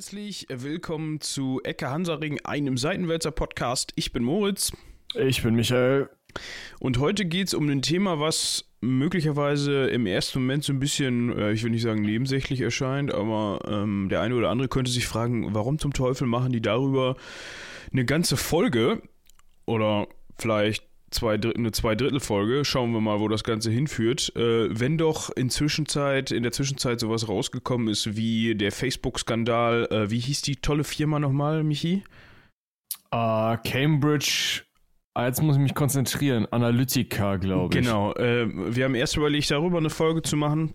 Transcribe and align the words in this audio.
herzlich 0.00 0.46
willkommen 0.48 1.20
zu 1.20 1.60
Ecke 1.62 1.90
Hansaring, 1.90 2.40
einem 2.42 2.78
Seitenwälzer 2.78 3.32
Podcast. 3.32 3.92
Ich 3.96 4.14
bin 4.14 4.24
Moritz. 4.24 4.72
Ich 5.14 5.42
bin 5.42 5.54
Michael. 5.54 6.08
Und 6.78 6.98
heute 6.98 7.26
geht 7.26 7.48
es 7.48 7.52
um 7.52 7.68
ein 7.68 7.82
Thema, 7.82 8.18
was 8.18 8.64
möglicherweise 8.80 9.88
im 9.88 10.06
ersten 10.06 10.38
Moment 10.38 10.64
so 10.64 10.72
ein 10.72 10.78
bisschen, 10.78 11.38
äh, 11.38 11.52
ich 11.52 11.62
will 11.64 11.70
nicht 11.70 11.82
sagen 11.82 12.00
nebensächlich 12.00 12.62
erscheint, 12.62 13.12
aber 13.12 13.60
ähm, 13.68 14.08
der 14.08 14.22
eine 14.22 14.36
oder 14.36 14.48
andere 14.48 14.68
könnte 14.68 14.90
sich 14.90 15.06
fragen, 15.06 15.54
warum 15.54 15.78
zum 15.78 15.92
Teufel 15.92 16.26
machen 16.26 16.52
die 16.52 16.62
darüber 16.62 17.16
eine 17.92 18.06
ganze 18.06 18.38
Folge 18.38 19.02
oder 19.66 20.08
vielleicht 20.38 20.89
zwei, 21.10 21.34
eine 21.34 21.72
Zweidrittelfolge. 21.72 22.64
Schauen 22.64 22.92
wir 22.92 23.00
mal, 23.00 23.20
wo 23.20 23.28
das 23.28 23.44
Ganze 23.44 23.70
hinführt. 23.70 24.32
Äh, 24.36 24.68
wenn 24.78 24.98
doch 24.98 25.30
in, 25.30 25.50
Zwischenzeit, 25.50 26.30
in 26.30 26.42
der 26.42 26.52
Zwischenzeit 26.52 27.00
sowas 27.00 27.28
rausgekommen 27.28 27.88
ist 27.88 28.16
wie 28.16 28.54
der 28.54 28.72
Facebook-Skandal, 28.72 29.88
äh, 29.90 30.10
wie 30.10 30.18
hieß 30.18 30.42
die 30.42 30.56
tolle 30.56 30.84
Firma 30.84 31.18
nochmal, 31.18 31.64
Michi? 31.64 32.04
Uh, 33.12 33.56
Cambridge 33.64 34.62
Ah, 35.14 35.26
jetzt 35.26 35.42
muss 35.42 35.56
ich 35.56 35.62
mich 35.62 35.74
konzentrieren. 35.74 36.46
Analytica, 36.52 37.36
glaube 37.36 37.76
ich. 37.76 37.84
Genau. 37.84 38.14
Äh, 38.14 38.48
wir 38.74 38.84
haben 38.84 38.94
erst 38.94 39.16
überlegt, 39.16 39.50
darüber 39.50 39.78
eine 39.78 39.90
Folge 39.90 40.22
zu 40.22 40.36
machen. 40.36 40.74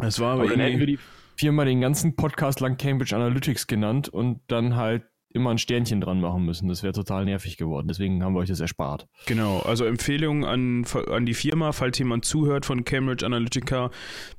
Es 0.00 0.18
war 0.18 0.32
aber, 0.32 0.42
aber 0.42 0.50
dann 0.50 0.60
hätten 0.60 0.78
wir 0.78 0.86
die 0.86 0.98
Firma 1.36 1.64
den 1.66 1.82
ganzen 1.82 2.16
Podcast 2.16 2.60
lang 2.60 2.78
Cambridge 2.78 3.14
Analytics 3.14 3.66
genannt 3.66 4.08
und 4.08 4.40
dann 4.46 4.76
halt 4.76 5.04
immer 5.36 5.50
ein 5.50 5.58
Sternchen 5.58 6.00
dran 6.00 6.20
machen 6.20 6.44
müssen. 6.44 6.68
Das 6.68 6.82
wäre 6.82 6.92
total 6.92 7.24
nervig 7.24 7.56
geworden. 7.56 7.86
Deswegen 7.88 8.24
haben 8.24 8.34
wir 8.34 8.40
euch 8.40 8.48
das 8.48 8.60
erspart. 8.60 9.06
Genau, 9.26 9.60
also 9.60 9.84
Empfehlung 9.84 10.44
an, 10.44 10.84
an 11.10 11.26
die 11.26 11.34
Firma, 11.34 11.72
falls 11.72 11.98
jemand 11.98 12.24
zuhört 12.24 12.66
von 12.66 12.84
Cambridge 12.84 13.24
Analytica, 13.24 13.90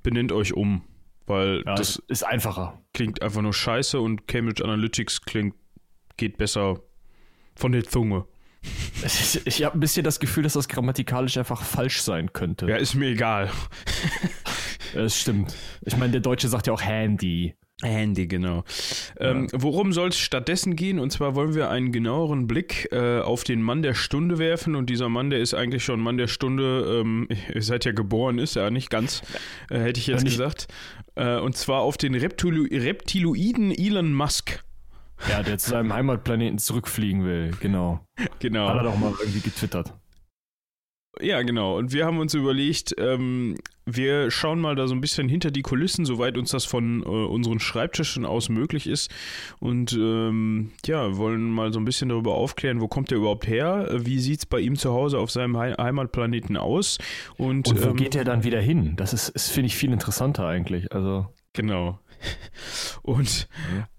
benennt 0.04 0.32
euch 0.32 0.54
um. 0.54 0.84
Weil 1.26 1.64
ja, 1.66 1.76
das 1.76 2.02
ist 2.08 2.24
einfacher. 2.24 2.82
Klingt 2.94 3.22
einfach 3.22 3.42
nur 3.42 3.54
scheiße 3.54 4.00
und 4.00 4.28
Cambridge 4.28 4.64
Analytics 4.64 5.22
klingt, 5.22 5.56
geht 6.18 6.38
besser 6.38 6.82
von 7.56 7.72
der 7.72 7.84
Zunge. 7.84 8.26
Ich 9.46 9.64
habe 9.64 9.78
ein 9.78 9.80
bisschen 9.80 10.04
das 10.04 10.20
Gefühl, 10.20 10.44
dass 10.44 10.54
das 10.54 10.68
grammatikalisch 10.68 11.38
einfach 11.38 11.62
falsch 11.62 12.02
sein 12.02 12.34
könnte. 12.34 12.68
Ja, 12.68 12.78
ist 12.78 12.96
mir 12.96 13.10
egal. 13.10 13.50
Das 14.94 15.20
stimmt. 15.20 15.56
Ich 15.82 15.96
meine, 15.98 16.14
der 16.14 16.22
Deutsche 16.22 16.48
sagt 16.48 16.68
ja 16.68 16.74
auch 16.74 16.82
Handy. 16.82 17.56
Handy, 17.84 18.26
genau. 18.26 18.64
Ja. 19.20 19.32
Ähm, 19.32 19.48
worum 19.54 19.94
soll 19.94 20.10
es 20.10 20.18
stattdessen 20.18 20.76
gehen? 20.76 20.98
Und 20.98 21.12
zwar 21.12 21.36
wollen 21.36 21.54
wir 21.54 21.70
einen 21.70 21.92
genaueren 21.92 22.48
Blick 22.48 22.92
äh, 22.92 23.20
auf 23.20 23.44
den 23.44 23.62
Mann 23.62 23.84
der 23.84 23.94
Stunde 23.94 24.40
werfen. 24.40 24.76
Und 24.76 24.90
dieser 24.90 25.10
Mann, 25.10 25.30
der 25.30 25.40
ist 25.40 25.54
eigentlich 25.54 25.84
schon 25.84 26.00
Mann 26.00 26.18
der 26.18 26.28
Stunde, 26.28 27.02
ähm, 27.02 27.28
seid 27.60 27.86
ja 27.86 27.92
geboren, 27.92 28.40
ist 28.40 28.56
er 28.56 28.72
nicht 28.72 28.90
ganz, 28.90 29.22
äh, 29.70 29.80
hätte 29.80 30.00
ich 30.00 30.08
jetzt 30.08 30.26
gesagt. 30.26 30.68
Äh, 31.14 31.38
und 31.38 31.56
zwar 31.56 31.82
auf 31.82 31.98
den 31.98 32.16
Reptilo 32.16 32.64
Reptiloiden 32.64 33.72
Elon 33.72 34.12
Musk. 34.12 34.64
Ja, 35.30 35.44
der 35.44 35.58
zu 35.58 35.72
seinem 35.72 35.94
Heimatplaneten 35.94 36.60
zurückfliegen 36.60 37.26
will, 37.26 37.52
genau. 37.60 38.00
Genau. 38.40 38.70
Hat 38.70 38.78
er 38.78 38.84
doch 38.84 38.98
mal 38.98 39.14
irgendwie 39.20 39.42
getwittert. 39.42 39.94
Ja, 41.22 41.42
genau. 41.42 41.78
Und 41.78 41.94
wir 41.94 42.06
haben 42.06 42.20
uns 42.20 42.34
überlegt, 42.34 42.96
ähm, 42.98 43.56
wir 43.86 44.30
schauen 44.32 44.60
mal 44.60 44.76
da 44.76 44.88
so 44.88 44.94
ein 44.94 45.02
bisschen 45.02 45.30
hinter 45.30 45.52
die 45.52 45.62
Kulissen, 45.62 46.06
soweit 46.06 46.38
uns 46.38 46.52
das 46.52 46.66
von 46.66 47.02
äh, 47.02 47.06
unseren 47.06 47.60
Schreibtischen 47.60 48.26
aus 48.26 48.50
möglich 48.50 48.88
ist. 48.88 49.10
Und 49.60 49.94
ähm, 49.94 50.72
ja, 50.86 51.18
wollen 51.18 51.50
mal 51.50 51.72
so 51.72 51.80
ein 51.80 51.86
bisschen 51.86 52.10
darüber 52.10 52.36
aufklären, 52.36 52.82
wo 52.82 52.88
kommt 52.88 53.12
er 53.12 53.18
überhaupt 53.18 53.48
her? 53.48 53.88
Wie 53.94 54.20
sieht 54.20 54.40
es 54.40 54.46
bei 54.46 54.60
ihm 54.60 54.76
zu 54.76 54.92
Hause 54.92 55.20
auf 55.20 55.32
seinem 55.32 55.60
He 55.62 55.74
Heimatplaneten 55.78 56.58
aus? 56.58 56.98
Und, 57.38 57.70
Und 57.70 57.84
wo 57.84 57.90
ähm, 57.90 57.96
geht 57.96 58.16
er 58.16 58.26
dann 58.26 58.44
wieder 58.44 58.62
hin? 58.62 58.96
Das 58.98 59.14
ist, 59.14 59.30
ist 59.30 59.50
finde 59.50 59.68
ich, 59.68 59.76
viel 59.76 59.92
interessanter 59.92 60.46
eigentlich. 60.46 60.92
Also. 60.94 61.28
Genau. 61.54 62.00
Und 63.02 63.48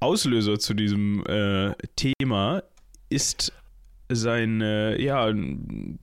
Auslöser 0.01 0.59
zu 0.59 0.75
diesem 0.75 1.25
äh, 1.27 1.73
Thema 1.97 2.63
ist 3.11 3.53
sein 4.09 4.61
äh, 4.61 5.01
ja, 5.01 5.33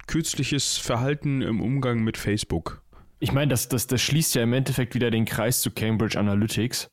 kürzliches 0.07 0.77
Verhalten 0.77 1.41
im 1.41 1.61
Umgang 1.61 2.03
mit 2.03 2.17
Facebook. 2.17 2.83
Ich 3.19 3.31
meine, 3.31 3.49
das, 3.49 3.69
das, 3.69 3.87
das 3.87 4.01
schließt 4.01 4.35
ja 4.35 4.43
im 4.43 4.53
Endeffekt 4.53 4.93
wieder 4.93 5.09
den 5.09 5.25
Kreis 5.25 5.61
zu 5.61 5.71
Cambridge 5.71 6.19
Analytics. 6.19 6.91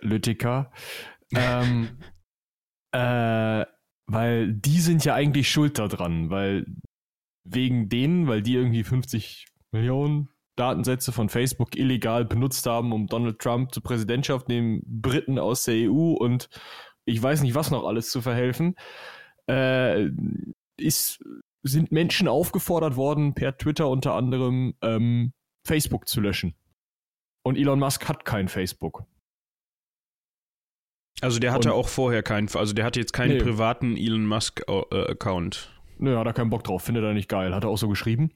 Lytica. 0.00 0.70
ähm, 1.34 1.98
äh, 2.92 3.64
weil 4.06 4.52
die 4.52 4.80
sind 4.80 5.04
ja 5.04 5.14
eigentlich 5.14 5.50
schuld 5.50 5.78
daran, 5.78 6.30
weil 6.30 6.66
wegen 7.44 7.88
denen, 7.88 8.26
weil 8.26 8.42
die 8.42 8.54
irgendwie 8.54 8.84
50 8.84 9.46
Millionen 9.72 10.28
Datensätze 10.56 11.12
von 11.12 11.28
Facebook 11.28 11.76
illegal 11.76 12.24
benutzt 12.24 12.66
haben, 12.66 12.92
um 12.92 13.06
Donald 13.06 13.38
Trump 13.38 13.72
zur 13.72 13.82
Präsidentschaft 13.82 14.48
neben 14.48 14.82
Briten 14.84 15.38
aus 15.38 15.64
der 15.64 15.90
EU 15.90 16.12
und 16.12 16.48
ich 17.04 17.20
weiß 17.20 17.42
nicht 17.42 17.54
was 17.54 17.70
noch 17.70 17.84
alles 17.84 18.10
zu 18.10 18.20
verhelfen, 18.20 18.76
äh, 19.52 20.10
ist, 20.80 21.22
sind 21.62 21.92
Menschen 21.92 22.28
aufgefordert 22.28 22.96
worden, 22.96 23.34
per 23.34 23.56
Twitter 23.56 23.88
unter 23.88 24.14
anderem 24.14 24.74
ähm, 24.82 25.32
Facebook 25.66 26.08
zu 26.08 26.20
löschen. 26.20 26.54
Und 27.44 27.56
Elon 27.56 27.78
Musk 27.78 28.08
hat 28.08 28.24
kein 28.24 28.48
Facebook. 28.48 29.04
Also 31.20 31.38
der 31.38 31.52
hatte 31.52 31.72
und, 31.72 31.78
auch 31.78 31.88
vorher 31.88 32.22
keinen, 32.22 32.48
also 32.54 32.72
der 32.72 32.84
hatte 32.84 32.98
jetzt 32.98 33.12
keinen 33.12 33.36
nee. 33.36 33.42
privaten 33.42 33.96
Elon 33.96 34.26
Musk-Account. 34.26 35.70
Äh, 35.70 36.02
Nö, 36.02 36.16
hat 36.16 36.26
er 36.26 36.32
keinen 36.32 36.50
Bock 36.50 36.64
drauf, 36.64 36.82
findet 36.82 37.04
er 37.04 37.14
nicht 37.14 37.28
geil, 37.28 37.54
hat 37.54 37.64
er 37.64 37.70
auch 37.70 37.78
so 37.78 37.88
geschrieben. 37.88 38.32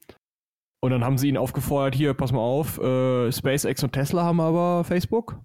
Und 0.84 0.90
dann 0.90 1.04
haben 1.04 1.18
sie 1.18 1.28
ihn 1.28 1.36
aufgefordert, 1.36 1.94
hier, 1.94 2.14
pass 2.14 2.32
mal 2.32 2.38
auf, 2.38 2.78
äh, 2.78 3.32
SpaceX 3.32 3.82
und 3.82 3.92
Tesla 3.92 4.22
haben 4.22 4.40
aber 4.40 4.84
Facebook. 4.84 5.40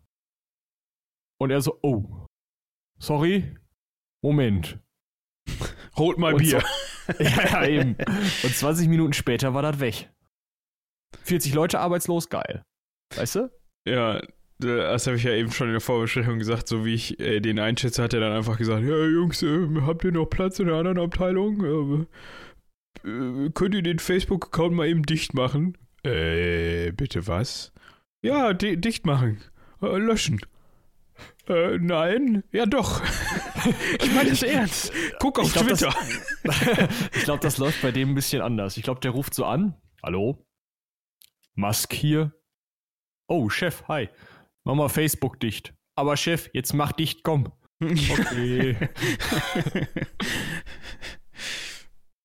Und 1.39 1.49
er 1.49 1.61
so, 1.61 1.79
oh, 1.81 2.27
sorry, 2.99 3.55
Moment. 4.23 4.79
Holt 5.97 6.17
mal 6.17 6.33
und 6.33 6.39
Bier. 6.39 6.63
So, 7.07 7.13
ja, 7.23 7.63
ja, 7.63 7.67
eben. 7.67 7.95
Und 8.43 8.55
20 8.55 8.87
Minuten 8.87 9.13
später 9.13 9.53
war 9.53 9.61
das 9.61 9.79
weg. 9.79 10.09
40 11.23 11.53
Leute 11.53 11.79
arbeitslos, 11.79 12.29
geil. 12.29 12.63
Weißt 13.15 13.35
du? 13.35 13.51
Ja, 13.85 14.21
das 14.59 15.07
habe 15.07 15.17
ich 15.17 15.23
ja 15.23 15.33
eben 15.33 15.51
schon 15.51 15.67
in 15.67 15.73
der 15.73 15.81
Vorbesprechung 15.81 16.39
gesagt, 16.39 16.67
so 16.67 16.85
wie 16.85 16.93
ich 16.93 17.19
äh, 17.19 17.39
den 17.39 17.59
einschätze, 17.59 18.03
hat 18.03 18.13
er 18.13 18.19
dann 18.19 18.33
einfach 18.33 18.57
gesagt, 18.57 18.83
ja 18.83 19.05
Jungs, 19.05 19.41
äh, 19.41 19.67
habt 19.81 20.03
ihr 20.03 20.11
noch 20.11 20.27
Platz 20.27 20.59
in 20.59 20.67
der 20.67 20.75
anderen 20.75 20.99
Abteilung? 20.99 22.07
Äh, 23.03 23.07
äh, 23.07 23.49
könnt 23.53 23.75
ihr 23.75 23.81
den 23.81 23.99
Facebook-Account 23.99 24.75
mal 24.75 24.87
eben 24.87 25.03
dicht 25.03 25.33
machen? 25.33 25.77
Äh, 26.03 26.91
bitte 26.91 27.27
was? 27.27 27.73
Ja, 28.21 28.53
di 28.53 28.77
dicht 28.77 29.05
machen. 29.05 29.41
Äh, 29.81 29.97
löschen. 29.97 30.39
Äh, 31.47 31.77
nein? 31.79 32.43
Ja, 32.51 32.65
doch. 32.65 33.01
ich 34.01 34.13
meine 34.13 34.29
das 34.29 34.43
ernst. 34.43 34.91
Guck 35.19 35.39
auf 35.39 35.51
glaub, 35.53 35.67
Twitter. 35.67 35.93
ich 37.13 37.23
glaube, 37.23 37.39
das 37.41 37.57
läuft 37.57 37.81
bei 37.81 37.91
dem 37.91 38.11
ein 38.11 38.15
bisschen 38.15 38.41
anders. 38.41 38.77
Ich 38.77 38.83
glaube, 38.83 38.99
der 39.01 39.11
ruft 39.11 39.33
so 39.33 39.45
an. 39.45 39.75
Hallo? 40.03 40.45
Musk 41.55 41.93
hier. 41.93 42.33
Oh, 43.27 43.49
Chef, 43.49 43.83
hi. 43.87 44.09
Mach 44.63 44.75
mal 44.75 44.89
Facebook 44.89 45.39
dicht. 45.39 45.73
Aber 45.95 46.17
Chef, 46.17 46.49
jetzt 46.53 46.73
mach 46.73 46.91
dicht, 46.91 47.23
komm. 47.23 47.51
Okay. 47.81 48.77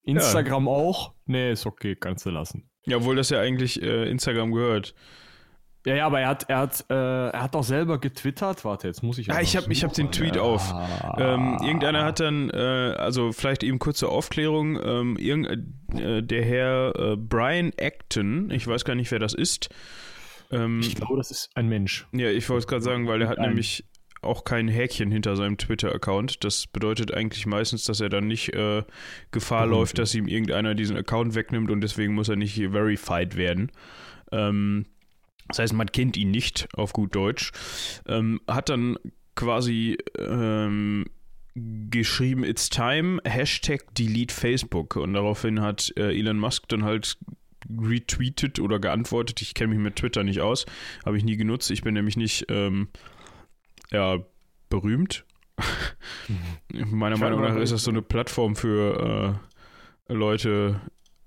Instagram 0.02 0.66
ja. 0.66 0.72
auch? 0.72 1.14
Nee, 1.24 1.52
ist 1.52 1.66
okay, 1.66 1.96
kannst 1.96 2.26
du 2.26 2.30
lassen. 2.30 2.70
Ja, 2.86 2.98
obwohl 2.98 3.16
das 3.16 3.30
ja 3.30 3.40
eigentlich 3.40 3.82
äh, 3.82 4.08
Instagram 4.08 4.52
gehört. 4.52 4.94
Ja, 5.86 5.94
ja, 5.94 6.06
aber 6.06 6.20
er 6.20 6.28
hat, 6.28 6.50
er 6.50 6.58
hat, 6.58 6.84
äh, 6.90 6.94
er 6.94 7.42
hat 7.42 7.54
auch 7.54 7.62
selber 7.62 8.00
getwittert. 8.00 8.64
Warte, 8.64 8.88
jetzt 8.88 9.04
muss 9.04 9.18
ich. 9.18 9.30
Ah, 9.30 9.40
ich 9.40 9.56
habe, 9.56 9.72
ich 9.72 9.84
habe 9.84 9.94
den 9.94 10.10
Tweet 10.10 10.34
ja. 10.34 10.42
auf. 10.42 10.74
Ähm, 11.16 11.58
irgendeiner 11.62 12.04
hat 12.04 12.18
dann, 12.18 12.50
äh, 12.50 12.56
also 12.98 13.30
vielleicht 13.30 13.62
eben 13.62 13.78
kurze 13.78 14.08
Aufklärung. 14.08 14.80
Ähm, 14.82 15.16
irgend, 15.16 15.64
äh, 15.96 16.24
der 16.24 16.44
Herr 16.44 16.92
äh, 16.98 17.16
Brian 17.16 17.70
Acton, 17.78 18.50
ich 18.50 18.66
weiß 18.66 18.84
gar 18.84 18.96
nicht, 18.96 19.12
wer 19.12 19.20
das 19.20 19.32
ist. 19.32 19.68
Ähm, 20.50 20.80
ich 20.80 20.96
glaube, 20.96 21.18
das 21.18 21.30
ist 21.30 21.50
ein 21.54 21.68
Mensch. 21.68 22.08
Ja, 22.10 22.30
ich 22.30 22.48
wollte 22.48 22.60
es 22.60 22.66
gerade 22.66 22.82
sagen, 22.82 23.06
weil 23.06 23.20
der 23.20 23.28
hat 23.28 23.38
ein. 23.38 23.50
nämlich 23.50 23.84
auch 24.22 24.42
kein 24.42 24.66
Häkchen 24.66 25.12
hinter 25.12 25.36
seinem 25.36 25.56
Twitter-Account. 25.56 26.42
Das 26.42 26.66
bedeutet 26.66 27.14
eigentlich 27.14 27.46
meistens, 27.46 27.84
dass 27.84 28.00
er 28.00 28.08
dann 28.08 28.26
nicht 28.26 28.52
äh, 28.54 28.82
Gefahr 29.30 29.66
mhm. 29.66 29.72
läuft, 29.72 29.98
dass 29.98 30.16
ihm 30.16 30.26
irgendeiner 30.26 30.74
diesen 30.74 30.96
Account 30.96 31.36
wegnimmt 31.36 31.70
und 31.70 31.80
deswegen 31.80 32.12
muss 32.12 32.28
er 32.28 32.34
nicht 32.34 32.56
verified 32.56 33.36
werden. 33.36 33.70
Ähm, 34.32 34.86
das 35.48 35.58
heißt, 35.58 35.72
man 35.72 35.90
kennt 35.90 36.16
ihn 36.16 36.30
nicht 36.30 36.68
auf 36.74 36.92
gut 36.92 37.14
Deutsch. 37.14 37.52
Ähm, 38.06 38.40
hat 38.48 38.68
dann 38.68 38.98
quasi 39.34 39.98
ähm, 40.18 41.04
geschrieben, 41.54 42.44
it's 42.44 42.68
time, 42.68 43.20
Hashtag 43.24 43.94
delete 43.94 44.34
Facebook. 44.34 44.96
Und 44.96 45.14
daraufhin 45.14 45.60
hat 45.60 45.92
äh, 45.96 46.18
Elon 46.18 46.38
Musk 46.38 46.68
dann 46.68 46.84
halt 46.84 47.18
retweetet 47.70 48.60
oder 48.60 48.78
geantwortet. 48.78 49.42
Ich 49.42 49.54
kenne 49.54 49.74
mich 49.74 49.82
mit 49.82 49.96
Twitter 49.96 50.22
nicht 50.22 50.40
aus, 50.40 50.66
habe 51.04 51.16
ich 51.16 51.24
nie 51.24 51.36
genutzt. 51.36 51.70
Ich 51.70 51.82
bin 51.82 51.94
nämlich 51.94 52.16
nicht 52.16 52.46
ähm, 52.48 52.88
ja, 53.90 54.18
berühmt. 54.68 55.24
Mhm. 56.28 56.90
Meiner 56.98 57.16
Meinung 57.16 57.40
nach 57.40 57.56
ist 57.56 57.72
das 57.72 57.84
so 57.84 57.90
eine 57.90 58.02
Plattform 58.02 58.56
für 58.56 59.38
äh, 60.08 60.12
Leute, 60.12 60.80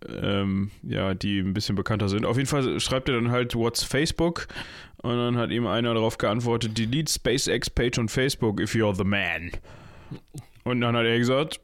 ähm, 0.07 0.71
ja, 0.83 1.13
die 1.13 1.39
ein 1.39 1.53
bisschen 1.53 1.75
bekannter 1.75 2.09
sind. 2.09 2.25
Auf 2.25 2.37
jeden 2.37 2.47
Fall 2.47 2.79
schreibt 2.79 3.09
er 3.09 3.15
dann 3.15 3.31
halt, 3.31 3.55
what's 3.55 3.83
Facebook? 3.83 4.47
Und 5.01 5.15
dann 5.17 5.37
hat 5.37 5.51
ihm 5.51 5.65
einer 5.65 5.93
darauf 5.93 6.17
geantwortet, 6.17 6.77
delete 6.77 7.11
SpaceX 7.11 7.69
Page 7.69 7.99
on 7.99 8.09
Facebook 8.09 8.59
if 8.59 8.73
you're 8.73 8.95
the 8.95 9.03
man. 9.03 9.51
Und 10.63 10.81
dann 10.81 10.95
hat 10.95 11.05
er 11.05 11.17
gesagt, 11.17 11.59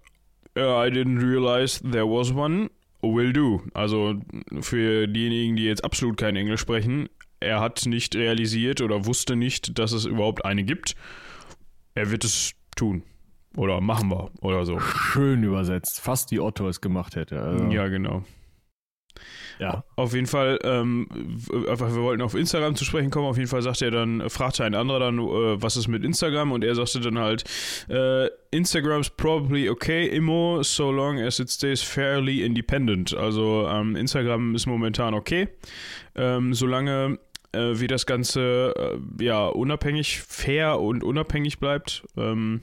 I 0.57 0.89
didn't 0.89 1.19
realize 1.19 1.81
there 1.81 2.05
was 2.05 2.33
one, 2.33 2.69
will 3.01 3.33
do. 3.33 3.61
Also 3.73 4.15
für 4.61 5.07
diejenigen, 5.07 5.55
die 5.55 5.65
jetzt 5.65 5.83
absolut 5.83 6.17
kein 6.17 6.35
Englisch 6.35 6.61
sprechen, 6.61 7.09
er 7.39 7.59
hat 7.59 7.85
nicht 7.85 8.15
realisiert 8.15 8.81
oder 8.81 9.05
wusste 9.05 9.35
nicht, 9.35 9.77
dass 9.77 9.91
es 9.91 10.05
überhaupt 10.05 10.45
eine 10.45 10.63
gibt. 10.63 10.95
Er 11.93 12.11
wird 12.11 12.23
es 12.23 12.53
tun. 12.75 13.03
Oder 13.55 13.81
machen 13.81 14.09
wir 14.09 14.31
oder 14.41 14.65
so. 14.65 14.79
Schön 14.79 15.43
übersetzt. 15.43 16.01
Fast 16.01 16.31
wie 16.31 16.39
Otto 16.39 16.67
es 16.67 16.81
gemacht 16.81 17.15
hätte. 17.15 17.41
Also. 17.41 17.65
Ja, 17.67 17.87
genau. 17.87 18.23
Ja. 19.59 19.85
Auf 19.95 20.13
jeden 20.13 20.27
Fall, 20.27 20.59
ähm, 20.63 21.07
wir 21.09 21.79
wollten 21.79 22.21
auf 22.21 22.35
Instagram 22.35 22.75
zu 22.75 22.83
sprechen 22.83 23.09
kommen. 23.09 23.27
Auf 23.27 23.37
jeden 23.37 23.49
Fall 23.49 23.61
sagte 23.61 23.85
er 23.85 23.91
dann, 23.91 24.29
fragte 24.29 24.65
ein 24.65 24.75
anderer 24.75 24.99
dann, 24.99 25.19
äh, 25.19 25.61
was 25.61 25.77
ist 25.77 25.87
mit 25.87 26.03
Instagram? 26.03 26.51
Und 26.51 26.63
er 26.63 26.75
sagte 26.75 26.99
dann 26.99 27.17
halt, 27.17 27.45
äh, 27.89 28.27
Instagram's 28.51 29.09
probably 29.09 29.69
okay, 29.69 30.07
Immo, 30.07 30.61
so 30.63 30.91
long 30.91 31.19
as 31.19 31.39
it 31.39 31.49
stays 31.49 31.81
fairly 31.81 32.43
independent. 32.43 33.15
Also 33.15 33.67
ähm, 33.69 33.95
Instagram 33.95 34.55
ist 34.55 34.65
momentan 34.65 35.13
okay, 35.13 35.47
ähm, 36.15 36.53
solange 36.53 37.19
äh, 37.53 37.79
wie 37.79 37.87
das 37.87 38.05
Ganze 38.05 38.73
äh, 38.77 39.23
ja 39.23 39.47
unabhängig, 39.47 40.19
fair 40.19 40.79
und 40.79 41.03
unabhängig 41.03 41.59
bleibt. 41.59 42.05
Ähm. 42.17 42.61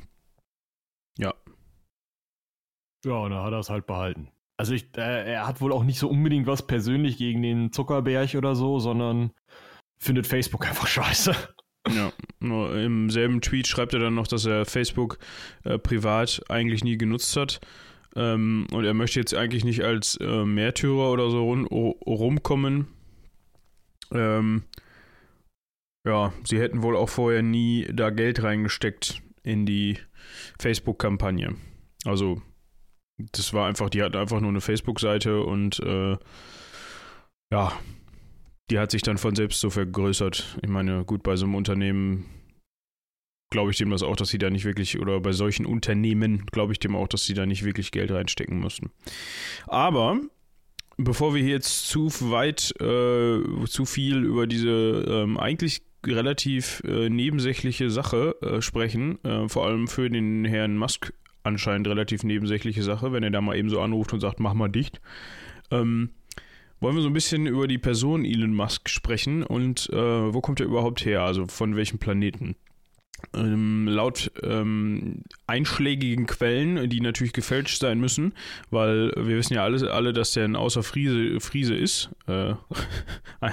Ja, 3.04 3.14
und 3.14 3.30
dann 3.30 3.42
hat 3.42 3.52
er 3.52 3.58
es 3.58 3.70
halt 3.70 3.86
behalten. 3.86 4.28
Also 4.56 4.74
ich, 4.74 4.96
äh, 4.96 5.32
er 5.32 5.46
hat 5.46 5.60
wohl 5.60 5.72
auch 5.72 5.84
nicht 5.84 5.98
so 5.98 6.08
unbedingt 6.08 6.46
was 6.46 6.66
persönlich 6.66 7.18
gegen 7.18 7.42
den 7.42 7.72
Zuckerberg 7.72 8.34
oder 8.34 8.54
so, 8.54 8.78
sondern 8.78 9.32
findet 9.98 10.26
Facebook 10.26 10.66
einfach 10.68 10.86
scheiße. 10.86 11.34
Ja, 11.90 12.12
im 12.40 13.10
selben 13.10 13.40
Tweet 13.40 13.66
schreibt 13.66 13.92
er 13.92 14.00
dann 14.00 14.14
noch, 14.14 14.28
dass 14.28 14.46
er 14.46 14.64
Facebook 14.66 15.18
äh, 15.64 15.78
privat 15.78 16.40
eigentlich 16.48 16.84
nie 16.84 16.96
genutzt 16.96 17.36
hat. 17.36 17.60
Ähm, 18.14 18.66
und 18.72 18.84
er 18.84 18.94
möchte 18.94 19.18
jetzt 19.18 19.34
eigentlich 19.34 19.64
nicht 19.64 19.82
als 19.82 20.16
äh, 20.16 20.44
Märtyrer 20.44 21.10
oder 21.10 21.30
so 21.30 21.42
rum, 21.42 21.66
rumkommen. 21.66 22.86
Ähm, 24.12 24.64
ja, 26.06 26.32
sie 26.44 26.60
hätten 26.60 26.82
wohl 26.82 26.96
auch 26.96 27.08
vorher 27.08 27.42
nie 27.42 27.88
da 27.92 28.10
Geld 28.10 28.42
reingesteckt 28.42 29.22
in 29.42 29.66
die 29.66 29.98
Facebook-Kampagne. 30.60 31.56
Also, 32.04 32.42
das 33.32 33.52
war 33.52 33.66
einfach, 33.68 33.90
die 33.90 34.02
hatten 34.02 34.16
einfach 34.16 34.40
nur 34.40 34.50
eine 34.50 34.60
Facebook-Seite 34.60 35.42
und 35.42 35.80
äh, 35.80 36.16
ja, 37.52 37.72
die 38.70 38.78
hat 38.78 38.90
sich 38.90 39.02
dann 39.02 39.18
von 39.18 39.34
selbst 39.34 39.60
so 39.60 39.70
vergrößert. 39.70 40.58
Ich 40.62 40.68
meine, 40.68 41.04
gut, 41.04 41.22
bei 41.22 41.36
so 41.36 41.44
einem 41.44 41.54
Unternehmen 41.54 42.26
glaube 43.50 43.70
ich 43.70 43.76
dem 43.76 43.90
das 43.90 44.02
auch, 44.02 44.16
dass 44.16 44.30
sie 44.30 44.38
da 44.38 44.50
nicht 44.50 44.64
wirklich, 44.64 44.98
oder 44.98 45.20
bei 45.20 45.32
solchen 45.32 45.66
Unternehmen 45.66 46.46
glaube 46.50 46.72
ich 46.72 46.80
dem 46.80 46.96
auch, 46.96 47.06
dass 47.06 47.24
sie 47.24 47.34
da 47.34 47.46
nicht 47.46 47.64
wirklich 47.64 47.92
Geld 47.92 48.10
reinstecken 48.10 48.58
mussten. 48.58 48.90
Aber 49.66 50.18
bevor 50.96 51.34
wir 51.34 51.42
jetzt 51.42 51.86
zu 51.88 52.08
weit, 52.30 52.72
äh, 52.80 53.66
zu 53.66 53.84
viel 53.84 54.24
über 54.24 54.46
diese 54.46 55.04
ähm, 55.06 55.38
eigentlich 55.38 55.82
relativ 56.04 56.82
äh, 56.84 57.08
nebensächliche 57.08 57.90
Sache 57.90 58.36
äh, 58.42 58.60
sprechen, 58.60 59.22
äh, 59.24 59.48
vor 59.48 59.66
allem 59.66 59.86
für 59.86 60.10
den 60.10 60.44
Herrn 60.44 60.76
Musk 60.76 61.12
anscheinend 61.42 61.88
relativ 61.88 62.24
nebensächliche 62.24 62.82
Sache, 62.82 63.12
wenn 63.12 63.22
er 63.22 63.30
da 63.30 63.40
mal 63.40 63.56
eben 63.56 63.70
so 63.70 63.80
anruft 63.80 64.12
und 64.12 64.20
sagt, 64.20 64.40
mach 64.40 64.54
mal 64.54 64.68
dicht. 64.68 65.00
Ähm, 65.70 66.10
wollen 66.80 66.96
wir 66.96 67.02
so 67.02 67.08
ein 67.08 67.14
bisschen 67.14 67.46
über 67.46 67.68
die 67.68 67.78
Person 67.78 68.24
Elon 68.24 68.54
Musk 68.54 68.88
sprechen 68.88 69.44
und 69.44 69.88
äh, 69.90 70.34
wo 70.34 70.40
kommt 70.40 70.58
er 70.60 70.66
überhaupt 70.66 71.04
her? 71.04 71.22
Also 71.22 71.46
von 71.46 71.76
welchem 71.76 71.98
Planeten? 71.98 72.56
Ähm, 73.34 73.86
laut 73.86 74.32
ähm, 74.42 75.22
einschlägigen 75.46 76.26
Quellen, 76.26 76.90
die 76.90 77.00
natürlich 77.00 77.32
gefälscht 77.32 77.80
sein 77.80 78.00
müssen, 78.00 78.34
weil 78.70 79.12
wir 79.16 79.36
wissen 79.36 79.54
ja 79.54 79.62
alle, 79.62 79.92
alle 79.92 80.12
dass 80.12 80.32
der 80.32 80.44
ein 80.44 80.56
außer 80.56 80.82
Friese, 80.82 81.38
Friese 81.38 81.76
ist. 81.76 82.10
Äh, 82.26 82.54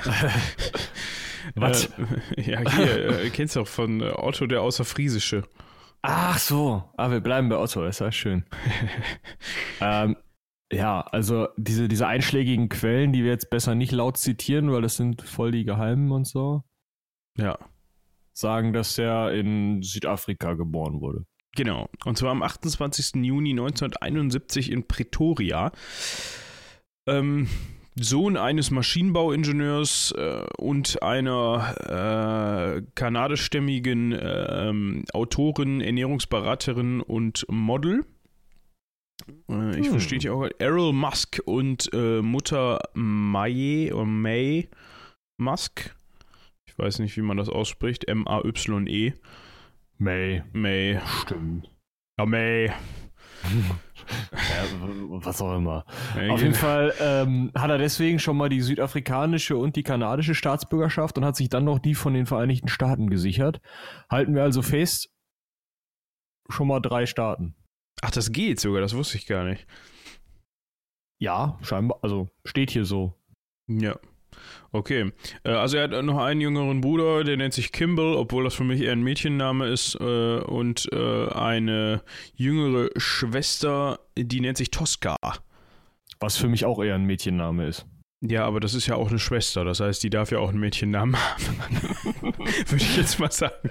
Was? 1.55 1.85
Äh, 1.85 1.89
ja, 2.51 2.71
hier, 2.75 3.21
äh, 3.21 3.29
kennst 3.29 3.55
du 3.55 3.61
auch 3.61 3.67
von 3.67 4.01
Otto 4.01 4.47
der 4.47 4.61
Außerfriesische. 4.61 5.43
Ach 6.01 6.37
so, 6.37 6.83
ah, 6.95 7.11
wir 7.11 7.19
bleiben 7.19 7.49
bei 7.49 7.57
Otto, 7.57 7.85
ist 7.85 7.99
ja 7.99 8.11
schön. 8.11 8.45
ähm, 9.81 10.15
ja, 10.71 11.01
also 11.01 11.47
diese, 11.57 11.87
diese 11.87 12.07
einschlägigen 12.07 12.69
Quellen, 12.69 13.11
die 13.11 13.23
wir 13.23 13.31
jetzt 13.31 13.49
besser 13.49 13.75
nicht 13.75 13.91
laut 13.91 14.17
zitieren, 14.17 14.71
weil 14.71 14.81
das 14.81 14.95
sind 14.95 15.21
voll 15.21 15.51
die 15.51 15.65
Geheimen 15.65 16.11
und 16.11 16.25
so. 16.25 16.63
Ja. 17.37 17.57
Sagen, 18.33 18.71
dass 18.71 18.97
er 18.97 19.33
in 19.33 19.81
Südafrika 19.81 20.53
geboren 20.53 21.01
wurde. 21.01 21.25
Genau. 21.55 21.89
Und 22.05 22.17
zwar 22.17 22.31
am 22.31 22.43
28. 22.43 23.15
Juni 23.15 23.51
1971 23.51 24.71
in 24.71 24.87
Pretoria. 24.87 25.71
Ähm, 27.07 27.49
Sohn 28.01 28.37
eines 28.37 28.71
Maschinenbauingenieurs 28.71 30.13
äh, 30.17 30.45
und 30.57 31.01
einer 31.01 32.77
äh, 32.77 32.81
kanadischstämmigen 32.95 34.11
äh, 34.13 35.03
Autorin, 35.13 35.81
Ernährungsberaterin 35.81 37.01
und 37.01 37.45
Model. 37.49 38.05
Äh, 39.49 39.79
ich 39.79 39.85
hm. 39.85 39.91
verstehe 39.91 40.19
dich 40.19 40.29
auch. 40.29 40.47
Errol 40.59 40.93
Musk 40.93 41.39
und 41.45 41.89
äh, 41.93 42.21
Mutter 42.21 42.81
May 42.93 43.91
oder 43.91 44.05
May 44.05 44.69
Musk. 45.37 45.95
Ich 46.65 46.77
weiß 46.77 46.99
nicht, 46.99 47.17
wie 47.17 47.21
man 47.21 47.37
das 47.37 47.49
ausspricht. 47.49 48.07
M-A-Y-E. 48.07 49.13
May. 49.97 50.43
May. 50.53 50.99
Stimmt. 51.21 51.69
Ja, 52.17 52.25
May. 52.25 52.71
Was 54.31 55.41
auch 55.41 55.55
immer. 55.55 55.85
Ja, 56.15 56.31
Auf 56.31 56.41
jeden 56.41 56.53
Fall 56.53 56.93
ähm, 56.99 57.51
hat 57.55 57.69
er 57.69 57.77
deswegen 57.77 58.19
schon 58.19 58.37
mal 58.37 58.49
die 58.49 58.61
südafrikanische 58.61 59.57
und 59.57 59.75
die 59.75 59.83
kanadische 59.83 60.35
Staatsbürgerschaft 60.35 61.17
und 61.17 61.25
hat 61.25 61.35
sich 61.35 61.49
dann 61.49 61.65
noch 61.65 61.79
die 61.79 61.95
von 61.95 62.13
den 62.13 62.25
Vereinigten 62.25 62.67
Staaten 62.67 63.09
gesichert. 63.09 63.61
Halten 64.09 64.35
wir 64.35 64.43
also 64.43 64.61
fest, 64.61 65.09
schon 66.49 66.67
mal 66.67 66.79
drei 66.79 67.05
Staaten. 67.05 67.55
Ach, 68.01 68.11
das 68.11 68.31
geht 68.31 68.59
sogar, 68.59 68.81
das 68.81 68.95
wusste 68.95 69.17
ich 69.17 69.27
gar 69.27 69.43
nicht. 69.43 69.65
Ja, 71.21 71.57
scheinbar, 71.61 71.99
also 72.01 72.29
steht 72.45 72.71
hier 72.71 72.85
so. 72.85 73.13
Ja. 73.67 73.99
Okay. 74.71 75.11
Äh, 75.43 75.51
also 75.51 75.77
er 75.77 75.83
hat 75.83 76.03
noch 76.03 76.17
einen 76.17 76.41
jüngeren 76.41 76.81
Bruder, 76.81 77.23
der 77.23 77.37
nennt 77.37 77.53
sich 77.53 77.71
Kimball, 77.71 78.15
obwohl 78.15 78.43
das 78.43 78.55
für 78.55 78.63
mich 78.63 78.81
eher 78.81 78.93
ein 78.93 79.03
Mädchenname 79.03 79.67
ist. 79.67 79.95
Äh, 79.99 80.39
und 80.39 80.87
äh, 80.91 81.27
eine 81.29 82.03
jüngere 82.35 82.89
Schwester, 82.97 83.99
die 84.25 84.41
nennt 84.41 84.57
sich 84.57 84.71
Tosca. 84.71 85.15
Was 86.19 86.37
für 86.37 86.49
mich 86.49 86.65
auch 86.65 86.83
eher 86.83 86.95
ein 86.95 87.05
Mädchenname 87.05 87.67
ist. 87.67 87.85
Ja, 88.21 88.45
aber 88.45 88.59
das 88.59 88.73
ist 88.73 88.87
ja 88.87 88.95
auch 88.95 89.09
eine 89.09 89.19
Schwester, 89.19 89.63
das 89.63 89.79
heißt, 89.79 90.03
die 90.03 90.09
darf 90.09 90.31
ja 90.31 90.39
auch 90.39 90.49
einen 90.49 90.59
Mädchennamen 90.59 91.15
haben. 91.15 91.57
Würde 92.21 92.75
ich 92.75 92.97
jetzt 92.97 93.19
mal 93.19 93.31
sagen. 93.31 93.69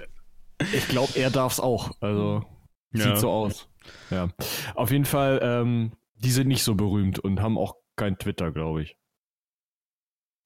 Ich 0.73 0.87
glaube, 0.87 1.13
er 1.15 1.29
darf 1.29 1.53
es 1.53 1.59
auch. 1.59 1.91
Also 2.01 2.43
sieht 2.91 3.05
ja. 3.05 3.15
so 3.15 3.29
aus. 3.29 3.69
Ja. 4.09 4.29
Auf 4.73 4.91
jeden 4.91 5.05
Fall, 5.05 5.39
ähm, 5.43 5.91
die 6.15 6.31
sind 6.31 6.47
nicht 6.47 6.63
so 6.63 6.73
berühmt 6.75 7.19
und 7.19 7.41
haben 7.41 7.57
auch 7.57 7.75
kein 7.95 8.17
Twitter, 8.17 8.51
glaube 8.51 8.83
ich. 8.83 8.97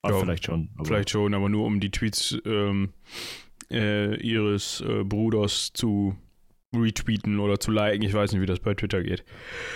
Ja, 0.06 0.20
vielleicht 0.20 0.46
schon. 0.46 0.70
Vielleicht 0.84 1.10
schon, 1.10 1.34
aber 1.34 1.48
nur 1.48 1.66
um 1.66 1.80
die 1.80 1.92
Tweets 1.92 2.38
ähm, 2.46 2.94
äh, 3.72 4.16
ihres 4.18 4.82
äh, 4.82 5.06
Bruders 5.06 5.72
zu 5.74 6.18
retweeten 6.82 7.40
oder 7.40 7.60
zu 7.60 7.72
liken. 7.72 8.04
Ich 8.04 8.14
weiß 8.14 8.32
nicht, 8.32 8.42
wie 8.42 8.46
das 8.46 8.60
bei 8.60 8.74
Twitter 8.74 9.04
geht. 9.04 9.24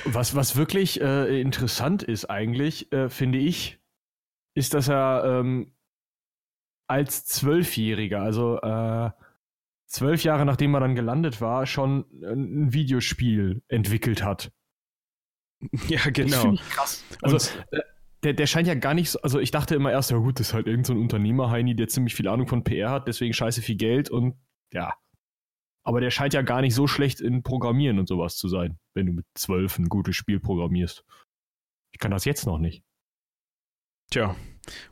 Was, 0.05 0.35
was 0.35 0.55
wirklich 0.55 1.01
äh, 1.01 1.39
interessant 1.39 2.03
ist 2.03 2.25
eigentlich, 2.25 2.91
äh, 2.91 3.09
finde 3.09 3.37
ich, 3.39 3.79
ist, 4.55 4.73
dass 4.73 4.87
er 4.87 5.23
ähm, 5.25 5.71
als 6.87 7.25
Zwölfjähriger, 7.25 8.21
also 8.21 8.59
äh, 8.61 9.11
zwölf 9.87 10.23
Jahre 10.23 10.45
nachdem 10.45 10.73
er 10.73 10.79
dann 10.79 10.95
gelandet 10.95 11.41
war, 11.41 11.65
schon 11.65 12.05
ein 12.23 12.73
Videospiel 12.73 13.61
entwickelt 13.67 14.23
hat. 14.23 14.51
Ja, 15.87 16.01
genau. 16.11 16.51
Das 16.51 16.53
ich 16.53 16.69
krass. 16.69 17.03
Also, 17.23 17.37
äh, 17.71 17.81
der, 18.23 18.33
der 18.33 18.45
scheint 18.45 18.67
ja 18.67 18.75
gar 18.75 18.93
nicht 18.93 19.09
so, 19.09 19.19
also 19.21 19.39
ich 19.39 19.49
dachte 19.49 19.73
immer 19.73 19.91
erst, 19.91 20.11
ja 20.11 20.17
gut, 20.17 20.39
das 20.39 20.49
ist 20.49 20.53
halt 20.53 20.67
irgendein 20.67 20.95
so 20.95 21.01
Unternehmer-Heini, 21.01 21.75
der 21.75 21.87
ziemlich 21.87 22.13
viel 22.13 22.27
Ahnung 22.27 22.47
von 22.47 22.63
PR 22.63 22.91
hat, 22.91 23.07
deswegen 23.07 23.33
scheiße 23.33 23.61
viel 23.61 23.75
Geld 23.75 24.09
und 24.09 24.35
ja. 24.71 24.93
Aber 25.87 26.01
der 26.01 26.11
scheint 26.11 26.33
ja 26.33 26.41
gar 26.41 26.59
nicht 26.59 26.75
so 26.75 26.85
schlecht 26.85 27.21
in 27.21 27.43
Programmieren 27.43 27.97
und 27.97 28.09
sowas 28.09 28.35
zu 28.35 28.49
sein, 28.49 28.77
wenn 28.93 29.05
du 29.05 29.13
mit 29.13 29.25
zwölf 29.35 29.79
ein 29.79 29.87
gutes 29.87 30.17
Spiel 30.17 30.37
programmierst. 30.37 31.05
Ich 31.93 31.99
kann 31.99 32.11
das 32.11 32.25
jetzt 32.25 32.45
noch 32.45 32.57
nicht. 32.57 32.83
Tja, 34.11 34.35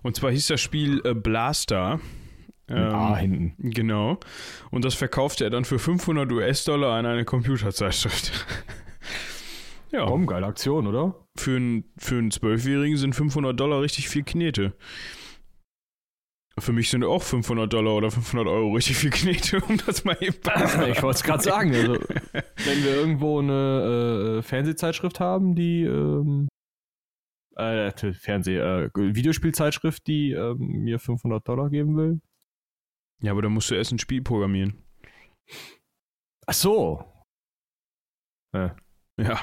und 0.03 0.15
zwar 0.15 0.31
hieß 0.31 0.47
das 0.47 0.61
Spiel 0.61 1.01
äh, 1.03 1.13
Blaster. 1.13 1.99
Ähm, 2.69 2.95
A 2.95 3.17
hinten. 3.17 3.71
Genau. 3.71 4.21
Und 4.71 4.85
das 4.85 4.95
verkaufte 4.95 5.43
er 5.43 5.49
dann 5.49 5.65
für 5.65 5.79
500 5.79 6.31
US-Dollar 6.31 6.97
an 6.97 7.05
eine 7.05 7.25
Computerzeitschrift. 7.25 8.31
Ja. 9.91 10.07
Komm, 10.07 10.25
geile 10.25 10.45
Aktion, 10.45 10.87
oder? 10.87 11.25
Für 11.37 11.55
einen 11.55 11.85
für 11.97 12.17
einen 12.17 12.29
Zwölfjährigen 12.29 12.97
sind 12.97 13.15
500 13.15 13.57
Dollar 13.57 13.81
richtig 13.81 14.09
viel 14.09 14.23
Knete. 14.23 14.75
Für 16.57 16.71
mich 16.71 16.89
sind 16.89 17.03
auch 17.03 17.21
500 17.21 17.71
Dollar 17.71 17.95
oder 17.95 18.12
500 18.12 18.47
Euro 18.47 18.74
richtig 18.74 18.95
viel 18.95 19.09
Knete, 19.09 19.59
um 19.59 19.77
das 19.85 20.05
mal 20.05 20.17
eben 20.21 20.38
Ich 20.89 21.03
wollte 21.03 21.17
es 21.17 21.24
gerade 21.24 21.43
sagen. 21.43 21.75
Also, 21.75 21.93
wenn 21.93 22.83
wir 22.83 22.95
irgendwo 22.95 23.39
eine 23.39 24.38
äh, 24.38 24.41
Fernsehzeitschrift 24.41 25.19
haben, 25.19 25.55
die 25.55 25.83
ähm, 25.83 26.47
äh, 27.57 27.91
Fernseh, 28.13 28.57
äh, 28.57 28.89
Videospielzeitschrift, 28.95 30.07
die 30.07 30.31
äh, 30.31 30.55
mir 30.57 31.00
500 31.00 31.45
Dollar 31.45 31.69
geben 31.69 31.97
will. 31.97 32.21
Ja, 33.21 33.31
aber 33.31 33.41
dann 33.41 33.53
musst 33.53 33.71
du 33.71 33.75
erst 33.75 33.91
ein 33.91 34.00
Spiel 34.00 34.21
programmieren. 34.21 34.81
Ach 36.47 36.53
so. 36.53 37.03
Ja. 38.53 38.75
Ja, 39.17 39.39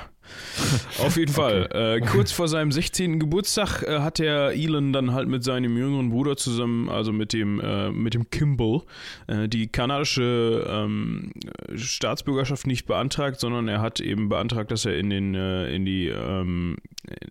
auf 0.99 1.17
jeden 1.17 1.33
Fall. 1.33 1.65
Okay. 1.65 1.97
Äh, 1.97 2.01
kurz 2.01 2.31
vor 2.31 2.47
seinem 2.47 2.71
16. 2.71 3.19
Geburtstag 3.19 3.83
äh, 3.83 4.01
hat 4.01 4.19
der 4.19 4.51
Elon 4.51 4.93
dann 4.93 5.13
halt 5.13 5.29
mit 5.29 5.45
seinem 5.45 5.79
jüngeren 5.79 6.11
Bruder 6.11 6.37
zusammen, 6.37 6.91
also 6.91 7.11
mit 7.11 7.33
dem, 7.33 7.59
äh, 7.59 7.91
mit 7.91 8.13
dem 8.13 8.29
Kimball, 8.29 8.83
äh, 9.29 9.49
die 9.49 9.69
kanadische 9.69 10.67
ähm, 10.69 11.33
Staatsbürgerschaft 11.75 12.67
nicht 12.67 12.85
beantragt, 12.85 13.41
sondern 13.41 13.67
er 13.67 13.81
hat 13.81 14.01
eben 14.01 14.29
beantragt, 14.29 14.71
dass 14.71 14.85
er 14.85 14.99
in 14.99 15.09
den 15.09 15.35
äh, 15.35 15.75
in 15.75 15.87
die 15.87 16.09
ähm, 16.09 16.77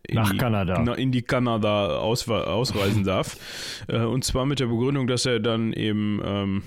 in 0.07 0.15
nach 0.15 0.31
die, 0.31 0.37
Kanada 0.37 0.81
na, 0.83 0.93
in 0.95 1.11
die 1.11 1.21
Kanada 1.21 1.97
ausreisen 1.97 3.03
darf. 3.03 3.37
Äh, 3.87 4.03
und 4.03 4.23
zwar 4.23 4.45
mit 4.45 4.59
der 4.59 4.67
Begründung, 4.67 5.07
dass 5.07 5.25
er 5.25 5.39
dann 5.39 5.73
eben 5.73 6.21
ähm, 6.23 6.63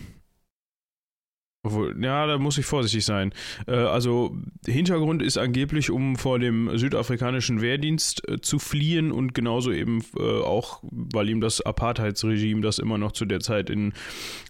obwohl, 1.65 1.97
ja, 2.01 2.27
da 2.27 2.39
muss 2.39 2.59
ich 2.59 2.67
vorsichtig 2.67 3.05
sein. 3.05 3.33
Äh, 3.67 3.73
also, 3.73 4.37
Hintergrund 4.67 5.23
ist 5.23 5.39
angeblich, 5.39 5.91
um 5.91 6.17
vor 6.17 6.39
dem 6.39 6.77
südafrikanischen 6.77 7.63
Wehrdienst 7.63 8.29
äh, 8.29 8.41
zu 8.41 8.59
fliehen 8.59 9.11
und 9.11 9.35
genauso 9.35 9.73
eben 9.73 10.05
äh, 10.19 10.23
auch, 10.23 10.81
weil 10.83 11.31
ihm 11.31 11.41
das 11.41 11.63
Apartheidsregime, 11.63 12.61
das 12.61 12.79
immer 12.79 12.99
noch 12.99 13.13
zu 13.13 13.25
der 13.25 13.41
Zeit 13.41 13.71
in 13.71 13.93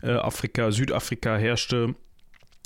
Afrika, 0.03 0.73
Südafrika 0.73 1.37
herrschte, 1.37 1.95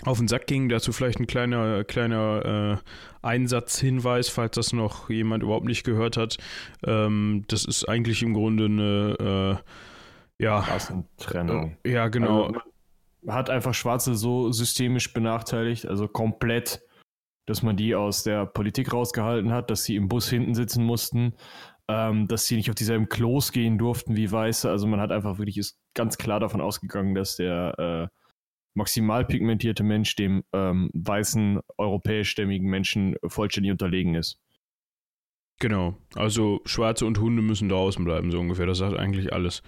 auf 0.04 0.18
den 0.18 0.28
Sack 0.28 0.46
ging. 0.46 0.68
Dazu 0.68 0.92
vielleicht 0.92 1.20
ein 1.20 1.26
kleiner, 1.26 1.84
kleiner 1.84 2.80
äh, 2.80 3.26
Einsatzhinweis, 3.26 4.28
falls 4.28 4.54
das 4.56 4.72
noch 4.72 5.10
jemand 5.10 5.42
überhaupt 5.42 5.66
nicht 5.66 5.84
gehört 5.84 6.16
hat. 6.16 6.38
Ähm, 6.86 7.44
das 7.48 7.64
ist 7.64 7.88
eigentlich 7.88 8.22
im 8.22 8.34
Grunde 8.34 8.64
eine, 8.64 9.60
äh, 10.38 10.44
ja. 10.44 10.66
Trennung. 11.18 11.76
ja, 11.84 12.08
genau. 12.08 12.46
Also, 12.46 12.60
hat 13.26 13.50
einfach 13.50 13.74
Schwarze 13.74 14.14
so 14.14 14.52
systemisch 14.52 15.12
benachteiligt, 15.12 15.86
also 15.86 16.08
komplett, 16.08 16.82
dass 17.46 17.62
man 17.62 17.76
die 17.76 17.94
aus 17.94 18.22
der 18.22 18.46
Politik 18.46 18.92
rausgehalten 18.92 19.52
hat, 19.52 19.70
dass 19.70 19.84
sie 19.84 19.96
im 19.96 20.08
Bus 20.08 20.28
hinten 20.28 20.54
sitzen 20.54 20.84
mussten, 20.84 21.34
ähm, 21.88 22.28
dass 22.28 22.46
sie 22.46 22.56
nicht 22.56 22.68
auf 22.68 22.76
dieselben 22.76 23.08
Klos 23.08 23.52
gehen 23.52 23.78
durften 23.78 24.16
wie 24.16 24.30
Weiße. 24.30 24.70
Also 24.70 24.86
man 24.86 25.00
hat 25.00 25.10
einfach 25.10 25.38
wirklich 25.38 25.58
ist 25.58 25.78
ganz 25.94 26.18
klar 26.18 26.40
davon 26.40 26.60
ausgegangen, 26.60 27.14
dass 27.14 27.36
der 27.36 27.78
äh, 27.78 28.14
maximal 28.74 29.24
pigmentierte 29.24 29.82
Mensch 29.82 30.14
dem 30.14 30.44
ähm, 30.52 30.90
weißen 30.94 31.60
europäischstämmigen 31.78 32.68
Menschen 32.68 33.16
vollständig 33.26 33.72
unterlegen 33.72 34.14
ist. 34.14 34.38
Genau, 35.60 35.96
also 36.14 36.60
Schwarze 36.66 37.04
und 37.04 37.18
Hunde 37.18 37.42
müssen 37.42 37.68
draußen 37.68 38.04
bleiben, 38.04 38.30
so 38.30 38.38
ungefähr. 38.38 38.66
Das 38.66 38.78
sagt 38.78 38.96
eigentlich 38.96 39.32
alles. 39.32 39.62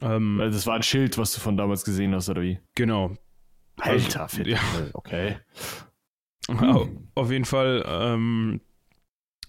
Ähm, 0.00 0.40
also 0.40 0.56
das 0.56 0.66
war 0.66 0.76
ein 0.76 0.84
Schild, 0.84 1.18
was 1.18 1.32
du 1.32 1.40
von 1.40 1.56
damals 1.56 1.84
gesehen 1.84 2.14
hast, 2.14 2.28
oder 2.28 2.42
wie? 2.42 2.58
Genau. 2.76 3.14
Alter, 3.76 4.22
also, 4.22 4.42
ja. 4.42 4.58
okay. 4.92 5.36
Hm. 6.48 7.08
Auf 7.14 7.30
jeden 7.30 7.44
Fall, 7.44 7.84
ähm, 7.88 8.60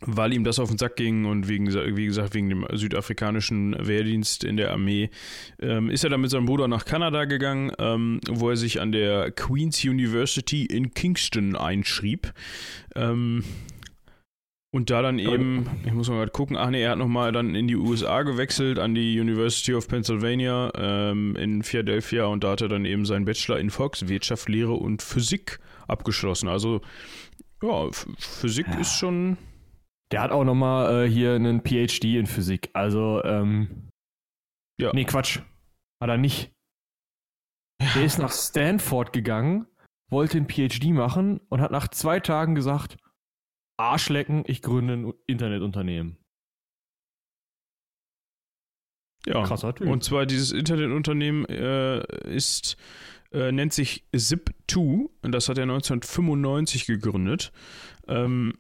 weil 0.02 0.34
ihm 0.34 0.44
das 0.44 0.60
auf 0.60 0.70
den 0.70 0.80
Sack 0.80 0.96
ging 0.96 1.26
und 1.26 1.48
wegen, 1.48 1.68
wie 1.96 2.06
gesagt, 2.06 2.34
wegen 2.34 2.50
dem 2.50 2.66
südafrikanischen 2.74 3.76
Wehrdienst 3.80 4.44
in 4.44 4.58
der 4.58 4.72
Armee, 4.72 5.12
ähm, 5.60 5.90
ist 5.90 6.04
er 6.04 6.10
dann 6.10 6.22
mit 6.22 6.32
seinem 6.32 6.46
Bruder 6.46 6.68
nach 6.68 6.86
Kanada 6.86 7.26
gegangen, 7.26 7.72
ähm, 7.78 8.20
wo 8.28 8.50
er 8.50 8.58
sich 8.58 8.82
an 8.82 8.92
der 8.92 9.32
Queen's 9.32 9.84
University 9.84 10.66
in 10.66 10.94
Kingston 10.94 11.56
einschrieb. 11.56 12.34
Ähm, 12.96 13.44
und 14.78 14.92
da 14.92 15.02
dann 15.02 15.18
eben, 15.18 15.68
ich 15.88 15.92
muss 15.92 16.08
mal 16.08 16.18
gerade 16.18 16.32
gucken, 16.32 16.56
ach 16.56 16.70
nee, 16.70 16.84
er 16.84 16.92
hat 16.92 17.00
nochmal 17.00 17.32
dann 17.32 17.56
in 17.56 17.68
die 17.68 17.76
USA 17.76 18.22
gewechselt, 18.22 18.78
an 18.78 18.94
die 18.94 19.20
University 19.20 19.74
of 19.74 19.88
Pennsylvania 19.88 20.72
ähm, 20.76 21.36
in 21.36 21.64
Philadelphia 21.64 22.26
und 22.26 22.44
da 22.44 22.52
hat 22.52 22.62
er 22.62 22.68
dann 22.68 22.86
eben 22.86 23.04
seinen 23.04 23.26
Bachelor 23.26 23.58
in 23.58 23.72
Volkswirtschaft, 23.72 24.48
Lehre 24.48 24.74
und 24.74 25.02
Physik 25.02 25.60
abgeschlossen. 25.88 26.48
Also, 26.48 26.82
ja, 27.64 27.90
Physik 28.20 28.68
ja. 28.68 28.78
ist 28.78 28.94
schon. 28.94 29.40
Der 30.12 30.22
hat 30.22 30.30
auch 30.30 30.44
nochmal 30.44 31.06
äh, 31.06 31.10
hier 31.10 31.34
einen 31.34 31.62
PhD 31.62 32.16
in 32.16 32.28
Physik. 32.28 32.70
Also, 32.74 33.24
ähm. 33.24 33.90
Ja. 34.80 34.92
Nee, 34.94 35.06
Quatsch. 35.06 35.40
Hat 36.00 36.10
er 36.12 36.18
nicht. 36.18 36.52
Ja. 37.82 37.90
Der 37.96 38.04
ist 38.04 38.20
nach 38.20 38.32
Stanford 38.32 39.12
gegangen, 39.12 39.66
wollte 40.12 40.38
einen 40.38 40.48
PhD 40.48 40.92
machen 40.92 41.42
und 41.50 41.62
hat 41.62 41.72
nach 41.72 41.88
zwei 41.88 42.20
Tagen 42.20 42.54
gesagt, 42.54 42.98
Arschlecken, 43.78 44.44
ich 44.48 44.62
gründe 44.62 44.94
ein 44.94 45.14
Internetunternehmen. 45.28 46.18
Ja, 49.26 49.44
krasser 49.44 49.76
Typ. 49.76 49.88
Und 49.88 50.04
zwar 50.04 50.26
dieses 50.26 50.52
Internetunternehmen 50.52 51.46
äh, 51.46 52.02
ist, 52.30 52.78
äh, 53.32 53.52
nennt 53.52 53.74
sich 53.74 54.06
Zip2 54.14 55.10
und 55.22 55.32
das 55.32 55.50
hat 55.50 55.58
er 55.58 55.64
1995 55.64 56.86
gegründet. 56.86 57.52
Ähm, 58.08 58.54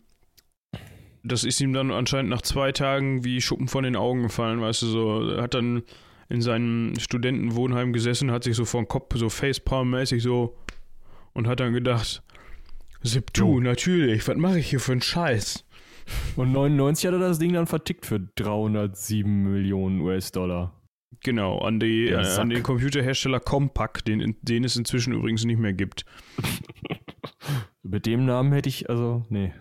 das 1.23 1.43
ist 1.43 1.61
ihm 1.61 1.73
dann 1.73 1.91
anscheinend 1.91 2.29
nach 2.29 2.41
zwei 2.41 2.71
Tagen 2.71 3.23
wie 3.23 3.41
Schuppen 3.41 3.67
von 3.67 3.83
den 3.83 3.95
Augen 3.95 4.23
gefallen, 4.23 4.61
weißt 4.61 4.81
du, 4.83 4.85
so, 4.87 5.29
er 5.29 5.43
hat 5.43 5.53
dann 5.53 5.83
in 6.29 6.41
seinem 6.41 6.99
Studentenwohnheim 6.99 7.93
gesessen, 7.93 8.31
hat 8.31 8.43
sich 8.43 8.55
so 8.55 8.65
vor 8.65 8.81
den 8.81 8.87
Kopf 8.87 9.15
so 9.15 9.27
Facepalm-mäßig 9.27 10.21
so 10.21 10.57
und 11.33 11.47
hat 11.47 11.59
dann 11.59 11.73
gedacht, 11.73 12.23
Zip2, 13.07 13.61
natürlich. 13.61 14.27
Was 14.27 14.37
mache 14.37 14.59
ich 14.59 14.69
hier 14.69 14.79
für 14.79 14.93
einen 14.93 15.01
Scheiß? 15.01 15.65
Und 16.35 16.51
99 16.51 17.07
hat 17.07 17.13
er 17.13 17.19
das 17.19 17.39
Ding 17.39 17.53
dann 17.53 17.67
vertickt 17.67 18.05
für 18.05 18.19
307 18.19 19.43
Millionen 19.51 20.01
US-Dollar. 20.01 20.73
Genau, 21.23 21.59
an, 21.59 21.79
die, 21.79 22.07
äh, 22.07 22.15
an 22.15 22.49
den 22.49 22.63
Computerhersteller 22.63 23.39
Compaq, 23.39 24.05
den, 24.05 24.35
den 24.41 24.63
es 24.63 24.75
inzwischen 24.75 25.13
übrigens 25.13 25.45
nicht 25.45 25.59
mehr 25.59 25.73
gibt. 25.73 26.05
Mit 27.83 28.05
dem 28.05 28.25
Namen 28.25 28.51
hätte 28.53 28.69
ich, 28.69 28.89
also, 28.89 29.25
nee. 29.29 29.53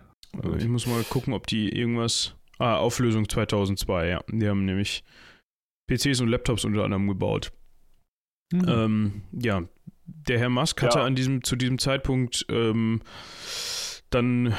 Also 0.42 0.56
ich 0.56 0.68
muss 0.68 0.86
mal 0.86 1.02
gucken, 1.04 1.32
ob 1.32 1.46
die 1.46 1.68
irgendwas. 1.68 2.34
Ah, 2.58 2.76
Auflösung 2.76 3.28
2002, 3.28 4.08
ja. 4.08 4.20
Die 4.30 4.48
haben 4.48 4.64
nämlich 4.64 5.04
PCs 5.88 6.20
und 6.20 6.28
Laptops 6.28 6.64
unter 6.64 6.84
anderem 6.84 7.06
gebaut. 7.06 7.52
Mhm. 8.52 8.64
Ähm, 8.68 9.22
ja, 9.32 9.62
der 10.06 10.38
Herr 10.38 10.48
Musk 10.48 10.82
hatte 10.82 10.98
ja. 10.98 11.04
an 11.04 11.14
diesem, 11.14 11.42
zu 11.44 11.56
diesem 11.56 11.78
Zeitpunkt 11.78 12.46
ähm, 12.48 13.00
dann 14.10 14.54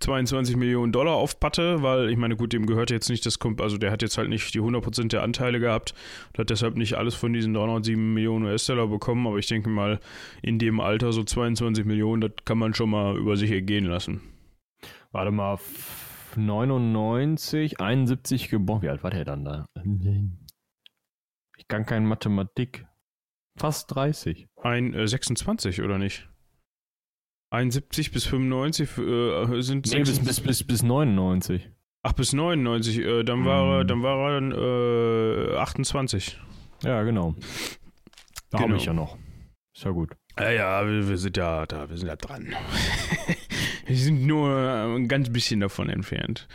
22 0.00 0.56
Millionen 0.56 0.92
Dollar 0.92 1.14
auf 1.14 1.38
Patte, 1.40 1.82
weil 1.82 2.08
ich 2.08 2.16
meine, 2.16 2.34
gut, 2.36 2.54
dem 2.54 2.64
gehört 2.64 2.90
jetzt 2.90 3.10
nicht 3.10 3.26
das, 3.26 3.38
also 3.58 3.76
der 3.76 3.90
hat 3.90 4.00
jetzt 4.00 4.16
halt 4.16 4.30
nicht 4.30 4.54
die 4.54 4.60
100% 4.60 5.08
der 5.08 5.22
Anteile 5.22 5.60
gehabt 5.60 5.94
und 6.28 6.38
hat 6.38 6.50
deshalb 6.50 6.76
nicht 6.76 6.94
alles 6.94 7.14
von 7.14 7.32
diesen 7.32 7.52
307 7.52 8.14
Millionen 8.14 8.46
US-Dollar 8.46 8.88
bekommen, 8.88 9.26
aber 9.26 9.36
ich 9.36 9.46
denke 9.46 9.68
mal, 9.68 10.00
in 10.42 10.58
dem 10.58 10.80
Alter 10.80 11.12
so 11.12 11.22
22 11.22 11.84
Millionen, 11.84 12.22
das 12.22 12.32
kann 12.46 12.58
man 12.58 12.72
schon 12.72 12.90
mal 12.90 13.16
über 13.16 13.36
sich 13.36 13.50
ergehen 13.50 13.84
lassen. 13.84 14.22
Warte 15.12 15.32
mal, 15.32 15.58
99, 16.36 17.80
71 17.80 18.48
geboren, 18.48 18.82
wie 18.82 18.88
alt 18.88 19.02
war 19.02 19.10
der 19.10 19.24
dann 19.24 19.44
da? 19.44 19.66
Ich 21.58 21.68
kann 21.68 21.84
keine 21.84 22.06
Mathematik. 22.06 22.86
Fast 23.56 23.94
30. 23.94 24.48
Ein 24.62 24.94
äh, 24.94 25.06
26, 25.06 25.82
oder 25.82 25.98
nicht? 25.98 26.28
71 27.50 28.12
bis 28.12 28.26
95 28.26 28.98
äh, 28.98 29.60
sind 29.60 29.90
nee, 29.92 30.00
bis, 30.00 30.20
bis, 30.20 30.40
bis, 30.40 30.64
bis 30.64 30.82
99. 30.82 31.68
Ach, 32.02 32.12
bis 32.12 32.32
99, 32.32 32.98
äh, 32.98 33.24
dann, 33.24 33.44
war, 33.44 33.80
hm. 33.80 33.88
dann 33.88 34.02
war 34.02 34.40
er 34.40 35.54
äh, 35.54 35.56
28. 35.56 36.38
Ja, 36.84 37.02
genau. 37.02 37.34
Da 38.50 38.58
genau. 38.58 38.68
habe 38.68 38.76
ich 38.76 38.84
ja 38.86 38.92
noch. 38.92 39.18
Ist 39.74 39.84
ja 39.84 39.90
gut. 39.90 40.16
Ja, 40.38 40.50
ja, 40.50 40.86
wir, 40.86 41.08
wir, 41.08 41.18
sind 41.18 41.36
ja 41.36 41.66
da, 41.66 41.90
wir 41.90 41.96
sind 41.96 42.08
ja 42.08 42.16
dran. 42.16 42.54
wir 43.86 43.96
sind 43.96 44.26
nur 44.26 44.50
ein 44.50 45.08
ganz 45.08 45.30
bisschen 45.30 45.60
davon 45.60 45.90
entfernt. 45.90 46.48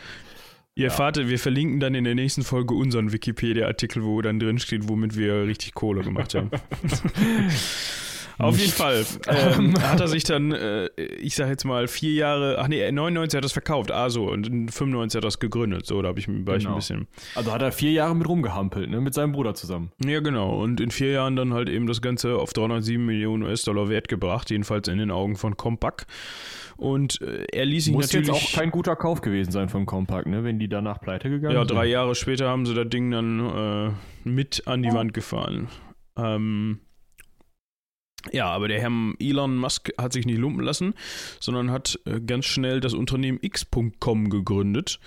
Ihr 0.78 0.88
ja. 0.88 0.92
Vater, 0.92 1.26
wir 1.28 1.38
verlinken 1.38 1.80
dann 1.80 1.94
in 1.94 2.04
der 2.04 2.14
nächsten 2.14 2.42
Folge 2.42 2.74
unseren 2.74 3.10
Wikipedia-Artikel, 3.10 4.04
wo 4.04 4.20
dann 4.20 4.38
drin 4.38 4.58
steht, 4.58 4.88
womit 4.88 5.16
wir 5.16 5.46
richtig 5.46 5.72
Kohle 5.72 6.02
gemacht 6.02 6.34
haben. 6.34 6.50
Auf 8.38 8.58
jeden 8.58 8.72
Fall 8.72 9.04
ähm, 9.28 9.74
hat 9.82 10.00
er 10.00 10.08
sich 10.08 10.24
dann, 10.24 10.52
äh, 10.52 10.86
ich 11.20 11.34
sag 11.36 11.48
jetzt 11.48 11.64
mal, 11.64 11.88
vier 11.88 12.12
Jahre, 12.12 12.58
ach 12.58 12.68
nee, 12.68 12.80
99 12.90 13.36
hat 13.36 13.40
er 13.40 13.40
das 13.42 13.52
verkauft, 13.52 13.90
ah 13.90 14.10
so, 14.10 14.30
und 14.30 14.46
in 14.46 14.68
95 14.68 15.16
hat 15.18 15.24
er 15.24 15.26
das 15.26 15.38
gegründet, 15.38 15.86
so, 15.86 16.02
da 16.02 16.08
habe 16.08 16.18
ich, 16.20 16.28
war 16.28 16.34
ich 16.56 16.64
ein 16.64 16.66
Genau. 16.66 16.74
bisschen. 16.76 17.06
Also 17.34 17.52
hat 17.52 17.62
er 17.62 17.72
vier 17.72 17.92
Jahre 17.92 18.14
mit 18.14 18.28
rumgehampelt, 18.28 18.90
ne? 18.90 19.00
Mit 19.00 19.14
seinem 19.14 19.32
Bruder 19.32 19.54
zusammen. 19.54 19.90
Ja, 20.04 20.20
genau, 20.20 20.60
und 20.62 20.80
in 20.80 20.90
vier 20.90 21.12
Jahren 21.12 21.36
dann 21.36 21.54
halt 21.54 21.68
eben 21.68 21.86
das 21.86 22.02
Ganze 22.02 22.36
auf 22.36 22.52
307 22.52 23.04
Millionen 23.04 23.42
US-Dollar 23.44 23.88
wert 23.88 24.08
gebracht, 24.08 24.50
jedenfalls 24.50 24.88
in 24.88 24.98
den 24.98 25.10
Augen 25.10 25.36
von 25.36 25.56
Compaq. 25.56 26.06
Und 26.76 27.22
äh, 27.22 27.46
er 27.52 27.64
ließ 27.64 27.86
sich 27.86 27.94
Muss 27.94 28.06
natürlich. 28.12 28.28
jetzt 28.28 28.36
auch 28.36 28.52
kein 28.58 28.70
guter 28.70 28.96
Kauf 28.96 29.22
gewesen 29.22 29.50
sein 29.50 29.70
von 29.70 29.86
Compaq, 29.86 30.26
ne? 30.26 30.44
Wenn 30.44 30.58
die 30.58 30.68
danach 30.68 31.00
pleite 31.00 31.30
gegangen 31.30 31.54
Ja, 31.54 31.60
sind. 31.62 31.70
drei 31.70 31.86
Jahre 31.86 32.14
später 32.14 32.48
haben 32.50 32.66
sie 32.66 32.74
das 32.74 32.88
Ding 32.90 33.10
dann 33.10 33.88
äh, 33.88 34.28
mit 34.28 34.64
an 34.66 34.82
die 34.82 34.92
Wand 34.92 35.14
gefahren. 35.14 35.68
Ähm, 36.18 36.80
ja, 38.32 38.46
aber 38.46 38.68
der 38.68 38.80
Herr 38.80 38.90
Elon 39.18 39.56
Musk 39.56 39.90
hat 39.98 40.12
sich 40.12 40.26
nicht 40.26 40.38
lumpen 40.38 40.62
lassen, 40.62 40.94
sondern 41.40 41.70
hat 41.70 41.98
äh, 42.06 42.20
ganz 42.20 42.46
schnell 42.46 42.80
das 42.80 42.94
Unternehmen 42.94 43.38
X.com 43.40 44.30
gegründet. 44.30 44.98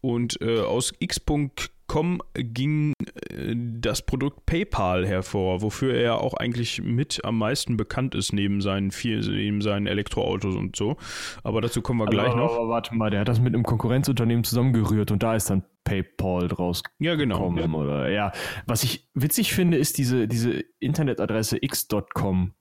Und 0.00 0.40
äh, 0.40 0.60
aus 0.60 0.92
X.com 0.98 2.20
ging 2.34 2.92
äh, 3.30 3.54
das 3.56 4.02
Produkt 4.02 4.46
PayPal 4.46 5.06
hervor, 5.06 5.62
wofür 5.62 5.94
er 5.94 6.20
auch 6.20 6.34
eigentlich 6.34 6.82
mit 6.82 7.24
am 7.24 7.38
meisten 7.38 7.76
bekannt 7.76 8.14
ist, 8.14 8.32
neben 8.32 8.60
seinen, 8.60 8.90
vier, 8.90 9.20
neben 9.20 9.60
seinen 9.62 9.86
Elektroautos 9.86 10.56
und 10.56 10.76
so. 10.76 10.96
Aber 11.44 11.60
dazu 11.60 11.82
kommen 11.82 12.00
wir 12.00 12.06
Also, 12.06 12.18
gleich 12.18 12.32
aber, 12.32 12.40
noch. 12.40 12.54
Aber 12.56 12.68
warte 12.68 12.94
mal, 12.94 13.10
der 13.10 13.20
hat 13.20 13.28
das 13.28 13.40
mit 13.40 13.54
einem 13.54 13.62
Konkurrenzunternehmen 13.62 14.44
zusammengerührt 14.44 15.10
und 15.10 15.22
da 15.22 15.34
ist 15.36 15.48
dann 15.50 15.62
PayPal 15.84 16.48
draus 16.48 16.82
Ja, 16.98 17.14
genau. 17.14 17.38
kommen, 17.38 17.74
oder? 17.74 18.10
Ja. 18.10 18.32
Was 18.66 18.82
ich 18.82 19.08
witzig 19.14 19.54
finde, 19.54 19.76
ist 19.76 19.98
diese, 19.98 20.26
diese 20.26 20.64
Internetadresse 20.80 21.58
x.com. 21.60 22.52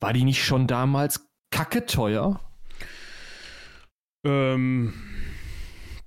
War 0.00 0.12
die 0.12 0.24
nicht 0.24 0.44
schon 0.44 0.66
damals 0.66 1.28
kacke 1.50 1.86
teuer? 1.86 2.40
Ähm, 4.26 4.94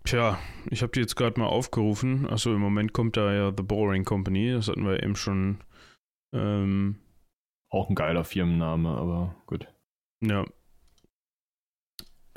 tja, 0.04 0.40
ich 0.70 0.82
habe 0.82 0.92
die 0.92 1.00
jetzt 1.00 1.16
gerade 1.16 1.40
mal 1.40 1.48
aufgerufen. 1.48 2.28
Achso, 2.28 2.54
im 2.54 2.60
Moment 2.62 2.94
kommt 2.94 3.18
da 3.18 3.34
ja 3.34 3.54
The 3.56 3.64
Boring 3.64 4.04
Company. 4.06 4.52
Das 4.52 4.68
hatten 4.68 4.86
wir 4.86 5.02
eben 5.04 5.16
schon. 5.16 5.60
Ähm, 6.34 6.98
Auch 7.70 7.90
ein 7.90 7.96
geiler 7.96 8.24
Firmenname, 8.24 8.90
aber 8.90 9.36
gut. 9.46 9.68
ja. 10.22 10.46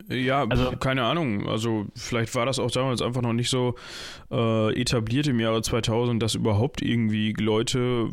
Ja, 0.09 0.47
Also- 0.49 0.73
keine 0.79 1.05
Ahnung. 1.05 1.47
Also 1.47 1.87
vielleicht 1.95 2.35
war 2.35 2.47
das 2.47 2.59
auch 2.59 2.71
damals 2.71 3.03
einfach 3.03 3.21
noch 3.21 3.35
nicht 3.35 3.51
so 3.51 3.75
äh, 4.31 4.73
etabliert 4.81 5.27
im 5.27 5.39
Jahre 5.41 5.61
2000, 5.63 6.23
dass 6.23 6.35
überhaupt 6.35 6.81
irgendwie 6.81 7.35
Leute 7.35 8.09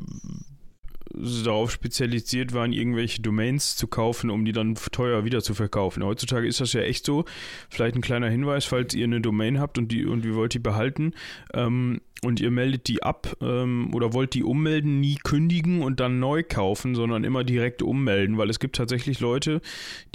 darauf 1.14 1.72
spezialisiert 1.72 2.54
waren, 2.54 2.74
irgendwelche 2.74 3.22
Domains 3.22 3.76
zu 3.76 3.88
kaufen, 3.88 4.30
um 4.30 4.46
die 4.46 4.52
dann 4.52 4.76
teuer 4.76 5.26
wieder 5.26 5.42
zu 5.42 5.54
verkaufen. 5.54 6.04
Heutzutage 6.04 6.48
ist 6.48 6.62
das 6.62 6.74
ja 6.74 6.82
echt 6.82 7.06
so. 7.06 7.26
Vielleicht 7.70 7.96
ein 7.96 8.02
kleiner 8.02 8.30
Hinweis, 8.30 8.66
falls 8.66 8.94
ihr 8.94 9.06
eine 9.06 9.22
Domain 9.22 9.60
habt 9.60 9.78
und 9.78 9.92
die 9.92 10.06
und 10.06 10.26
ihr 10.26 10.36
wollt 10.36 10.54
die 10.54 10.60
behalten 10.60 11.14
ähm, 11.54 12.02
und 12.24 12.40
ihr 12.40 12.52
meldet 12.52 12.88
die 12.88 13.04
ab 13.04 13.36
ähm, 13.42 13.94
oder 13.94 14.14
wollt 14.14 14.34
die 14.34 14.44
ummelden, 14.44 15.00
nie 15.00 15.18
kündigen 15.24 15.82
und 15.82 16.00
dann 16.00 16.20
neu 16.20 16.44
kaufen, 16.44 16.96
sondern 16.96 17.24
immer 17.24 17.44
direkt 17.44 17.82
ummelden, 17.82 18.38
weil 18.38 18.50
es 18.50 18.60
gibt 18.60 18.76
tatsächlich 18.76 19.20
Leute, 19.20 19.62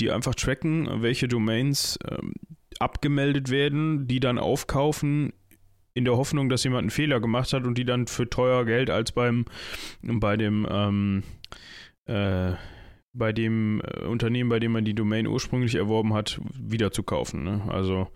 die 0.01 0.11
einfach 0.11 0.35
tracken, 0.35 0.89
welche 1.03 1.29
Domains 1.29 1.99
ähm, 2.11 2.35
abgemeldet 2.79 3.51
werden, 3.51 4.09
die 4.09 4.21
dann 4.21 4.39
aufkaufen 4.39 5.33
in 5.95 6.05
der 6.05 6.17
Hoffnung, 6.17 6.49
dass 6.49 6.65
jemand 6.65 6.83
einen 6.83 6.91
Fehler 6.91 7.21
gemacht 7.21 7.53
hat 7.53 7.65
und 7.65 7.77
die 7.77 7.85
dann 7.85 8.07
für 8.07 8.29
teuer 8.29 8.65
Geld 8.65 8.91
als 8.91 9.13
beim 9.13 9.45
bei 10.03 10.37
dem 10.37 10.67
ähm, 10.71 11.23
äh, 12.07 12.53
bei 13.15 13.33
dem 13.33 13.83
äh, 13.83 14.07
Unternehmen, 14.07 14.49
bei 14.49 14.59
dem 14.59 14.73
man 14.73 14.85
die 14.87 14.95
Domain 14.95 15.27
ursprünglich 15.27 15.75
erworben 15.75 16.15
hat, 16.15 16.41
wieder 16.59 16.93
zu 16.93 17.03
kaufen. 17.03 17.45
Ne? 17.45 17.63
Also 17.69 18.09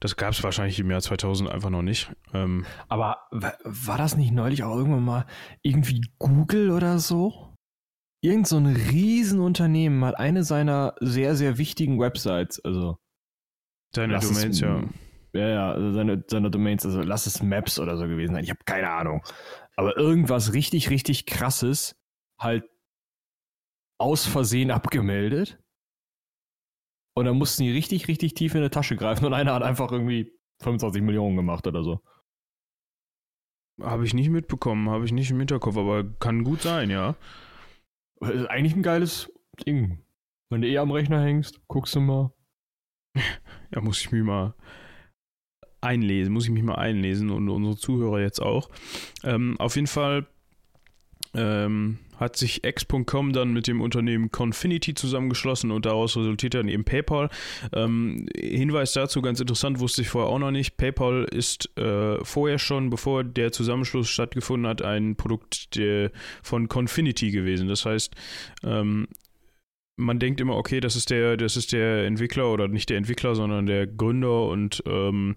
das 0.00 0.16
gab 0.16 0.32
es 0.32 0.42
wahrscheinlich 0.42 0.78
im 0.80 0.90
Jahr 0.90 1.02
2000 1.02 1.50
einfach 1.50 1.70
noch 1.70 1.82
nicht. 1.82 2.10
Ähm, 2.32 2.64
Aber 2.88 3.18
wa- 3.30 3.58
war 3.64 3.98
das 3.98 4.16
nicht 4.16 4.32
neulich 4.32 4.62
auch 4.62 4.74
irgendwann 4.76 5.04
mal 5.04 5.26
irgendwie 5.62 6.00
Google 6.18 6.70
oder 6.70 6.98
so? 6.98 7.52
Irgend 8.22 8.46
so 8.46 8.56
ein 8.56 8.66
Riesenunternehmen 8.66 10.04
hat 10.04 10.18
eine 10.18 10.44
seiner 10.44 10.94
sehr, 11.00 11.36
sehr 11.36 11.58
wichtigen 11.58 12.00
Websites, 12.00 12.58
also 12.64 12.96
es- 14.18 14.28
Domains, 14.28 14.60
ja. 14.60 14.82
Ja, 15.38 15.48
ja, 15.48 15.70
also 15.70 15.92
seine, 15.92 16.24
seine 16.26 16.50
Domains, 16.50 16.84
also 16.84 17.00
lass 17.00 17.26
es 17.26 17.40
Maps 17.40 17.78
oder 17.78 17.96
so 17.96 18.08
gewesen 18.08 18.34
sein. 18.34 18.42
Ich 18.42 18.50
habe 18.50 18.58
keine 18.64 18.90
Ahnung. 18.90 19.22
Aber 19.76 19.96
irgendwas 19.96 20.52
richtig, 20.52 20.90
richtig 20.90 21.26
krasses 21.26 21.94
halt 22.40 22.68
aus 24.00 24.26
Versehen 24.26 24.72
abgemeldet. 24.72 25.62
Und 27.16 27.26
dann 27.26 27.38
mussten 27.38 27.62
die 27.62 27.70
richtig, 27.70 28.08
richtig 28.08 28.34
tief 28.34 28.56
in 28.56 28.62
die 28.62 28.68
Tasche 28.68 28.96
greifen 28.96 29.26
und 29.26 29.32
einer 29.32 29.54
hat 29.54 29.62
einfach 29.62 29.92
irgendwie 29.92 30.32
25 30.60 31.02
Millionen 31.02 31.36
gemacht 31.36 31.68
oder 31.68 31.84
so. 31.84 32.00
Habe 33.80 34.04
ich 34.04 34.14
nicht 34.14 34.30
mitbekommen, 34.30 34.90
habe 34.90 35.04
ich 35.04 35.12
nicht 35.12 35.30
im 35.30 35.38
Hinterkopf, 35.38 35.76
aber 35.76 36.02
kann 36.18 36.42
gut 36.42 36.62
sein, 36.62 36.90
ja. 36.90 37.14
Das 38.18 38.30
ist 38.30 38.46
eigentlich 38.46 38.74
ein 38.74 38.82
geiles 38.82 39.32
Ding. 39.64 40.04
Wenn 40.50 40.62
du 40.62 40.68
eh 40.68 40.78
am 40.78 40.90
Rechner 40.90 41.22
hängst, 41.22 41.60
guckst 41.68 41.94
du 41.94 42.00
mal. 42.00 42.32
Ja, 43.70 43.82
muss 43.82 44.00
ich 44.00 44.10
mich 44.10 44.22
mal 44.22 44.54
einlesen, 45.80 46.32
muss 46.32 46.44
ich 46.44 46.50
mich 46.50 46.62
mal 46.62 46.76
einlesen 46.76 47.30
und 47.30 47.48
unsere 47.48 47.76
Zuhörer 47.76 48.20
jetzt 48.20 48.40
auch. 48.40 48.68
Ähm, 49.24 49.56
auf 49.58 49.76
jeden 49.76 49.86
Fall 49.86 50.26
ähm, 51.34 51.98
hat 52.18 52.36
sich 52.36 52.64
X.com 52.64 53.32
dann 53.32 53.52
mit 53.52 53.66
dem 53.66 53.80
Unternehmen 53.80 54.30
Confinity 54.32 54.94
zusammengeschlossen 54.94 55.70
und 55.70 55.86
daraus 55.86 56.16
resultiert 56.16 56.54
dann 56.54 56.68
eben 56.68 56.84
PayPal. 56.84 57.28
Ähm, 57.72 58.26
Hinweis 58.36 58.92
dazu, 58.92 59.22
ganz 59.22 59.40
interessant, 59.40 59.78
wusste 59.78 60.02
ich 60.02 60.08
vorher 60.08 60.30
auch 60.30 60.38
noch 60.38 60.50
nicht. 60.50 60.76
PayPal 60.76 61.24
ist 61.30 61.76
äh, 61.78 62.22
vorher 62.24 62.58
schon, 62.58 62.90
bevor 62.90 63.24
der 63.24 63.52
Zusammenschluss 63.52 64.08
stattgefunden 64.08 64.68
hat, 64.68 64.82
ein 64.82 65.16
Produkt 65.16 65.76
der, 65.76 66.10
von 66.42 66.68
Confinity 66.68 67.30
gewesen. 67.30 67.68
Das 67.68 67.84
heißt, 67.84 68.14
ähm, 68.64 69.06
man 69.98 70.20
denkt 70.20 70.40
immer, 70.40 70.56
okay, 70.56 70.80
das 70.80 70.96
ist 70.96 71.10
der, 71.10 71.36
das 71.36 71.56
ist 71.56 71.72
der 71.72 72.06
Entwickler 72.06 72.50
oder 72.52 72.68
nicht 72.68 72.88
der 72.88 72.96
Entwickler, 72.96 73.34
sondern 73.34 73.66
der 73.66 73.86
Gründer 73.86 74.44
und 74.44 74.82
ähm, 74.86 75.36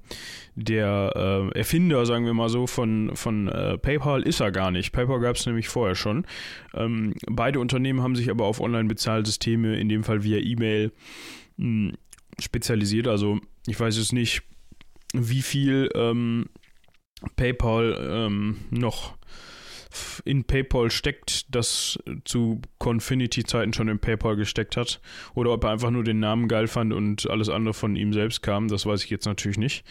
der 0.56 1.50
äh, 1.54 1.58
Erfinder, 1.58 2.06
sagen 2.06 2.26
wir 2.26 2.34
mal 2.34 2.48
so, 2.48 2.68
von, 2.68 3.12
von 3.16 3.48
äh, 3.48 3.80
PayPal 3.80 4.22
ist 4.22 4.40
er 4.40 4.52
gar 4.52 4.70
nicht. 4.70 4.92
PayPal 4.92 5.20
gab 5.20 5.36
es 5.36 5.48
nämlich 5.48 5.68
vorher 5.68 5.96
schon. 5.96 6.26
Ähm, 6.76 7.16
beide 7.28 7.60
Unternehmen 7.60 8.02
haben 8.02 8.16
sich 8.16 8.30
aber 8.30 8.46
auf 8.46 8.62
Online-Bezahlsysteme, 8.62 9.78
in 9.80 9.90
dem 9.90 10.04
Fall 10.04 10.24
via 10.24 10.38
E-Mail, 10.38 10.92
mh, 11.58 11.94
spezialisiert. 12.40 13.08
Also 13.08 13.40
ich 13.66 13.80
weiß 13.80 13.98
jetzt 13.98 14.14
nicht, 14.14 14.44
wie 15.14 15.42
viel 15.42 15.90
ähm, 15.96 16.46
PayPal 17.36 17.98
ähm, 18.10 18.58
noch 18.70 19.18
in 20.26 20.44
PayPal 20.44 20.92
steckt, 20.92 21.54
das 21.54 22.00
zu 22.26 22.62
Confinity-Zeiten 22.80 23.74
schon 23.74 23.88
in 23.88 24.00
PayPal 24.00 24.36
gesteckt 24.36 24.78
hat. 24.78 25.02
Oder 25.34 25.52
ob 25.52 25.64
er 25.64 25.72
einfach 25.72 25.92
nur 25.92 26.04
den 26.04 26.20
Namen 26.20 26.48
geil 26.48 26.68
fand 26.68 26.94
und 26.94 27.30
alles 27.30 27.50
andere 27.50 27.74
von 27.74 27.96
ihm 27.96 28.14
selbst 28.14 28.42
kam, 28.42 28.68
das 28.68 28.86
weiß 28.86 29.04
ich 29.04 29.10
jetzt 29.10 29.26
natürlich 29.26 29.58
nicht. 29.58 29.86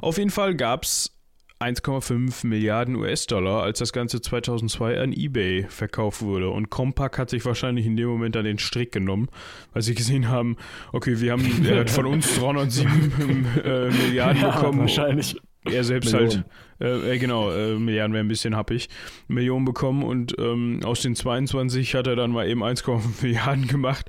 Auf 0.00 0.18
jeden 0.18 0.30
Fall 0.30 0.54
gab 0.54 0.84
es 0.84 1.16
1,5 1.58 2.46
Milliarden 2.46 2.96
US-Dollar, 2.96 3.62
als 3.62 3.78
das 3.78 3.94
Ganze 3.94 4.20
2002 4.20 5.00
an 5.00 5.12
eBay 5.12 5.64
verkauft 5.68 6.20
wurde. 6.20 6.50
Und 6.50 6.68
Compaq 6.68 7.16
hat 7.16 7.30
sich 7.30 7.46
wahrscheinlich 7.46 7.86
in 7.86 7.96
dem 7.96 8.08
Moment 8.08 8.36
an 8.36 8.44
den 8.44 8.58
Strick 8.58 8.92
genommen, 8.92 9.28
weil 9.72 9.80
sie 9.80 9.94
gesehen 9.94 10.28
haben, 10.28 10.56
okay, 10.92 11.18
wir 11.20 11.32
haben 11.32 11.64
er 11.64 11.80
hat 11.80 11.90
von 11.90 12.06
uns 12.06 12.34
307 12.38 13.46
äh, 13.64 13.90
Milliarden 13.90 14.42
bekommen. 14.42 14.80
wahrscheinlich. 14.80 15.36
Er 15.70 15.84
selbst 15.84 16.12
Millionen. 16.12 16.44
halt, 16.80 17.04
äh, 17.04 17.18
genau, 17.18 17.50
äh, 17.52 17.78
Milliarden 17.78 18.12
wäre 18.12 18.24
ein 18.24 18.28
bisschen 18.28 18.56
happig, 18.56 18.88
Millionen 19.28 19.64
bekommen 19.64 20.02
und 20.02 20.34
ähm, 20.38 20.80
aus 20.84 21.02
den 21.02 21.14
22 21.14 21.94
hat 21.94 22.06
er 22.06 22.16
dann 22.16 22.30
mal 22.30 22.48
eben 22.48 22.62
1,5 22.62 23.22
Milliarden 23.22 23.66
gemacht. 23.66 24.08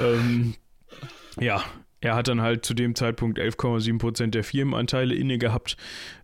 Ähm, 0.00 0.54
ja, 1.38 1.62
er 2.00 2.14
hat 2.14 2.28
dann 2.28 2.40
halt 2.40 2.64
zu 2.64 2.74
dem 2.74 2.94
Zeitpunkt 2.94 3.38
11,7% 3.38 4.28
der 4.28 4.44
Firmenanteile 4.44 5.14
inne 5.14 5.38
gehabt, 5.38 5.76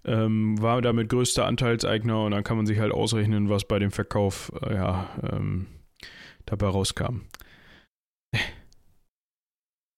ähm, 0.05 0.61
war 0.61 0.81
damit 0.81 1.09
größter 1.11 1.45
Anteilseigner 1.45 2.25
und 2.25 2.31
dann 2.31 2.45
kann 2.45 2.57
man 2.57 2.67
sich 2.67 2.79
halt 2.79 2.93
ausrechnen, 2.93 3.49
was 3.49 3.65
bei 3.67 3.79
dem 3.79 3.91
Verkauf 3.91 4.51
äh, 4.62 4.75
ja, 4.75 5.11
ähm, 5.31 5.67
dabei 6.47 6.69
rauskam. 6.69 7.23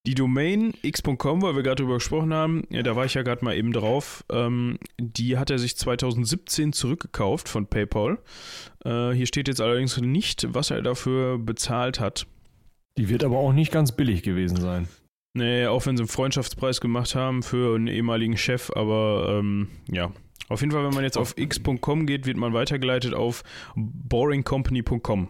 Die 0.09 0.15
Domain 0.15 0.73
x.com, 0.81 1.43
weil 1.43 1.55
wir 1.55 1.63
gerade 1.63 1.83
drüber 1.83 1.97
gesprochen 1.97 2.33
haben, 2.33 2.63
ja, 2.71 2.83
da 2.83 2.97
war 2.97 3.05
ich 3.05 3.13
ja 3.13 3.21
gerade 3.21 3.45
mal 3.45 3.55
eben 3.55 3.75
drauf, 3.75 4.25
ähm, 4.33 4.79
die 4.99 5.37
hat 5.37 5.51
er 5.51 5.59
sich 5.59 5.77
2017 5.77 6.73
zurückgekauft 6.73 7.47
von 7.47 7.67
PayPal. 7.67 8.17
Äh, 8.87 9.11
hier 9.11 9.27
steht 9.27 9.49
jetzt 9.49 9.61
allerdings 9.61 10.01
nicht, 10.01 10.47
was 10.55 10.71
er 10.71 10.81
dafür 10.81 11.37
bezahlt 11.37 12.01
hat. 12.01 12.27
Die 12.97 13.11
wird 13.11 13.23
aber 13.23 13.37
auch 13.37 13.53
nicht 13.53 13.71
ganz 13.71 13.93
billig 13.93 14.23
gewesen 14.23 14.57
sein. 14.57 14.89
Nee, 15.35 15.67
auch 15.67 15.85
wenn 15.85 15.99
sie 15.99 16.05
einen 16.05 16.09
Freundschaftspreis 16.09 16.81
gemacht 16.81 17.15
haben 17.15 17.43
für 17.43 17.77
einen 17.77 17.87
ehemaligen 17.87 18.39
Chef, 18.39 18.71
aber 18.75 19.37
ähm, 19.39 19.69
ja. 19.91 20.11
Auf 20.49 20.63
jeden 20.63 20.73
Fall, 20.73 20.85
wenn 20.87 20.95
man 20.95 21.05
jetzt 21.05 21.19
auf 21.19 21.37
x.com 21.37 22.07
geht, 22.07 22.25
wird 22.25 22.39
man 22.39 22.55
weitergeleitet 22.55 23.13
auf 23.13 23.43
boringcompany.com. 23.77 25.29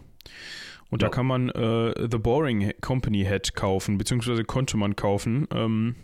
Und 0.91 1.03
Ja. 1.03 1.09
da 1.09 1.15
kann 1.15 1.27
man 1.27 1.51
äh, 1.51 2.09
The 2.11 2.19
Boring 2.19 2.73
Company 2.81 3.25
Head 3.25 3.55
kaufen, 3.55 3.99
beziehungsweise 3.99 4.45
konnte 4.45 4.77
man 4.77 4.97
kaufen. 4.97 5.47
Ähm, 5.53 5.97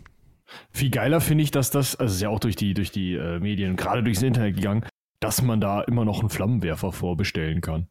Viel 0.71 0.91
geiler 0.91 1.21
finde 1.21 1.43
ich, 1.43 1.49
dass 1.51 1.71
das, 1.71 1.95
also 1.95 2.13
ist 2.13 2.21
ja 2.21 2.29
auch 2.29 2.39
durch 2.39 2.55
die, 2.55 2.75
durch 2.75 2.91
die 2.91 3.13
äh, 3.15 3.39
Medien, 3.39 3.75
gerade 3.75 4.03
durchs 4.03 4.21
Internet 4.21 4.55
gegangen, 4.55 4.85
dass 5.19 5.41
man 5.41 5.59
da 5.59 5.81
immer 5.81 6.05
noch 6.05 6.19
einen 6.19 6.29
Flammenwerfer 6.29 6.91
vorbestellen 6.91 7.61
kann. 7.61 7.87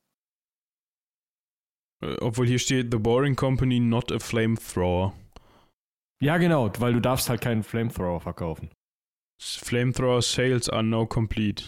äh, 2.00 2.16
obwohl 2.20 2.46
hier 2.46 2.58
steht 2.60 2.92
The 2.92 2.98
Boring 2.98 3.34
Company, 3.34 3.80
not 3.80 4.12
a 4.12 4.18
flamethrower. 4.20 5.14
Ja, 6.22 6.36
genau, 6.38 6.70
weil 6.78 6.92
du 6.92 7.00
darfst 7.00 7.28
halt 7.28 7.40
keinen 7.40 7.64
Flamethrower 7.64 8.20
verkaufen. 8.20 8.70
Flamethrower 9.42 10.22
sales 10.22 10.68
are 10.70 10.84
now 10.84 11.06
complete. 11.06 11.64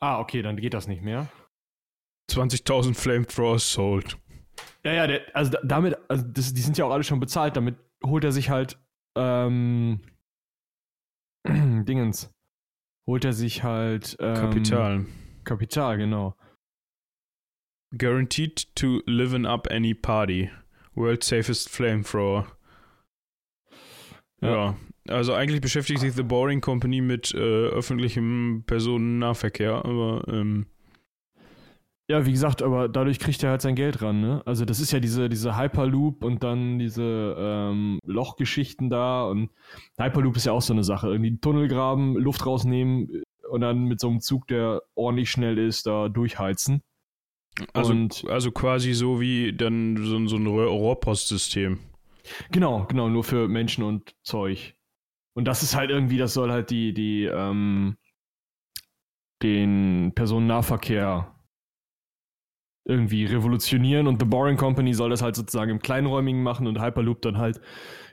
Ah, 0.00 0.20
okay, 0.20 0.40
dann 0.42 0.56
geht 0.56 0.72
das 0.72 0.86
nicht 0.86 1.02
mehr. 1.02 1.28
20.000 2.30 2.94
Flamethrowers 2.94 3.72
sold. 3.72 4.18
Ja, 4.84 4.92
ja, 4.92 5.06
der, 5.06 5.34
also 5.36 5.50
da- 5.52 5.60
damit, 5.64 5.96
also 6.08 6.24
das, 6.26 6.52
die 6.54 6.60
sind 6.60 6.78
ja 6.78 6.84
auch 6.84 6.90
alle 6.92 7.04
schon 7.04 7.20
bezahlt, 7.20 7.56
damit 7.56 7.76
holt 8.04 8.24
er 8.24 8.32
sich 8.32 8.50
halt, 8.50 8.78
ähm, 9.16 10.00
Dingens, 11.48 12.32
holt 13.06 13.24
er 13.24 13.32
sich 13.32 13.62
halt, 13.62 14.16
ähm, 14.20 14.34
Kapital. 14.34 15.06
Kapital, 15.44 15.96
genau. 15.98 16.34
Guaranteed 17.96 18.74
to 18.74 19.00
liven 19.06 19.46
up 19.46 19.68
any 19.70 19.94
party. 19.94 20.50
World's 20.94 21.28
safest 21.28 21.68
flamethrower. 21.68 22.46
Ja. 24.40 24.76
Also 25.08 25.34
eigentlich 25.34 25.60
beschäftigt 25.60 26.00
sich 26.00 26.12
The 26.14 26.22
Boring 26.24 26.60
Company 26.60 27.00
mit 27.00 27.32
äh, 27.32 27.38
öffentlichem 27.38 28.64
Personennahverkehr, 28.66 29.84
aber 29.84 30.24
ähm, 30.28 30.66
Ja, 32.08 32.24
wie 32.24 32.30
gesagt, 32.30 32.62
aber 32.62 32.88
dadurch 32.88 33.18
kriegt 33.18 33.42
er 33.42 33.50
halt 33.50 33.62
sein 33.62 33.74
Geld 33.74 34.00
ran, 34.00 34.20
ne? 34.20 34.40
Also 34.46 34.64
das 34.64 34.78
ist 34.78 34.92
ja 34.92 35.00
diese, 35.00 35.28
diese 35.28 35.56
Hyperloop 35.58 36.22
und 36.22 36.44
dann 36.44 36.78
diese 36.78 37.34
ähm, 37.36 37.98
Lochgeschichten 38.04 38.90
da 38.90 39.24
und 39.24 39.50
Hyperloop 39.98 40.36
ist 40.36 40.46
ja 40.46 40.52
auch 40.52 40.62
so 40.62 40.72
eine 40.72 40.84
Sache. 40.84 41.08
Irgendwie 41.08 41.30
einen 41.30 41.40
Tunnel 41.40 41.66
graben, 41.66 42.16
Luft 42.16 42.46
rausnehmen 42.46 43.22
und 43.50 43.60
dann 43.60 43.84
mit 43.86 43.98
so 43.98 44.08
einem 44.08 44.20
Zug, 44.20 44.46
der 44.46 44.82
ordentlich 44.94 45.30
schnell 45.32 45.58
ist, 45.58 45.86
da 45.88 46.08
durchheizen. 46.08 46.82
also, 47.72 47.92
Und- 47.92 48.24
also 48.28 48.52
quasi 48.52 48.92
so 48.92 49.20
wie 49.20 49.52
dann 49.52 49.96
so, 49.96 50.16
ein- 50.16 50.28
so 50.28 50.36
ein 50.36 50.46
Rohr 50.46 50.66
Rohrpostsystem. 50.66 51.78
Genau, 52.52 52.84
genau, 52.84 53.08
nur 53.08 53.24
für 53.24 53.48
Menschen 53.48 53.82
und 53.82 54.14
Zeug. 54.22 54.74
Und 55.34 55.46
das 55.46 55.62
ist 55.64 55.74
halt 55.74 55.90
irgendwie, 55.90 56.18
das 56.18 56.34
soll 56.34 56.50
halt 56.52 56.70
die, 56.70 56.92
die, 56.94 57.24
ähm, 57.24 57.96
den 59.42 60.12
Personennahverkehr 60.14 61.32
irgendwie 62.86 63.24
revolutionieren 63.24 64.06
und 64.06 64.20
The 64.20 64.26
Boring 64.26 64.56
Company 64.56 64.94
soll 64.94 65.10
das 65.10 65.22
halt 65.22 65.34
sozusagen 65.34 65.70
im 65.72 65.80
Kleinräumigen 65.80 66.42
machen 66.42 66.66
und 66.66 66.80
Hyperloop 66.80 67.20
dann 67.22 67.36
halt 67.36 67.60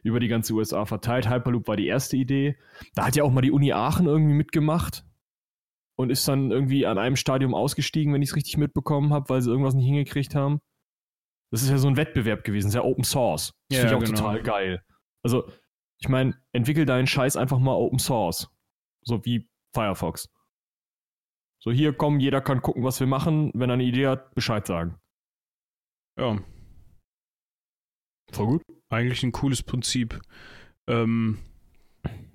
über 0.01 0.19
die 0.19 0.27
ganze 0.27 0.53
USA 0.53 0.85
verteilt. 0.85 1.29
Hyperloop 1.29 1.67
war 1.67 1.77
die 1.77 1.87
erste 1.87 2.17
Idee. 2.17 2.57
Da 2.95 3.05
hat 3.05 3.15
ja 3.15 3.23
auch 3.23 3.31
mal 3.31 3.41
die 3.41 3.51
Uni 3.51 3.71
Aachen 3.71 4.07
irgendwie 4.07 4.33
mitgemacht 4.33 5.05
und 5.95 6.09
ist 6.09 6.27
dann 6.27 6.51
irgendwie 6.51 6.85
an 6.87 6.97
einem 6.97 7.15
Stadium 7.15 7.53
ausgestiegen, 7.53 8.13
wenn 8.13 8.21
ich 8.21 8.29
es 8.29 8.35
richtig 8.35 8.57
mitbekommen 8.57 9.13
habe, 9.13 9.29
weil 9.29 9.41
sie 9.41 9.49
irgendwas 9.51 9.75
nicht 9.75 9.85
hingekriegt 9.85 10.33
haben. 10.33 10.59
Das 11.51 11.61
ist 11.61 11.69
ja 11.69 11.77
so 11.77 11.87
ein 11.87 11.97
Wettbewerb 11.97 12.43
gewesen, 12.43 12.71
sehr 12.71 12.83
Open 12.83 13.03
Source. 13.03 13.53
Das 13.69 13.77
Ja, 13.77 13.87
finde 13.87 13.95
ich 13.95 14.01
auch 14.01 14.05
genau. 14.07 14.21
total 14.21 14.41
geil. 14.41 14.83
Also, 15.21 15.47
ich 15.99 16.09
meine, 16.09 16.33
entwickel 16.51 16.85
deinen 16.85 17.05
Scheiß 17.05 17.37
einfach 17.37 17.59
mal 17.59 17.75
Open 17.75 17.99
Source. 17.99 18.49
So 19.03 19.23
wie 19.23 19.47
Firefox. 19.73 20.32
So, 21.63 21.71
hier 21.71 21.93
komm, 21.93 22.19
jeder 22.19 22.41
kann 22.41 22.61
gucken, 22.61 22.83
was 22.83 22.99
wir 22.99 23.07
machen. 23.07 23.49
Wenn 23.53 23.69
er 23.69 23.75
eine 23.75 23.83
Idee 23.85 24.07
hat, 24.07 24.35
Bescheid 24.35 24.67
sagen. 24.67 24.99
Ja, 26.19 26.37
Voll 28.33 28.45
gut. 28.47 28.63
eigentlich 28.89 29.23
ein 29.23 29.31
cooles 29.31 29.63
Prinzip. 29.63 30.19
Ähm, 30.87 31.37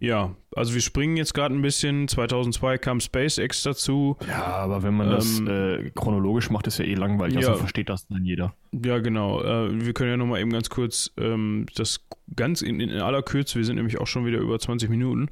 ja, 0.00 0.34
also 0.54 0.74
wir 0.74 0.80
springen 0.80 1.16
jetzt 1.16 1.34
gerade 1.34 1.54
ein 1.54 1.62
bisschen. 1.62 2.08
2002 2.08 2.78
kam 2.78 3.00
SpaceX 3.00 3.62
dazu. 3.62 4.16
Ja, 4.26 4.44
aber 4.44 4.82
wenn 4.82 4.94
man 4.94 5.10
das 5.10 5.38
Ähm, 5.38 5.46
äh, 5.86 5.90
chronologisch 5.94 6.50
macht, 6.50 6.66
ist 6.66 6.78
ja 6.78 6.84
eh 6.84 6.94
langweilig. 6.94 7.40
ja. 7.40 7.48
Also 7.48 7.60
versteht 7.60 7.88
das 7.88 8.06
dann 8.08 8.24
jeder. 8.24 8.54
Ja, 8.72 8.98
genau. 8.98 9.42
Äh, 9.42 9.84
wir 9.84 9.92
können 9.94 10.10
ja 10.10 10.16
nochmal 10.16 10.40
eben 10.40 10.50
ganz 10.50 10.68
kurz 10.70 11.12
ähm, 11.16 11.66
das 11.74 12.06
ganz 12.36 12.62
in, 12.62 12.80
in 12.80 13.00
aller 13.00 13.22
Kürze, 13.22 13.56
wir 13.56 13.64
sind 13.64 13.76
nämlich 13.76 13.98
auch 13.98 14.06
schon 14.06 14.26
wieder 14.26 14.38
über 14.38 14.58
20 14.58 14.90
Minuten, 14.90 15.28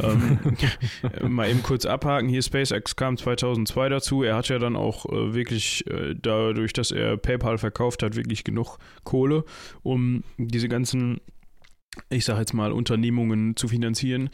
ähm, 0.00 0.38
äh, 1.02 1.24
mal 1.28 1.48
eben 1.50 1.62
kurz 1.62 1.84
abhaken. 1.86 2.28
Hier 2.28 2.42
SpaceX 2.42 2.96
kam 2.96 3.16
2002 3.16 3.88
dazu. 3.88 4.22
Er 4.22 4.36
hat 4.36 4.48
ja 4.48 4.58
dann 4.58 4.76
auch 4.76 5.06
äh, 5.06 5.34
wirklich 5.34 5.86
äh, 5.88 6.14
dadurch, 6.20 6.72
dass 6.72 6.90
er 6.90 7.16
PayPal 7.16 7.58
verkauft 7.58 8.02
hat, 8.02 8.16
wirklich 8.16 8.44
genug 8.44 8.78
Kohle, 9.04 9.44
um 9.82 10.22
diese 10.38 10.68
ganzen, 10.68 11.20
ich 12.10 12.24
sag 12.24 12.38
jetzt 12.38 12.54
mal, 12.54 12.72
Unternehmungen 12.72 13.56
zu 13.56 13.68
finanzieren. 13.68 14.30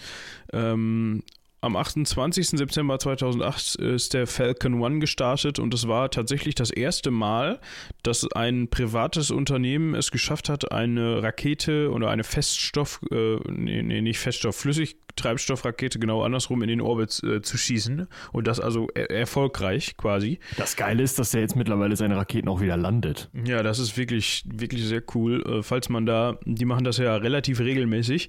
Ähm, 0.52 1.22
am 1.64 1.76
28. 1.76 2.50
September 2.50 2.98
2008 2.98 3.76
ist 3.76 4.12
der 4.12 4.26
Falcon 4.26 4.82
One 4.82 4.98
gestartet 4.98 5.58
und 5.58 5.72
es 5.72 5.88
war 5.88 6.10
tatsächlich 6.10 6.54
das 6.54 6.70
erste 6.70 7.10
Mal, 7.10 7.58
dass 8.02 8.30
ein 8.32 8.68
privates 8.68 9.30
Unternehmen 9.30 9.94
es 9.94 10.10
geschafft 10.10 10.50
hat, 10.50 10.72
eine 10.72 11.22
Rakete 11.22 11.90
oder 11.90 12.10
eine 12.10 12.22
Feststoff, 12.22 13.00
äh, 13.10 13.36
nee, 13.50 13.82
nee, 13.82 14.02
nicht 14.02 14.18
Feststoff, 14.18 14.56
Flüssigtreibstoffrakete 14.56 15.98
genau 15.98 16.22
andersrum 16.22 16.62
in 16.62 16.68
den 16.68 16.82
Orbit 16.82 17.22
äh, 17.24 17.40
zu 17.40 17.56
schießen 17.56 18.08
und 18.32 18.46
das 18.46 18.60
also 18.60 18.88
er 18.94 19.10
erfolgreich 19.10 19.96
quasi. 19.96 20.40
Das 20.58 20.76
Geile 20.76 21.02
ist, 21.02 21.18
dass 21.18 21.32
er 21.32 21.40
jetzt 21.40 21.56
mittlerweile 21.56 21.96
seine 21.96 22.16
Raketen 22.16 22.48
auch 22.48 22.60
wieder 22.60 22.76
landet. 22.76 23.30
Ja, 23.46 23.62
das 23.62 23.78
ist 23.78 23.96
wirklich, 23.96 24.44
wirklich 24.46 24.84
sehr 24.84 25.02
cool. 25.14 25.42
Äh, 25.46 25.62
falls 25.62 25.88
man 25.88 26.04
da, 26.04 26.38
die 26.44 26.66
machen 26.66 26.84
das 26.84 26.98
ja 26.98 27.16
relativ 27.16 27.60
regelmäßig, 27.60 28.28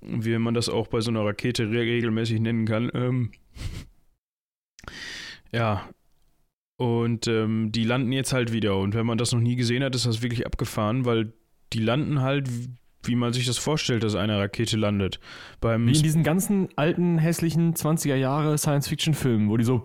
wie 0.00 0.36
man 0.38 0.54
das 0.54 0.68
auch 0.68 0.88
bei 0.88 1.00
so 1.00 1.10
einer 1.10 1.24
Rakete 1.24 1.70
re 1.70 1.80
regelmäßig 1.80 2.40
nennen 2.40 2.66
kann. 2.66 2.90
Ähm, 2.94 3.32
ja. 5.52 5.88
Und 6.76 7.28
ähm, 7.28 7.70
die 7.70 7.84
landen 7.84 8.12
jetzt 8.12 8.32
halt 8.32 8.52
wieder. 8.52 8.76
Und 8.78 8.94
wenn 8.94 9.06
man 9.06 9.18
das 9.18 9.32
noch 9.32 9.40
nie 9.40 9.56
gesehen 9.56 9.84
hat, 9.84 9.94
ist 9.94 10.06
das 10.06 10.22
wirklich 10.22 10.46
abgefahren, 10.46 11.04
weil 11.04 11.32
die 11.72 11.80
landen 11.80 12.22
halt, 12.22 12.48
wie 13.04 13.14
man 13.14 13.32
sich 13.32 13.46
das 13.46 13.58
vorstellt, 13.58 14.02
dass 14.02 14.14
eine 14.14 14.38
Rakete 14.38 14.76
landet. 14.76 15.20
Beim 15.60 15.86
Wie 15.86 15.92
in 15.92 16.02
diesen 16.02 16.22
ganzen 16.22 16.68
alten, 16.76 17.18
hässlichen 17.18 17.74
20er 17.74 18.16
Jahre 18.16 18.58
Science-Fiction-Filmen, 18.58 19.48
wo 19.48 19.56
die 19.56 19.64
so 19.64 19.84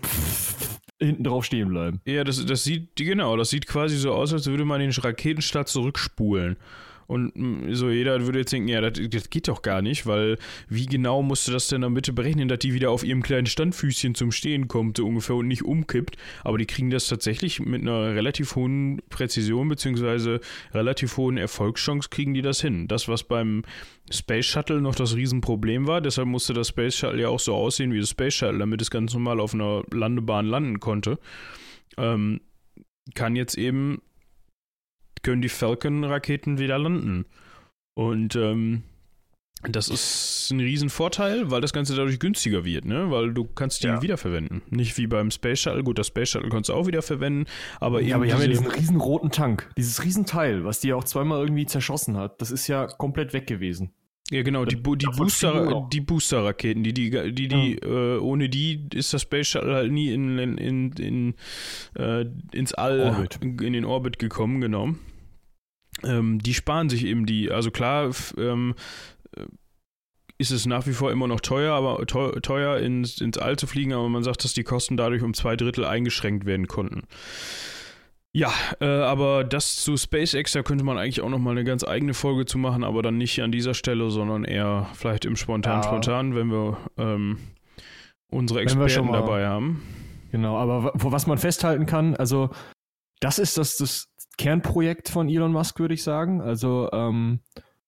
hinten 0.99 1.23
drauf 1.23 1.45
stehen 1.45 1.69
bleiben. 1.69 2.01
Ja, 2.05 2.23
das, 2.23 2.43
das 2.45 2.63
sieht, 2.63 2.95
genau, 2.95 3.38
das 3.38 3.49
sieht 3.49 3.67
quasi 3.67 3.97
so 3.97 4.13
aus, 4.13 4.33
als 4.33 4.47
würde 4.47 4.65
man 4.65 4.79
den 4.79 4.91
Raketenstart 4.91 5.67
zurückspulen. 5.67 6.57
Und 7.07 7.35
mm, 7.35 7.73
so 7.73 7.89
jeder 7.89 8.25
würde 8.25 8.39
jetzt 8.39 8.51
denken, 8.51 8.67
ja, 8.67 8.81
das, 8.81 8.99
das 9.09 9.29
geht 9.29 9.47
doch 9.47 9.61
gar 9.61 9.81
nicht, 9.81 10.05
weil 10.05 10.37
wie 10.69 10.85
genau 10.85 11.23
musste 11.23 11.51
das 11.51 11.67
denn 11.67 11.81
dann 11.81 11.93
bitte 11.93 12.13
berechnen, 12.13 12.47
dass 12.47 12.59
die 12.59 12.73
wieder 12.73 12.91
auf 12.91 13.03
ihrem 13.03 13.23
kleinen 13.23 13.47
Standfüßchen 13.47 14.13
zum 14.13 14.31
Stehen 14.31 14.67
kommt, 14.67 14.97
so 14.97 15.07
ungefähr, 15.07 15.35
und 15.35 15.47
nicht 15.47 15.63
umkippt. 15.63 16.17
Aber 16.43 16.57
die 16.57 16.65
kriegen 16.65 16.89
das 16.89 17.07
tatsächlich 17.07 17.59
mit 17.59 17.81
einer 17.81 18.13
relativ 18.13 18.55
hohen 18.55 19.01
Präzision 19.09 19.69
beziehungsweise 19.69 20.41
relativ 20.73 21.17
hohen 21.17 21.37
Erfolgschance 21.37 22.09
kriegen 22.09 22.33
die 22.33 22.41
das 22.41 22.61
hin. 22.61 22.87
Das, 22.87 23.07
was 23.07 23.23
beim 23.23 23.63
Space 24.11 24.45
Shuttle 24.45 24.81
noch 24.81 24.95
das 24.95 25.15
Riesenproblem 25.15 25.87
war, 25.87 26.01
deshalb 26.01 26.27
musste 26.27 26.53
das 26.53 26.69
Space 26.69 26.95
Shuttle 26.95 27.21
ja 27.21 27.29
auch 27.29 27.39
so 27.39 27.53
aussehen 27.55 27.93
wie 27.93 27.99
das 27.99 28.09
Space 28.09 28.35
Shuttle, 28.35 28.59
damit 28.59 28.81
es 28.81 28.91
ganz 28.91 29.13
normal 29.13 29.39
auf 29.39 29.53
einer 29.53 29.83
Landebahn 29.91 30.45
landen 30.45 30.79
konnte. 30.79 31.19
Ähm, 31.97 32.41
kann 33.15 33.35
jetzt 33.35 33.57
eben, 33.57 34.01
können 35.23 35.41
die 35.41 35.49
Falcon-Raketen 35.49 36.58
wieder 36.60 36.77
landen. 36.77 37.25
Und 37.95 38.36
ähm, 38.36 38.84
das 39.63 39.89
ist 39.89 40.51
ein 40.51 40.60
Riesenvorteil, 40.60 41.49
weil 41.49 41.62
das 41.62 41.73
Ganze 41.73 41.95
dadurch 41.95 42.19
günstiger 42.19 42.63
wird, 42.63 42.86
ne? 42.86 43.10
Weil 43.10 43.34
du 43.34 43.43
kannst 43.45 43.82
die 43.84 43.88
Ja. 43.88 44.01
wiederverwenden. 44.03 44.62
Nicht 44.69 44.97
wie 44.99 45.08
beim 45.08 45.32
Space 45.32 45.62
Shuttle. 45.62 45.84
Gut, 45.84 45.97
das 45.97 46.08
Space 46.08 46.30
Shuttle 46.30 46.49
kannst 46.49 46.69
du 46.69 46.73
auch 46.73 46.86
wiederverwenden, 46.86 47.45
aber 47.80 47.99
eben 48.01 48.10
Ja, 48.10 48.15
aber 48.17 48.25
die 48.27 48.34
haben 48.34 48.41
ja 48.41 48.47
diese- 48.47 48.62
diesen 48.62 48.75
riesen 48.75 48.97
roten 48.97 49.32
Tank. 49.32 49.69
Dieses 49.75 50.03
Riesenteil, 50.03 50.63
was 50.63 50.80
die 50.80 50.89
ja 50.89 50.95
auch 50.95 51.06
zweimal 51.06 51.41
irgendwie 51.41 51.65
zerschossen 51.65 52.17
hat. 52.17 52.39
Das 52.39 52.51
ist 52.51 52.67
ja 52.67 52.86
komplett 52.86 53.34
weg 53.34 53.47
gewesen. 53.47 53.91
Ja, 54.29 54.41
genau, 54.41 54.65
die, 54.65 54.75
die, 54.75 54.85
wir 54.85 55.11
Booster, 55.11 55.87
die 55.91 56.01
Booster-Raketen, 56.01 56.83
die, 56.83 56.93
die, 56.93 57.09
die, 57.31 57.47
die 57.47 57.75
äh, 57.77 58.17
ohne 58.19 58.49
die 58.49 58.87
ist 58.93 59.13
das 59.13 59.21
Space 59.21 59.47
Shuttle 59.47 59.73
halt 59.73 59.91
nie 59.91 60.11
in, 60.11 60.37
in, 60.37 60.57
in, 60.57 60.91
in 60.93 61.35
äh, 61.95 62.25
ins 62.51 62.73
All, 62.73 62.99
Orbit. 62.99 63.39
in 63.41 63.71
den 63.71 63.85
Orbit 63.85 64.19
gekommen, 64.19 64.59
genau. 64.59 64.95
Ähm, 66.03 66.39
die 66.39 66.53
sparen 66.53 66.89
sich 66.89 67.05
eben 67.05 67.25
die, 67.25 67.51
also 67.51 67.71
klar, 67.71 68.11
ähm, 68.37 68.75
äh, 69.37 69.45
ist 70.37 70.51
es 70.51 70.65
nach 70.65 70.85
wie 70.87 70.93
vor 70.93 71.11
immer 71.11 71.27
noch 71.27 71.39
teuer, 71.39 71.73
aber 71.73 72.05
teuer, 72.05 72.41
teuer 72.41 72.77
ins, 72.79 73.21
ins 73.21 73.37
All 73.37 73.57
zu 73.57 73.65
fliegen, 73.65 73.93
aber 73.93 74.09
man 74.09 74.23
sagt, 74.23 74.43
dass 74.43 74.53
die 74.53 74.63
Kosten 74.63 74.97
dadurch 74.97 75.23
um 75.23 75.33
zwei 75.33 75.55
Drittel 75.55 75.85
eingeschränkt 75.85 76.45
werden 76.45 76.67
konnten. 76.67 77.03
Ja, 78.33 78.51
äh, 78.81 78.85
aber 78.85 79.43
das 79.43 79.77
zu 79.77 79.97
SpaceX, 79.97 80.51
da 80.51 80.61
könnte 80.61 80.83
man 80.83 80.97
eigentlich 80.97 81.21
auch 81.21 81.29
nochmal 81.29 81.53
eine 81.53 81.63
ganz 81.63 81.83
eigene 81.83 82.13
Folge 82.13 82.45
zu 82.45 82.57
machen, 82.57 82.83
aber 82.83 83.01
dann 83.01 83.17
nicht 83.17 83.41
an 83.41 83.51
dieser 83.51 83.73
Stelle, 83.73 84.11
sondern 84.11 84.43
eher 84.43 84.87
vielleicht 84.93 85.25
im 85.25 85.35
Spontan, 85.35 85.77
Ja. 85.81 85.83
Spontan, 85.83 86.35
wenn 86.35 86.49
wir 86.51 86.77
ähm, 86.97 87.39
unsere 88.29 88.59
wir 88.59 88.63
Experten 88.63 89.07
mal- 89.07 89.19
dabei 89.21 89.47
haben. 89.47 89.81
Genau, 90.31 90.57
aber 90.57 90.91
was 90.93 91.25
man 91.25 91.37
festhalten 91.37 91.85
kann, 91.85 92.15
also 92.15 92.49
das 93.21 93.39
ist 93.39 93.57
das, 93.57 93.77
das 93.77 94.09
Kernprojekt 94.37 95.09
von 95.09 95.29
Elon 95.29 95.53
Musk, 95.53 95.79
würde 95.79 95.93
ich 95.95 96.03
sagen. 96.03 96.41
Also 96.41 96.89
ähm, 96.91 97.39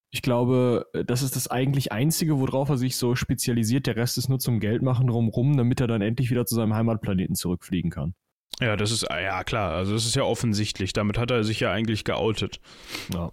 ich 0.10 0.21
glaube, 0.23 0.88
das 1.06 1.21
ist 1.21 1.36
das 1.36 1.49
eigentlich 1.49 1.91
Einzige, 1.91 2.39
worauf 2.39 2.69
er 2.69 2.78
sich 2.78 2.95
so 2.95 3.13
spezialisiert. 3.13 3.86
Der 3.86 3.97
Rest 3.97 4.17
ist 4.17 4.30
nur 4.30 4.39
zum 4.39 4.60
Geld 4.62 4.82
machen 4.82 5.06
drumrum, 5.08 5.58
damit 5.58 5.82
er 5.82 5.88
dann 5.88 6.02
endlich 6.02 6.32
wieder 6.32 6.45
zu 6.47 6.56
seinem 6.56 6.73
Heimatplaneten 6.73 7.36
zurückfliegen 7.36 7.91
kann. 7.91 8.15
Ja, 8.60 8.76
das 8.76 8.92
ist, 8.92 9.04
ja 9.10 9.44
klar, 9.44 9.72
also 9.72 9.94
das 9.94 10.06
ist 10.06 10.16
ja 10.16 10.24
offensichtlich. 10.24 10.94
Damit 10.94 11.18
hat 11.18 11.32
er 11.32 11.44
sich 11.44 11.60
ja 11.60 11.72
eigentlich 11.72 12.04
geoutet. 12.04 12.60
Ja. 13.14 13.32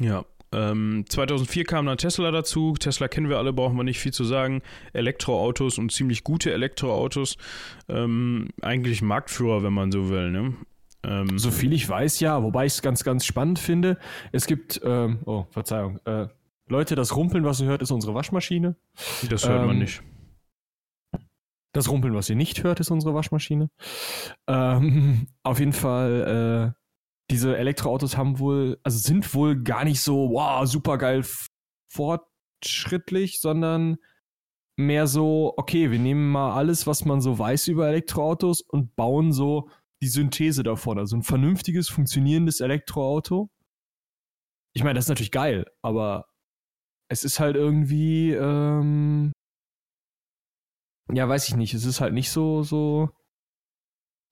Ja. 0.00 0.24
Ähm, 0.52 1.04
2004 1.08 1.64
kam 1.64 1.86
dann 1.86 1.98
Tesla 1.98 2.30
dazu. 2.30 2.74
Tesla 2.78 3.08
kennen 3.08 3.28
wir 3.28 3.38
alle, 3.38 3.52
brauchen 3.52 3.76
wir 3.76 3.84
nicht 3.84 3.98
viel 3.98 4.12
zu 4.12 4.24
sagen. 4.24 4.62
Elektroautos 4.92 5.78
und 5.78 5.90
ziemlich 5.92 6.24
gute 6.24 6.52
Elektroautos. 6.52 7.36
Ähm, 7.88 8.48
eigentlich 8.62 9.02
Marktführer, 9.02 9.62
wenn 9.62 9.72
man 9.72 9.90
so 9.90 10.08
will. 10.08 10.30
Ne? 10.30 10.54
Ähm, 11.04 11.38
so 11.38 11.50
viel 11.50 11.72
ich 11.72 11.88
weiß, 11.88 12.20
ja. 12.20 12.42
Wobei 12.42 12.66
ich 12.66 12.74
es 12.74 12.82
ganz, 12.82 13.04
ganz 13.04 13.24
spannend 13.24 13.58
finde. 13.58 13.98
Es 14.32 14.46
gibt, 14.46 14.80
ähm, 14.84 15.20
oh, 15.24 15.46
Verzeihung. 15.50 16.00
Äh, 16.04 16.28
Leute, 16.68 16.94
das 16.94 17.14
Rumpeln, 17.14 17.44
was 17.44 17.60
ihr 17.60 17.66
hört, 17.66 17.82
ist 17.82 17.90
unsere 17.90 18.14
Waschmaschine. 18.14 18.76
Das 19.28 19.46
hört 19.46 19.66
man 19.66 19.76
ähm, 19.76 19.78
nicht. 19.80 20.02
Das 21.74 21.90
Rumpeln, 21.90 22.14
was 22.14 22.30
ihr 22.30 22.36
nicht 22.36 22.62
hört, 22.62 22.80
ist 22.80 22.90
unsere 22.90 23.14
Waschmaschine. 23.14 23.68
Ähm, 24.48 25.26
auf 25.42 25.58
jeden 25.58 25.72
Fall, 25.72 26.74
äh, 26.74 26.80
diese 27.30 27.56
Elektroautos 27.56 28.16
haben 28.16 28.38
wohl, 28.38 28.78
also 28.82 28.98
sind 28.98 29.34
wohl 29.34 29.62
gar 29.62 29.84
nicht 29.84 30.00
so, 30.00 30.30
wow, 30.30 30.66
super 30.66 30.98
geil 30.98 31.24
fortschrittlich, 31.90 33.40
sondern 33.40 33.96
mehr 34.76 35.06
so, 35.06 35.54
okay, 35.56 35.90
wir 35.90 35.98
nehmen 35.98 36.30
mal 36.30 36.54
alles, 36.54 36.86
was 36.86 37.04
man 37.04 37.20
so 37.20 37.38
weiß 37.38 37.68
über 37.68 37.88
Elektroautos 37.88 38.60
und 38.60 38.94
bauen 38.96 39.32
so 39.32 39.68
die 40.02 40.08
Synthese 40.08 40.62
davon. 40.62 40.98
Also 40.98 41.16
ein 41.16 41.22
vernünftiges, 41.22 41.88
funktionierendes 41.88 42.60
Elektroauto. 42.60 43.50
Ich 44.74 44.84
meine, 44.84 44.94
das 44.94 45.06
ist 45.06 45.08
natürlich 45.08 45.30
geil, 45.30 45.66
aber 45.82 46.26
es 47.08 47.24
ist 47.24 47.40
halt 47.40 47.56
irgendwie, 47.56 48.32
ähm, 48.32 49.32
ja, 51.14 51.28
weiß 51.28 51.48
ich 51.48 51.56
nicht. 51.56 51.74
Es 51.74 51.84
ist 51.84 52.00
halt 52.00 52.14
nicht 52.14 52.30
so, 52.30 52.62
so 52.62 53.10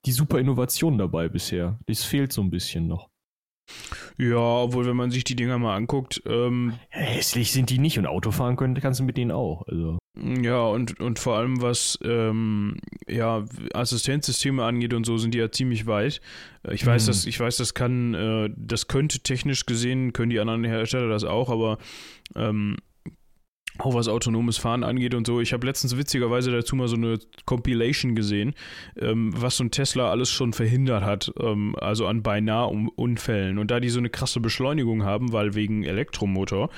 die 0.04 0.12
super 0.12 0.38
Innovation 0.38 0.98
dabei 0.98 1.28
bisher. 1.28 1.78
Das 1.86 2.04
fehlt 2.04 2.32
so 2.32 2.42
ein 2.42 2.50
bisschen 2.50 2.86
noch. 2.86 3.08
Ja, 4.18 4.36
obwohl, 4.36 4.86
wenn 4.86 4.96
man 4.96 5.10
sich 5.10 5.24
die 5.24 5.36
Dinger 5.36 5.58
mal 5.58 5.76
anguckt. 5.76 6.22
Ähm, 6.26 6.74
Hässlich 6.90 7.52
sind 7.52 7.70
die 7.70 7.78
nicht 7.78 7.98
und 7.98 8.06
Autofahren 8.06 8.56
können, 8.56 8.74
kannst 8.74 9.00
du 9.00 9.04
mit 9.04 9.16
denen 9.16 9.30
auch. 9.30 9.66
Also. 9.66 9.98
Ja, 10.14 10.62
und, 10.64 11.00
und 11.00 11.18
vor 11.18 11.38
allem 11.38 11.62
was 11.62 11.98
ähm, 12.02 12.76
ja, 13.08 13.44
Assistenzsysteme 13.72 14.64
angeht 14.64 14.92
und 14.92 15.06
so, 15.06 15.16
sind 15.16 15.32
die 15.32 15.38
ja 15.38 15.50
ziemlich 15.50 15.86
weit. 15.86 16.20
Äh, 16.64 16.74
ich 16.74 16.84
weiß, 16.84 17.04
mhm. 17.04 17.06
dass, 17.06 17.26
ich 17.26 17.38
weiß, 17.38 17.56
das 17.56 17.74
kann, 17.74 18.14
äh, 18.14 18.50
das 18.56 18.88
könnte 18.88 19.20
technisch 19.20 19.64
gesehen, 19.64 20.12
können 20.12 20.30
die 20.30 20.40
anderen 20.40 20.64
Hersteller 20.64 21.08
das 21.08 21.24
auch, 21.24 21.48
aber 21.48 21.78
ähm, 22.36 22.76
auch 23.78 23.94
was 23.94 24.08
autonomes 24.08 24.58
Fahren 24.58 24.84
angeht 24.84 25.14
und 25.14 25.26
so. 25.26 25.40
Ich 25.40 25.52
habe 25.52 25.66
letztens 25.66 25.96
witzigerweise 25.96 26.50
dazu 26.52 26.76
mal 26.76 26.88
so 26.88 26.96
eine 26.96 27.18
Compilation 27.46 28.14
gesehen, 28.14 28.54
ähm, 29.00 29.32
was 29.34 29.56
so 29.56 29.64
ein 29.64 29.70
Tesla 29.70 30.10
alles 30.10 30.30
schon 30.30 30.52
verhindert 30.52 31.04
hat, 31.04 31.32
ähm, 31.40 31.74
also 31.80 32.06
an 32.06 32.22
beinahe 32.22 32.68
Unfällen. 32.68 33.58
Und 33.58 33.70
da 33.70 33.80
die 33.80 33.88
so 33.88 33.98
eine 33.98 34.10
krasse 34.10 34.40
Beschleunigung 34.40 35.04
haben, 35.04 35.32
weil 35.32 35.54
wegen 35.54 35.84
Elektromotor, 35.84 36.70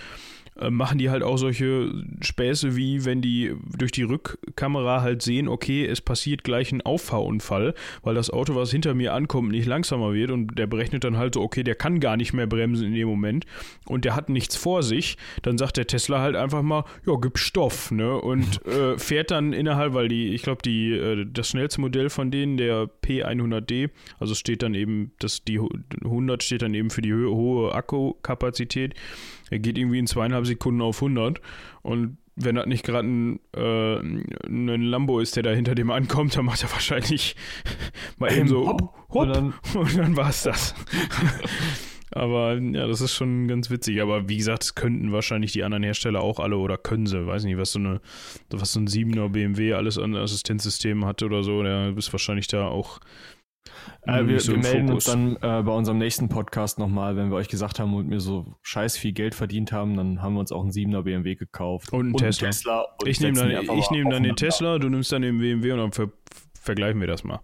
äh, 0.61 0.71
machen 0.71 0.99
die 0.99 1.11
halt 1.11 1.23
auch 1.23 1.37
solche 1.37 1.93
Späße 2.21 2.77
wie, 2.77 3.05
wenn 3.05 3.21
die 3.21 3.55
durch 3.77 3.91
die 3.91 4.05
Rückkamera 4.05 5.03
halt 5.03 5.23
sehen, 5.23 5.49
okay, 5.49 5.85
es 5.85 6.01
passiert 6.01 6.45
gleich 6.45 6.71
ein 6.71 6.83
Auffahrunfall, 6.83 7.75
weil 8.03 8.15
das 8.15 8.31
Auto, 8.31 8.55
was 8.55 8.71
hinter 8.71 8.95
mir 8.95 9.15
ankommt, 9.15 9.51
nicht 9.51 9.67
langsamer 9.67 10.15
wird 10.15 10.31
und 10.31 10.57
der 10.59 10.67
berechnet 10.67 11.03
dann 11.03 11.17
halt 11.17 11.35
so, 11.35 11.43
okay, 11.43 11.65
der 11.65 11.75
kann 11.75 11.99
gar 11.99 12.17
nicht 12.17 12.33
mehr 12.33 12.47
bremsen 12.47 12.87
in 12.87 12.95
dem 12.95 13.09
Moment 13.09 13.47
und 13.87 14.05
der 14.05 14.15
hat 14.15 14.29
nichts 14.29 14.57
vor 14.57 14.83
sich, 14.83 15.17
dann 15.43 15.59
sagt 15.59 15.77
der 15.77 15.89
Tesla 15.89 16.21
halt 16.21 16.37
einfach 16.37 16.63
mal, 16.63 16.85
ja, 17.05 17.15
gib 17.21 17.39
Stoff, 17.39 17.91
ne, 17.91 18.15
und 18.21 18.65
äh, 18.67 18.97
fährt 18.97 19.33
dann 19.33 19.53
innerhalb, 19.53 19.95
weil 19.95 20.09
die, 20.09 20.29
ich 20.35 20.43
glaube, 20.43 20.63
die, 20.63 20.93
äh, 20.93 21.27
das 21.31 21.49
schnellste 21.49 21.81
Modell 21.81 22.11
von 22.11 22.31
denen, 22.31 22.57
der 22.57 22.89
P100D, 23.05 23.91
also 24.21 24.35
steht 24.35 24.63
dann 24.63 24.75
eben, 24.75 25.13
das, 25.19 25.43
die 25.45 25.59
100 26.05 26.43
steht 26.45 26.63
dann 26.63 26.75
eben 26.75 26.91
für 26.91 27.03
die 27.03 27.13
hohe 27.13 27.75
Akkukapazität, 27.75 28.95
er 29.51 29.59
geht 29.59 29.79
irgendwie 29.79 29.99
in 29.99 30.07
zweieinhalb 30.07 30.44
Sekunden 30.45 30.83
auf 30.83 30.97
100 30.97 31.41
und 31.83 32.19
wenn 32.37 32.57
das 32.57 32.67
nicht 32.67 32.85
gerade 32.85 33.07
ein, 33.07 33.41
äh, 33.57 33.97
ein 33.97 34.83
Lambo 34.83 35.21
ist, 35.21 35.37
der 35.37 35.43
da 35.43 35.51
hinter 35.51 35.75
dem 35.75 35.91
ankommt, 35.91 36.37
dann 36.37 36.45
macht 36.45 36.63
er 36.63 36.73
wahrscheinlich 36.73 37.37
mal 38.19 38.33
eben 38.33 38.49
so 38.49 38.67
hopp, 38.67 38.95
hopp 39.11 39.15
und 39.15 39.29
dann, 39.29 39.55
dann 39.97 40.17
war 40.17 40.31
es 40.31 40.43
das. 40.43 40.75
aber 42.11 42.59
ja, 42.59 42.87
das 42.87 43.01
ist 43.01 43.15
schon 43.15 43.47
ganz 43.47 43.71
witzig. 43.71 44.03
Aber 44.03 44.29
wie 44.29 44.37
gesagt, 44.37 44.65
es 44.65 44.75
könnten 44.75 45.13
wahrscheinlich 45.13 45.53
die 45.53 45.63
anderen 45.63 45.85
Hersteller 45.85 46.23
auch 46.23 46.41
alle 46.41 46.57
oder 46.57 46.77
können 46.77 47.07
sie. 47.07 47.27
Weiß 47.27 47.45
nicht, 47.45 47.57
was 47.57 47.73
so 47.73 47.79
eine, 47.79 48.01
was 48.51 48.73
so 48.73 48.81
ein 48.81 48.89
7er 48.89 49.29
BMW 49.29 49.75
alles 49.75 49.99
an 49.99 50.17
Assistenzsystemen 50.17 51.05
hat 51.05 51.23
oder 51.23 51.43
so. 51.43 51.63
Der 51.63 51.97
ist 51.97 52.13
wahrscheinlich 52.13 52.49
da 52.49 52.67
auch 52.67 53.01
äh, 54.03 54.27
wir, 54.27 54.41
so 54.41 54.53
wir 54.53 54.59
melden 54.59 54.89
Fokus. 54.89 55.09
uns 55.09 55.15
dann 55.15 55.37
äh, 55.37 55.63
bei 55.63 55.73
unserem 55.73 55.99
nächsten 55.99 56.29
Podcast 56.29 56.79
nochmal, 56.79 57.17
wenn 57.17 57.31
wir 57.31 57.37
euch 57.37 57.49
gesagt 57.49 57.81
haben 57.81 57.95
und 57.95 58.09
mir 58.09 58.21
so 58.21 58.55
scheiß 58.63 58.97
viel 58.97 59.13
Geld 59.13 59.35
verdient 59.35 59.73
haben, 59.73 59.97
dann 59.97 60.23
haben 60.23 60.35
wir 60.35 60.41
uns 60.41 60.53
auch 60.53 60.63
einen 60.63 60.71
7er 60.71 61.03
BMW 61.03 61.35
gekauft. 61.35 61.93
Und 61.93 62.07
einen 62.07 62.17
Tesla. 62.17 62.49
Tesla 62.49 62.87
und 63.01 63.09
ich 63.09 63.21
nehme 63.21 63.39
dann, 63.39 63.79
ich 63.79 63.91
nehm 63.91 64.11
dann 64.11 64.23
den 64.23 64.37
Tesla, 64.37 64.79
du 64.79 64.89
nimmst 64.89 65.13
dann 65.13 65.23
den 65.23 65.39
BMW 65.39 65.73
und 65.73 65.79
dann 65.79 65.93
ver 65.93 66.11
vergleichen 66.61 66.99
wir 66.99 67.07
das 67.07 67.25
mal. 67.25 67.41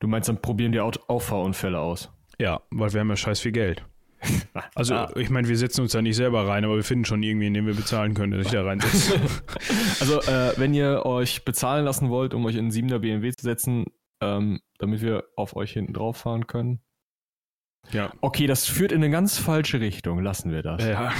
Du 0.00 0.06
meinst, 0.06 0.28
dann 0.28 0.40
probieren 0.40 0.72
die 0.72 0.80
Auffahrunfälle 0.80 1.78
aus? 1.78 2.12
Ja, 2.38 2.60
weil 2.70 2.92
wir 2.92 3.00
haben 3.00 3.08
ja 3.08 3.16
scheiß 3.16 3.40
viel 3.40 3.52
Geld. 3.52 3.84
Also, 4.74 4.94
ah. 4.94 5.10
ich 5.16 5.30
meine, 5.30 5.48
wir 5.48 5.56
setzen 5.56 5.82
uns 5.82 5.92
da 5.92 6.02
nicht 6.02 6.16
selber 6.16 6.46
rein, 6.46 6.64
aber 6.64 6.76
wir 6.76 6.84
finden 6.84 7.04
schon 7.04 7.22
irgendwie, 7.22 7.50
den 7.50 7.66
wir 7.66 7.74
bezahlen 7.74 8.14
können, 8.14 8.32
dass 8.32 8.46
ich 8.46 8.52
da 8.52 8.62
reinsetze. 8.62 9.20
also, 10.00 10.20
äh, 10.20 10.52
wenn 10.56 10.74
ihr 10.74 11.04
euch 11.04 11.44
bezahlen 11.44 11.84
lassen 11.84 12.10
wollt, 12.10 12.34
um 12.34 12.44
euch 12.44 12.54
in 12.54 12.66
einen 12.66 12.70
7er 12.70 12.98
BMW 12.98 13.32
zu 13.32 13.44
setzen, 13.44 13.86
ähm, 14.20 14.60
damit 14.78 15.02
wir 15.02 15.24
auf 15.36 15.56
euch 15.56 15.72
hinten 15.72 15.92
drauf 15.92 16.18
fahren 16.18 16.46
können. 16.46 16.80
Ja. 17.92 18.12
Okay, 18.20 18.46
das 18.46 18.66
führt 18.66 18.92
in 18.92 18.98
eine 18.98 19.10
ganz 19.10 19.38
falsche 19.38 19.80
Richtung. 19.80 20.22
Lassen 20.22 20.52
wir 20.52 20.62
das. 20.62 20.84
Ja. 20.84 21.12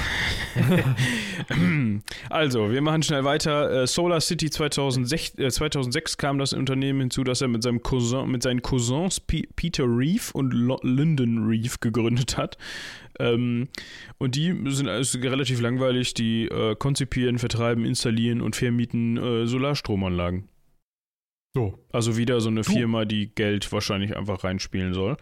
also, 2.29 2.71
wir 2.71 2.81
machen 2.81 3.01
schnell 3.01 3.23
weiter. 3.23 3.83
Äh, 3.83 3.87
Solar 3.87 4.21
City 4.21 4.49
2006, 4.49 5.39
äh, 5.39 5.49
2006 5.49 6.17
kam 6.17 6.37
das 6.37 6.53
Unternehmen 6.53 6.99
hinzu, 7.01 7.23
dass 7.23 7.41
er 7.41 7.47
mit, 7.47 7.63
seinem 7.63 7.81
Cousin, 7.81 8.29
mit 8.29 8.43
seinen 8.43 8.61
Cousins 8.61 9.19
P 9.19 9.47
Peter 9.55 9.85
Reeve 9.85 10.31
und 10.33 10.53
L 10.53 10.77
Lyndon 10.83 11.47
Reeve 11.47 11.75
gegründet 11.79 12.37
hat. 12.37 12.57
Ähm, 13.19 13.69
und 14.19 14.35
die 14.35 14.55
sind 14.65 14.87
also 14.87 15.17
relativ 15.19 15.61
langweilig. 15.61 16.13
Die 16.13 16.45
äh, 16.45 16.75
konzipieren, 16.75 17.39
vertreiben, 17.39 17.83
installieren 17.83 18.41
und 18.41 18.55
vermieten 18.55 19.17
äh, 19.17 19.47
Solarstromanlagen. 19.47 20.47
So. 21.53 21.79
Also 21.91 22.17
wieder 22.17 22.39
so 22.41 22.49
eine 22.49 22.61
du. 22.61 22.71
Firma, 22.71 23.05
die 23.05 23.33
Geld 23.33 23.71
wahrscheinlich 23.71 24.15
einfach 24.15 24.43
reinspielen 24.43 24.93
soll. 24.93 25.17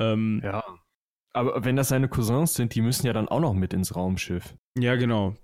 Ähm, 0.00 0.40
ja. 0.44 0.64
Aber 1.32 1.64
wenn 1.64 1.76
das 1.76 1.88
seine 1.88 2.08
Cousins 2.08 2.54
sind, 2.54 2.74
die 2.74 2.80
müssen 2.80 3.06
ja 3.06 3.12
dann 3.12 3.28
auch 3.28 3.40
noch 3.40 3.54
mit 3.54 3.72
ins 3.72 3.94
Raumschiff. 3.94 4.54
Ja, 4.78 4.96
genau. 4.96 5.34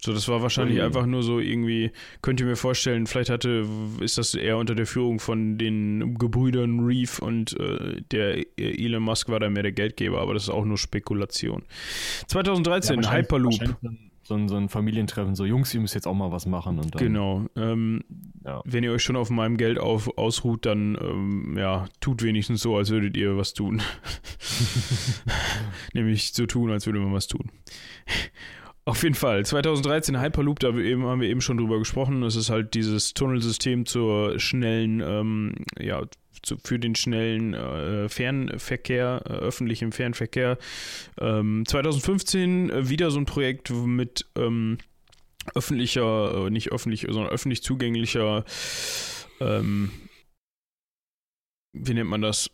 So, 0.00 0.12
das 0.12 0.28
war 0.28 0.42
wahrscheinlich 0.42 0.78
mhm. 0.78 0.84
einfach 0.84 1.06
nur 1.06 1.22
so 1.22 1.38
irgendwie, 1.38 1.92
könnt 2.20 2.40
ihr 2.40 2.46
mir 2.46 2.56
vorstellen, 2.56 3.06
vielleicht 3.06 3.30
hatte, 3.30 3.64
ist 4.00 4.18
das 4.18 4.34
eher 4.34 4.58
unter 4.58 4.74
der 4.74 4.86
Führung 4.86 5.18
von 5.18 5.56
den 5.56 6.16
Gebrüdern 6.18 6.80
Reeve 6.80 7.24
und 7.24 7.58
äh, 7.58 8.02
der 8.10 8.44
Elon 8.58 9.02
Musk 9.02 9.28
war 9.28 9.40
da 9.40 9.48
mehr 9.48 9.62
der 9.62 9.72
Geldgeber, 9.72 10.20
aber 10.20 10.34
das 10.34 10.44
ist 10.44 10.50
auch 10.50 10.64
nur 10.64 10.78
Spekulation. 10.78 11.62
2013, 12.26 13.02
ja, 13.02 13.12
Hyperloop 13.12 13.54
so 14.24 14.34
ein, 14.34 14.48
so 14.48 14.56
ein 14.56 14.68
Familientreffen, 14.68 15.34
so 15.34 15.44
Jungs, 15.44 15.72
ihr 15.74 15.80
müsst 15.80 15.94
jetzt 15.94 16.06
auch 16.06 16.14
mal 16.14 16.32
was 16.32 16.46
machen. 16.46 16.78
Und 16.78 16.94
dann, 16.94 17.02
genau. 17.02 17.46
Ähm, 17.56 18.02
ja. 18.44 18.62
Wenn 18.64 18.82
ihr 18.82 18.92
euch 18.92 19.02
schon 19.02 19.16
auf 19.16 19.30
meinem 19.30 19.56
Geld 19.56 19.78
auf, 19.78 20.16
ausruht, 20.16 20.66
dann 20.66 20.98
ähm, 21.00 21.56
ja, 21.58 21.86
tut 22.00 22.22
wenigstens 22.22 22.62
so, 22.62 22.76
als 22.76 22.90
würdet 22.90 23.16
ihr 23.16 23.36
was 23.36 23.52
tun. 23.52 23.82
Nämlich 25.92 26.32
so 26.32 26.46
tun, 26.46 26.70
als 26.70 26.86
würde 26.86 27.00
man 27.00 27.12
was 27.12 27.26
tun. 27.26 27.50
Auf 28.86 29.02
jeden 29.02 29.14
Fall. 29.14 29.44
2013 29.44 30.20
Hyperloop, 30.20 30.58
da 30.60 30.68
haben 30.68 31.20
wir 31.20 31.28
eben 31.28 31.40
schon 31.40 31.56
drüber 31.56 31.78
gesprochen. 31.78 32.22
Es 32.22 32.36
ist 32.36 32.50
halt 32.50 32.74
dieses 32.74 33.14
Tunnelsystem 33.14 33.86
zur 33.86 34.38
schnellen, 34.38 35.00
ähm, 35.00 35.54
ja, 35.78 36.02
zu, 36.44 36.56
für 36.62 36.78
den 36.78 36.94
schnellen 36.94 37.54
äh, 37.54 38.08
Fernverkehr, 38.08 39.22
äh, 39.26 39.32
öffentlichen 39.32 39.92
Fernverkehr. 39.92 40.58
Ähm, 41.20 41.64
2015 41.66 42.70
äh, 42.70 42.88
wieder 42.88 43.10
so 43.10 43.18
ein 43.18 43.26
Projekt 43.26 43.70
mit 43.70 44.26
ähm, 44.36 44.78
öffentlicher, 45.54 46.46
äh, 46.46 46.50
nicht 46.50 46.72
öffentlich, 46.72 47.06
sondern 47.08 47.32
öffentlich 47.32 47.62
zugänglicher, 47.62 48.44
ähm, 49.40 49.90
wie 51.72 51.94
nennt 51.94 52.08
man 52.08 52.22
das? 52.22 52.50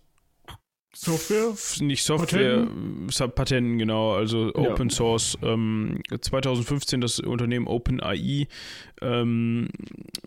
Software? 0.92 1.55
Nicht 1.87 2.03
Software, 2.03 2.66
Patenten, 2.66 3.35
Patenten 3.35 3.79
genau, 3.79 4.14
also 4.14 4.53
Open 4.55 4.88
ja. 4.88 4.94
Source. 4.94 5.38
Ähm, 5.40 6.00
2015 6.20 7.00
das 7.00 7.20
Unternehmen 7.20 7.68
OpenAI 7.68 8.48
ähm, 9.00 9.68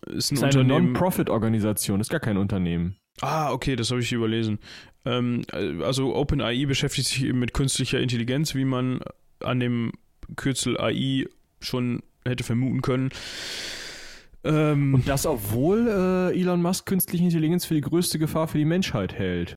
ist 0.08 0.32
ein 0.32 0.38
ist 0.38 0.44
Unternehmen. 0.44 0.72
eine 0.72 0.84
Non-Profit-Organisation, 0.84 2.00
ist 2.00 2.10
gar 2.10 2.22
kein 2.22 2.38
Unternehmen. 2.38 2.96
Ah, 3.22 3.52
okay, 3.52 3.76
das 3.76 3.92
habe 3.92 4.02
ich 4.02 4.12
überlesen. 4.12 4.60
Ähm, 5.06 5.44
also 5.82 6.16
OpenAI 6.16 6.66
beschäftigt 6.66 7.08
sich 7.08 7.24
eben 7.24 7.40
mit 7.40 7.54
künstlicher 7.54 8.00
Intelligenz, 8.00 8.56
wie 8.56 8.66
man 8.66 9.02
an 9.40 9.60
dem 9.60 9.92
Kürzel 10.36 10.80
AI 10.80 11.26
schon 11.60 12.02
hätte 12.26 12.44
vermuten 12.44 12.82
können. 12.82 13.10
Ähm, 14.44 14.96
Und 14.96 15.08
das, 15.08 15.26
obwohl 15.26 15.88
äh, 15.88 16.40
Elon 16.40 16.62
Musk 16.62 16.86
künstliche 16.86 17.24
Intelligenz 17.24 17.66
für 17.66 17.76
die 17.76 17.82
größte 17.82 18.20
Gefahr 18.20 18.48
für 18.48 18.58
die 18.58 18.66
Menschheit 18.66 19.14
hält. 19.14 19.56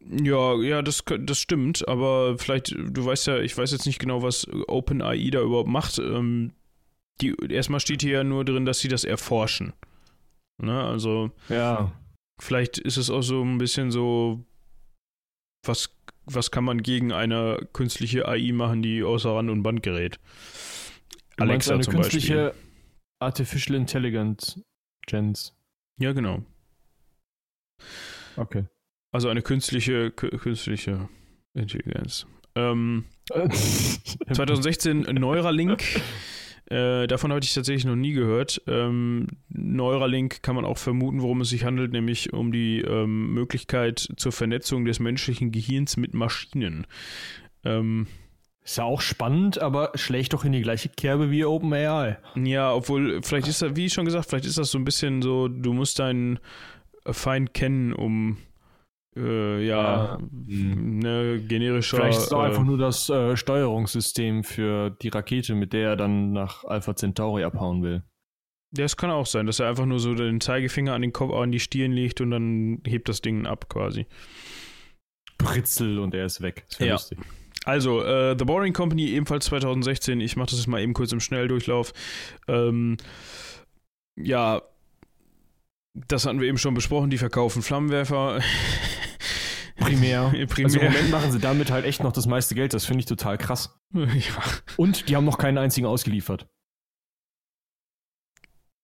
Ja, 0.00 0.54
ja, 0.62 0.82
das, 0.82 1.02
das 1.20 1.38
stimmt, 1.38 1.88
aber 1.88 2.38
vielleicht, 2.38 2.76
du 2.76 3.04
weißt 3.04 3.26
ja, 3.26 3.38
ich 3.38 3.56
weiß 3.58 3.72
jetzt 3.72 3.86
nicht 3.86 3.98
genau, 3.98 4.22
was 4.22 4.46
OpenAI 4.68 5.30
da 5.30 5.40
überhaupt 5.40 5.68
macht. 5.68 5.98
Ähm, 5.98 6.52
die, 7.20 7.34
erstmal 7.48 7.80
steht 7.80 8.02
hier 8.02 8.12
ja 8.12 8.24
nur 8.24 8.44
drin, 8.44 8.66
dass 8.66 8.78
sie 8.78 8.88
das 8.88 9.02
erforschen. 9.04 9.72
Ne, 10.58 10.80
also. 10.84 11.30
Ja. 11.48 11.92
Vielleicht 12.40 12.78
ist 12.78 12.96
es 12.96 13.10
auch 13.10 13.22
so 13.22 13.42
ein 13.42 13.58
bisschen 13.58 13.90
so, 13.90 14.44
was, 15.64 15.90
was 16.26 16.50
kann 16.50 16.64
man 16.64 16.82
gegen 16.82 17.12
eine 17.12 17.66
künstliche 17.72 18.28
AI 18.28 18.52
machen, 18.52 18.82
die 18.82 19.02
außer 19.02 19.34
Rand 19.34 19.50
und 19.50 19.62
Band 19.62 19.82
gerät? 19.82 20.18
Du 21.36 21.44
Alexa 21.44 21.74
eine 21.74 21.82
zum 21.82 21.94
künstliche 21.94 22.48
Beispiel. 22.48 22.62
Artificial 23.20 23.76
Intelligence 23.76 24.60
Gens. 25.06 25.54
Ja, 25.98 26.12
genau. 26.12 26.42
Okay. 28.36 28.66
Also 29.12 29.28
eine 29.28 29.42
künstliche, 29.42 30.10
künstliche 30.10 31.08
Intelligenz. 31.54 32.26
Ähm, 32.54 33.06
2016 33.30 35.02
Neuralink. 35.02 35.82
Äh, 36.68 37.06
davon 37.06 37.32
hatte 37.32 37.44
ich 37.44 37.54
tatsächlich 37.54 37.84
noch 37.84 37.96
nie 37.96 38.12
gehört. 38.12 38.60
Ähm, 38.66 39.28
Neuralink 39.48 40.42
kann 40.42 40.56
man 40.56 40.64
auch 40.64 40.78
vermuten, 40.78 41.22
worum 41.22 41.40
es 41.42 41.50
sich 41.50 41.64
handelt, 41.64 41.92
nämlich 41.92 42.32
um 42.32 42.50
die 42.50 42.80
ähm, 42.80 43.32
Möglichkeit 43.32 44.08
zur 44.16 44.32
Vernetzung 44.32 44.84
des 44.84 44.98
menschlichen 44.98 45.52
Gehirns 45.52 45.96
mit 45.96 46.12
Maschinen. 46.14 46.86
Ähm, 47.64 48.08
ist 48.64 48.78
ja 48.78 48.84
auch 48.84 49.00
spannend, 49.00 49.60
aber 49.60 49.92
schlägt 49.94 50.32
doch 50.32 50.44
in 50.44 50.50
die 50.50 50.62
gleiche 50.62 50.88
Kerbe 50.88 51.30
wie 51.30 51.44
OpenAI. 51.44 52.18
Ja, 52.34 52.74
obwohl, 52.74 53.22
vielleicht 53.22 53.46
ist 53.46 53.62
das, 53.62 53.76
wie 53.76 53.88
schon 53.88 54.06
gesagt, 54.06 54.28
vielleicht 54.28 54.44
ist 54.44 54.58
das 54.58 54.72
so 54.72 54.78
ein 54.78 54.84
bisschen 54.84 55.22
so, 55.22 55.46
du 55.46 55.72
musst 55.72 56.00
deinen 56.00 56.40
Feind 57.06 57.54
kennen, 57.54 57.92
um 57.92 58.38
äh, 59.16 59.66
ja, 59.66 60.18
hm. 60.18 60.98
ne, 60.98 61.40
generischer. 61.46 61.96
Vielleicht 61.96 62.18
ist 62.18 62.26
es 62.26 62.32
auch 62.32 62.42
äh, 62.42 62.46
einfach 62.46 62.64
nur 62.64 62.78
das 62.78 63.08
äh, 63.08 63.36
Steuerungssystem 63.36 64.44
für 64.44 64.90
die 64.90 65.08
Rakete, 65.08 65.54
mit 65.54 65.72
der 65.72 65.90
er 65.90 65.96
dann 65.96 66.32
nach 66.32 66.64
Alpha 66.64 66.94
Centauri 66.94 67.44
abhauen 67.44 67.82
will. 67.82 68.02
Ja, 68.76 68.84
es 68.84 68.96
kann 68.96 69.10
auch 69.10 69.26
sein, 69.26 69.46
dass 69.46 69.60
er 69.60 69.68
einfach 69.68 69.86
nur 69.86 70.00
so 70.00 70.14
den 70.14 70.40
Zeigefinger 70.40 70.92
an 70.92 71.02
den 71.02 71.12
Kopf, 71.12 71.32
an 71.32 71.52
die 71.52 71.60
Stirn 71.60 71.92
legt 71.92 72.20
und 72.20 72.30
dann 72.30 72.82
hebt 72.86 73.08
das 73.08 73.22
Ding 73.22 73.46
ab 73.46 73.68
quasi. 73.68 74.06
Britzel 75.38 75.98
und 75.98 76.14
er 76.14 76.26
ist 76.26 76.42
weg. 76.42 76.64
Das 76.68 76.78
ja. 76.78 76.92
lustig. 76.92 77.18
Also, 77.64 78.02
äh, 78.02 78.36
The 78.38 78.44
Boring 78.44 78.72
Company, 78.72 79.08
ebenfalls 79.08 79.46
2016. 79.46 80.20
Ich 80.20 80.36
mache 80.36 80.50
das 80.50 80.58
jetzt 80.58 80.68
mal 80.68 80.80
eben 80.80 80.94
kurz 80.94 81.12
im 81.12 81.20
Schnelldurchlauf. 81.20 81.92
Ähm, 82.48 82.96
ja, 84.16 84.62
das 85.94 86.26
hatten 86.26 86.40
wir 86.40 86.48
eben 86.48 86.58
schon 86.58 86.74
besprochen. 86.74 87.10
Die 87.10 87.18
verkaufen 87.18 87.62
Flammenwerfer. 87.62 88.40
Primär. 89.76 90.30
Primär. 90.48 90.64
Also 90.64 90.80
im 90.80 90.86
Moment 90.86 91.10
machen 91.10 91.32
sie 91.32 91.38
damit 91.38 91.70
halt 91.70 91.84
echt 91.84 92.02
noch 92.02 92.12
das 92.12 92.26
meiste 92.26 92.54
Geld. 92.54 92.74
Das 92.74 92.84
finde 92.86 93.00
ich 93.00 93.06
total 93.06 93.38
krass. 93.38 93.78
Ja. 93.94 94.42
Und 94.76 95.08
die 95.08 95.16
haben 95.16 95.24
noch 95.24 95.38
keinen 95.38 95.58
einzigen 95.58 95.86
ausgeliefert. 95.86 96.48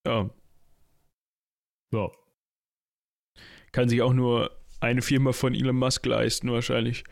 Ja. 0.07 0.31
Ja. 1.93 2.11
Kann 3.73 3.89
sich 3.89 4.03
auch 4.03 4.13
nur 4.13 4.51
eine 4.81 5.03
Firma 5.03 5.33
von 5.33 5.55
Elon 5.55 5.77
Musk 5.77 6.05
leisten, 6.07 6.51
wahrscheinlich. 6.51 7.05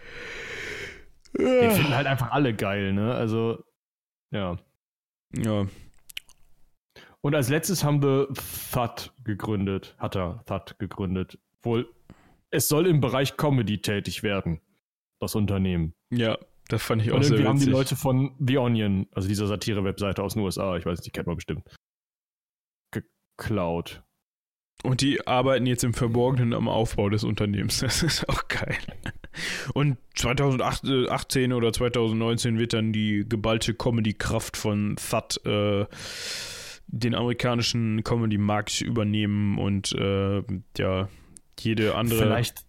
Den 1.36 1.70
finden 1.70 1.94
halt 1.94 2.06
einfach 2.06 2.30
alle 2.32 2.54
geil, 2.54 2.92
ne? 2.92 3.14
Also, 3.14 3.62
ja. 4.32 4.56
Ja. 5.36 5.66
Und 7.20 7.34
als 7.34 7.48
letztes 7.48 7.84
haben 7.84 8.02
wir 8.02 8.28
Thud 8.72 9.12
gegründet. 9.24 9.94
Hat 9.98 10.16
er 10.16 10.42
Thud 10.46 10.78
gegründet. 10.78 11.38
Wohl 11.62 11.88
es 12.50 12.68
soll 12.68 12.86
im 12.86 13.00
Bereich 13.00 13.36
Comedy 13.36 13.80
tätig 13.80 14.22
werden, 14.22 14.60
das 15.20 15.34
Unternehmen. 15.34 15.94
Ja, 16.10 16.38
das 16.68 16.82
fand 16.82 17.02
ich 17.02 17.10
auch 17.10 17.16
Und 17.16 17.24
sehr 17.24 17.32
witzig. 17.32 17.46
haben 17.46 17.60
die 17.60 17.66
Leute 17.66 17.96
von 17.96 18.34
The 18.38 18.58
Onion, 18.58 19.06
also 19.12 19.28
dieser 19.28 19.46
Satire-Webseite 19.46 20.22
aus 20.22 20.34
den 20.34 20.42
USA, 20.42 20.76
ich 20.76 20.86
weiß, 20.86 21.00
die 21.00 21.10
kennt 21.10 21.26
man 21.26 21.36
bestimmt, 21.36 21.64
geklaut. 22.92 24.02
Und 24.82 25.02
die 25.02 25.26
arbeiten 25.26 25.66
jetzt 25.66 25.84
im 25.84 25.92
Verborgenen 25.92 26.54
am 26.54 26.68
Aufbau 26.68 27.10
des 27.10 27.24
Unternehmens. 27.24 27.80
Das 27.80 28.02
ist 28.02 28.28
auch 28.28 28.48
geil. 28.48 28.78
Und 29.74 29.98
2018 30.16 31.52
oder 31.52 31.72
2019 31.72 32.58
wird 32.58 32.72
dann 32.72 32.92
die 32.92 33.26
geballte 33.28 33.74
Comedy-Kraft 33.74 34.56
von 34.56 34.96
Thud 34.96 35.44
äh, 35.44 35.86
den 36.86 37.14
amerikanischen 37.14 38.02
Comedy-Markt 38.02 38.80
übernehmen 38.80 39.58
und 39.58 39.92
äh, 39.92 40.42
ja, 40.78 41.08
jede 41.64 41.94
andere. 41.94 42.18
Vielleicht, 42.18 42.66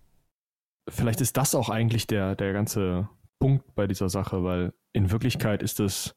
vielleicht 0.89 1.21
ist 1.21 1.38
das 1.38 1.56
auch 1.56 1.69
eigentlich 1.69 2.08
der, 2.08 2.36
der 2.36 2.54
ganze 2.54 3.10
Punkt 3.39 3.75
bei 3.75 3.88
dieser 3.88 4.10
Sache, 4.10 4.43
weil 4.43 4.73
in 4.93 5.12
Wirklichkeit 5.12 5.63
ist 5.63 5.80
es 5.80 6.15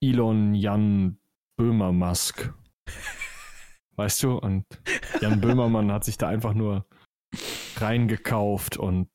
Elon 0.00 0.54
Jan 0.54 1.18
Böhmer 1.56 1.92
Musk. 1.92 2.54
Weißt 3.96 4.22
du? 4.22 4.38
Und 4.38 4.64
Jan 5.20 5.40
Böhmermann 5.40 5.90
hat 5.90 6.04
sich 6.04 6.18
da 6.18 6.28
einfach 6.28 6.54
nur 6.54 6.86
reingekauft 7.76 8.76
und 8.76 9.08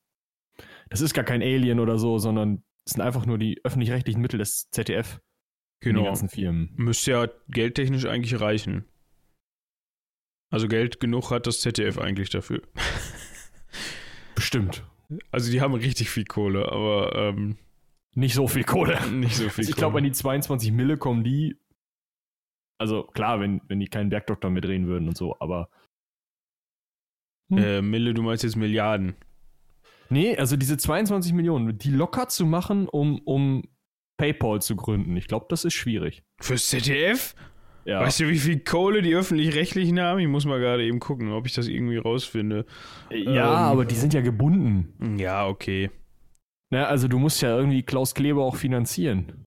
das 0.90 1.00
ist 1.00 1.14
gar 1.14 1.24
kein 1.24 1.42
Alien 1.42 1.80
oder 1.80 1.98
so, 1.98 2.18
sondern 2.18 2.62
es 2.86 2.92
sind 2.92 3.00
einfach 3.00 3.26
nur 3.26 3.38
die 3.38 3.60
öffentlich-rechtlichen 3.64 4.20
Mittel 4.20 4.38
des 4.38 4.70
ZDF. 4.70 5.20
Genau. 5.80 6.00
Die 6.00 6.06
ganzen 6.06 6.28
Firmen. 6.28 6.72
Müsste 6.76 7.10
ja 7.10 7.28
geldtechnisch 7.48 8.04
eigentlich 8.06 8.40
reichen. 8.40 8.84
Also 10.54 10.68
Geld 10.68 11.00
genug 11.00 11.32
hat 11.32 11.48
das 11.48 11.62
ZDF 11.62 11.98
eigentlich 11.98 12.30
dafür. 12.30 12.62
Bestimmt. 14.36 14.84
Also 15.32 15.50
die 15.50 15.60
haben 15.60 15.74
richtig 15.74 16.10
viel 16.10 16.24
Kohle, 16.24 16.70
aber 16.70 17.12
ähm, 17.16 17.58
nicht 18.14 18.34
so 18.34 18.46
viel 18.46 18.62
Kohle. 18.62 19.04
Nicht 19.10 19.34
so 19.34 19.48
viel 19.48 19.62
also 19.62 19.70
ich 19.70 19.76
glaube, 19.76 19.98
an 19.98 20.04
die 20.04 20.12
22 20.12 20.70
Mille 20.70 20.96
kommen 20.96 21.24
die. 21.24 21.58
Also 22.78 23.02
klar, 23.02 23.40
wenn, 23.40 23.62
wenn 23.66 23.80
die 23.80 23.88
keinen 23.88 24.10
Bergdoktor 24.10 24.48
mitdrehen 24.48 24.86
würden 24.86 25.08
und 25.08 25.16
so, 25.16 25.34
aber. 25.40 25.70
Hm. 27.50 27.58
Äh, 27.58 27.82
Mille, 27.82 28.14
du 28.14 28.22
meinst 28.22 28.44
jetzt 28.44 28.54
Milliarden. 28.54 29.16
Nee, 30.08 30.36
also 30.36 30.56
diese 30.56 30.76
22 30.76 31.32
Millionen, 31.32 31.76
die 31.78 31.90
locker 31.90 32.28
zu 32.28 32.46
machen, 32.46 32.86
um, 32.88 33.18
um 33.24 33.64
PayPal 34.18 34.62
zu 34.62 34.76
gründen. 34.76 35.16
Ich 35.16 35.26
glaube, 35.26 35.46
das 35.48 35.64
ist 35.64 35.74
schwierig. 35.74 36.22
Fürs 36.40 36.68
ZDF? 36.68 37.34
Ja. 37.84 38.00
Weißt 38.00 38.20
du, 38.20 38.28
wie 38.28 38.38
viel 38.38 38.60
Kohle 38.60 39.02
die 39.02 39.14
öffentlich-rechtlichen 39.14 40.00
haben? 40.00 40.18
Ich 40.18 40.28
muss 40.28 40.46
mal 40.46 40.58
gerade 40.58 40.84
eben 40.84 41.00
gucken, 41.00 41.32
ob 41.32 41.46
ich 41.46 41.52
das 41.52 41.68
irgendwie 41.68 41.98
rausfinde. 41.98 42.64
Ja, 43.10 43.18
ähm, 43.18 43.72
aber 43.72 43.84
die 43.84 43.94
sind 43.94 44.14
ja 44.14 44.22
gebunden. 44.22 45.18
Ja, 45.18 45.46
okay. 45.46 45.90
Na, 46.70 46.86
also 46.86 47.08
du 47.08 47.18
musst 47.18 47.42
ja 47.42 47.56
irgendwie 47.56 47.82
Klaus 47.82 48.14
Kleber 48.14 48.42
auch 48.42 48.56
finanzieren. 48.56 49.44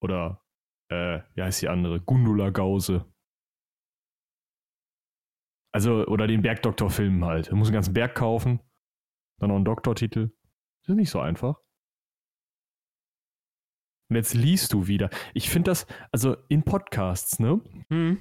Oder, 0.00 0.40
äh, 0.88 1.20
wie 1.34 1.42
heißt 1.42 1.62
die 1.62 1.68
andere? 1.68 2.00
Gundula 2.00 2.50
Gause. 2.50 3.04
Also, 5.74 6.06
oder 6.06 6.28
den 6.28 6.42
Bergdoktor-Film 6.42 7.24
halt. 7.24 7.50
Du 7.50 7.56
musst 7.56 7.70
einen 7.70 7.74
ganzen 7.74 7.94
Berg 7.94 8.14
kaufen, 8.14 8.60
dann 9.40 9.48
noch 9.48 9.56
einen 9.56 9.64
Doktortitel. 9.64 10.30
Das 10.82 10.90
ist 10.90 10.96
nicht 10.96 11.10
so 11.10 11.18
einfach. 11.18 11.60
Und 14.10 14.16
jetzt 14.16 14.34
liest 14.34 14.72
du 14.72 14.86
wieder. 14.86 15.10
Ich 15.32 15.48
finde 15.50 15.70
das, 15.70 15.86
also 16.12 16.36
in 16.48 16.62
Podcasts, 16.62 17.38
ne? 17.38 17.60
Mhm. 17.88 18.18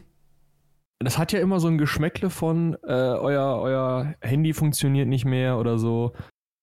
Das 0.99 1.17
hat 1.17 1.33
ja 1.33 1.39
immer 1.39 1.59
so 1.59 1.67
ein 1.67 1.77
Geschmäckle 1.77 2.29
von, 2.29 2.75
äh, 2.83 2.93
euer, 2.93 3.59
euer 3.61 4.15
Handy 4.21 4.53
funktioniert 4.53 5.07
nicht 5.07 5.25
mehr 5.25 5.57
oder 5.57 5.77
so. 5.77 6.13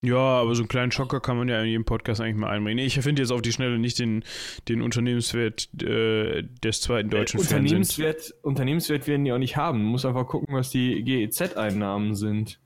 Ja, 0.03 0.17
aber 0.17 0.55
so 0.55 0.63
einen 0.63 0.67
kleinen 0.67 0.91
Schocker 0.91 1.19
kann 1.19 1.37
man 1.37 1.47
ja 1.47 1.61
in 1.61 1.67
jedem 1.67 1.85
Podcast 1.85 2.21
eigentlich 2.21 2.37
mal 2.37 2.49
einbringen. 2.49 2.83
Ich 2.83 2.99
finde 2.99 3.21
jetzt 3.21 3.31
auf 3.31 3.43
die 3.43 3.51
Schnelle 3.51 3.77
nicht 3.77 3.99
den, 3.99 4.23
den 4.67 4.81
Unternehmenswert 4.81 5.69
äh, 5.83 6.41
des 6.63 6.81
zweiten 6.81 7.09
äh, 7.09 7.11
deutschen 7.11 7.39
äh, 7.39 7.43
Unternehmenswert, 7.43 8.15
Fernsehens. 8.15 8.43
Unternehmenswert 8.43 9.07
werden 9.07 9.25
die 9.25 9.31
auch 9.31 9.37
nicht 9.37 9.57
haben. 9.57 9.83
Man 9.83 9.91
muss 9.91 10.05
einfach 10.05 10.25
gucken, 10.25 10.55
was 10.55 10.71
die 10.71 11.03
GEZ-Einnahmen 11.03 12.15
sind. 12.15 12.59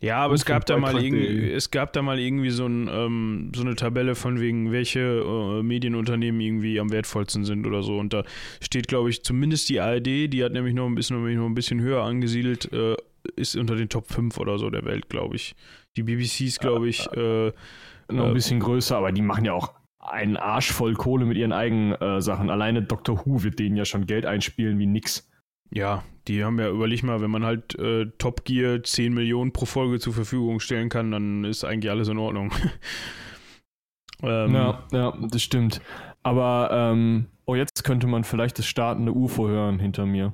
Ja, 0.00 0.16
aber 0.18 0.34
es 0.34 0.46
gab 0.46 0.64
da 0.64 0.78
mal 0.78 1.02
irgendwie, 1.02 1.52
es 1.52 1.70
gab 1.70 1.92
da 1.92 2.00
mal 2.00 2.18
irgendwie 2.18 2.48
so, 2.48 2.66
ein, 2.66 2.88
ähm, 2.88 3.52
so 3.54 3.60
eine 3.62 3.76
Tabelle 3.76 4.14
von 4.14 4.40
wegen, 4.40 4.72
welche 4.72 5.00
äh, 5.00 5.62
Medienunternehmen 5.62 6.40
irgendwie 6.40 6.80
am 6.80 6.90
wertvollsten 6.90 7.44
sind 7.44 7.66
oder 7.66 7.82
so. 7.82 7.98
Und 7.98 8.14
da 8.14 8.24
steht, 8.62 8.88
glaube 8.88 9.10
ich, 9.10 9.22
zumindest 9.22 9.68
die 9.68 9.78
ARD, 9.78 10.06
die 10.06 10.42
hat 10.42 10.52
nämlich 10.52 10.74
noch 10.74 10.86
ein 10.86 10.94
bisschen, 10.94 11.22
noch 11.36 11.46
ein 11.46 11.54
bisschen 11.54 11.82
höher 11.82 12.02
angesiedelt, 12.02 12.72
äh, 12.72 12.96
ist 13.36 13.56
unter 13.56 13.76
den 13.76 13.90
Top 13.90 14.10
5 14.10 14.38
oder 14.38 14.58
so 14.58 14.70
der 14.70 14.86
Welt, 14.86 15.10
glaube 15.10 15.36
ich. 15.36 15.54
Die 15.96 16.02
BBC 16.02 16.42
ist, 16.42 16.60
glaube 16.60 16.88
ich, 16.88 17.06
äh, 17.12 17.52
noch 18.08 18.24
ein 18.24 18.30
äh, 18.30 18.34
bisschen 18.34 18.60
größer, 18.60 18.96
aber 18.96 19.12
die 19.12 19.22
machen 19.22 19.44
ja 19.44 19.52
auch 19.52 19.74
einen 19.98 20.38
Arsch 20.38 20.72
voll 20.72 20.94
Kohle 20.94 21.26
mit 21.26 21.36
ihren 21.36 21.52
eigenen 21.52 21.92
äh, 22.00 22.22
Sachen. 22.22 22.48
Alleine 22.48 22.82
Dr. 22.82 23.24
Who 23.24 23.42
wird 23.42 23.58
denen 23.58 23.76
ja 23.76 23.84
schon 23.84 24.06
Geld 24.06 24.24
einspielen 24.24 24.78
wie 24.78 24.86
nix. 24.86 25.29
Ja, 25.72 26.02
die 26.26 26.44
haben 26.44 26.58
ja, 26.58 26.68
überleg 26.68 27.02
mal, 27.02 27.20
wenn 27.20 27.30
man 27.30 27.44
halt 27.44 27.78
äh, 27.78 28.06
Top 28.18 28.44
Gear 28.44 28.82
10 28.82 29.14
Millionen 29.14 29.52
pro 29.52 29.66
Folge 29.66 30.00
zur 30.00 30.12
Verfügung 30.12 30.60
stellen 30.60 30.88
kann, 30.88 31.10
dann 31.10 31.44
ist 31.44 31.64
eigentlich 31.64 31.90
alles 31.90 32.08
in 32.08 32.18
Ordnung. 32.18 32.52
ähm, 34.22 34.54
ja, 34.54 34.84
ja, 34.92 35.16
das 35.30 35.42
stimmt. 35.42 35.80
Aber, 36.22 36.70
ähm, 36.72 37.26
oh, 37.46 37.54
jetzt 37.54 37.84
könnte 37.84 38.06
man 38.06 38.24
vielleicht 38.24 38.58
das 38.58 38.66
startende 38.66 39.12
UFO 39.12 39.48
hören 39.48 39.78
hinter 39.78 40.06
mir. 40.06 40.32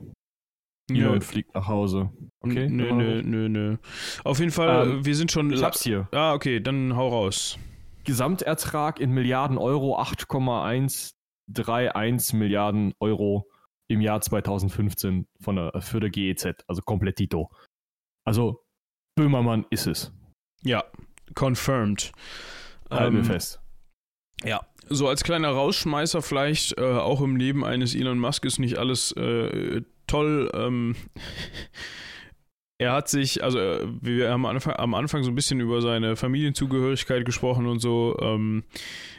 Elon 0.90 1.20
fliegt 1.20 1.54
nach 1.54 1.68
Hause. 1.68 2.10
Okay? 2.40 2.68
Nö, 2.68 2.92
nö, 2.92 3.22
nö, 3.22 3.48
nö. 3.48 3.76
Auf 4.24 4.38
jeden 4.38 4.52
Fall, 4.52 4.88
ähm, 4.88 5.04
wir 5.04 5.16
sind 5.16 5.32
schon. 5.32 5.52
Ich 5.52 5.62
hab's 5.62 5.82
hier. 5.82 6.08
Ah, 6.12 6.34
okay, 6.34 6.60
dann 6.60 6.96
hau 6.96 7.08
raus. 7.08 7.58
Gesamtertrag 8.04 9.00
in 9.00 9.10
Milliarden 9.10 9.58
Euro 9.58 9.98
8,131 9.98 12.34
Milliarden 12.34 12.94
Euro 13.00 13.48
im 13.88 14.00
Jahr 14.00 14.20
2015 14.20 15.26
von 15.40 15.56
der, 15.56 15.80
für 15.80 16.00
der 16.00 16.10
GEZ, 16.10 16.64
also 16.66 16.82
komplett 16.82 17.16
Tito. 17.16 17.50
Also 18.24 18.64
Böhmermann 19.16 19.66
ist 19.70 19.86
es. 19.86 20.12
Ja, 20.62 20.84
confirmed. 21.34 22.12
Halten 22.90 23.18
ähm, 23.18 23.24
fest. 23.24 23.60
Ja, 24.44 24.66
so 24.88 25.08
als 25.08 25.24
kleiner 25.24 25.50
Rausschmeißer 25.50 26.22
vielleicht, 26.22 26.78
äh, 26.78 26.84
auch 26.84 27.20
im 27.20 27.36
Leben 27.36 27.64
eines 27.64 27.94
Elon 27.94 28.18
Musk 28.18 28.44
ist 28.44 28.58
nicht 28.58 28.78
alles 28.78 29.12
äh, 29.12 29.82
toll. 30.06 30.50
Ähm, 30.54 30.96
er 32.78 32.92
hat 32.92 33.08
sich, 33.08 33.42
also 33.42 33.58
äh, 33.58 33.86
wir 34.00 34.30
haben 34.30 34.44
am 34.44 34.56
Anfang, 34.56 34.74
am 34.76 34.94
Anfang, 34.94 35.22
so 35.22 35.30
ein 35.30 35.34
bisschen 35.34 35.60
über 35.60 35.80
seine 35.80 36.16
Familienzugehörigkeit 36.16 37.24
gesprochen 37.24 37.66
und 37.66 37.78
so. 37.78 38.16
Ähm, 38.20 38.64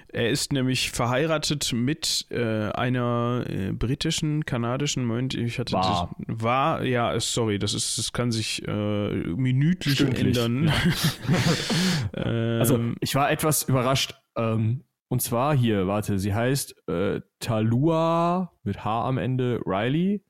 er 0.10 0.30
ist 0.30 0.54
nämlich 0.54 0.92
verheiratet 0.92 1.74
mit 1.74 2.28
äh, 2.30 2.70
einer 2.72 3.46
äh, 3.50 3.72
britischen, 3.72 4.46
kanadischen, 4.46 5.06
Moment, 5.06 5.34
ich 5.34 5.60
hatte 5.60 5.74
war. 5.74 6.16
Das, 6.28 6.44
war, 6.44 6.84
ja, 6.84 7.20
sorry, 7.20 7.60
das 7.60 7.74
ist, 7.74 7.98
das 7.98 8.14
kann 8.14 8.32
sich 8.32 8.66
äh, 8.68 8.72
minütlich 8.72 9.96
Stündlich, 9.96 10.38
ändern. 10.38 10.72
Ja. 12.16 12.26
ähm, 12.26 12.60
also 12.60 12.80
ich 13.02 13.16
war 13.16 13.32
etwas 13.32 13.64
überrascht. 13.64 14.16
Ähm, 14.38 14.84
und 15.10 15.22
zwar 15.22 15.56
hier, 15.56 15.88
warte, 15.88 16.20
sie 16.20 16.34
heißt 16.34 16.88
äh, 16.90 17.22
Talua 17.40 18.54
mit 18.64 18.84
H 18.86 19.08
am 19.08 19.18
Ende 19.18 19.62
Riley, 19.66 20.24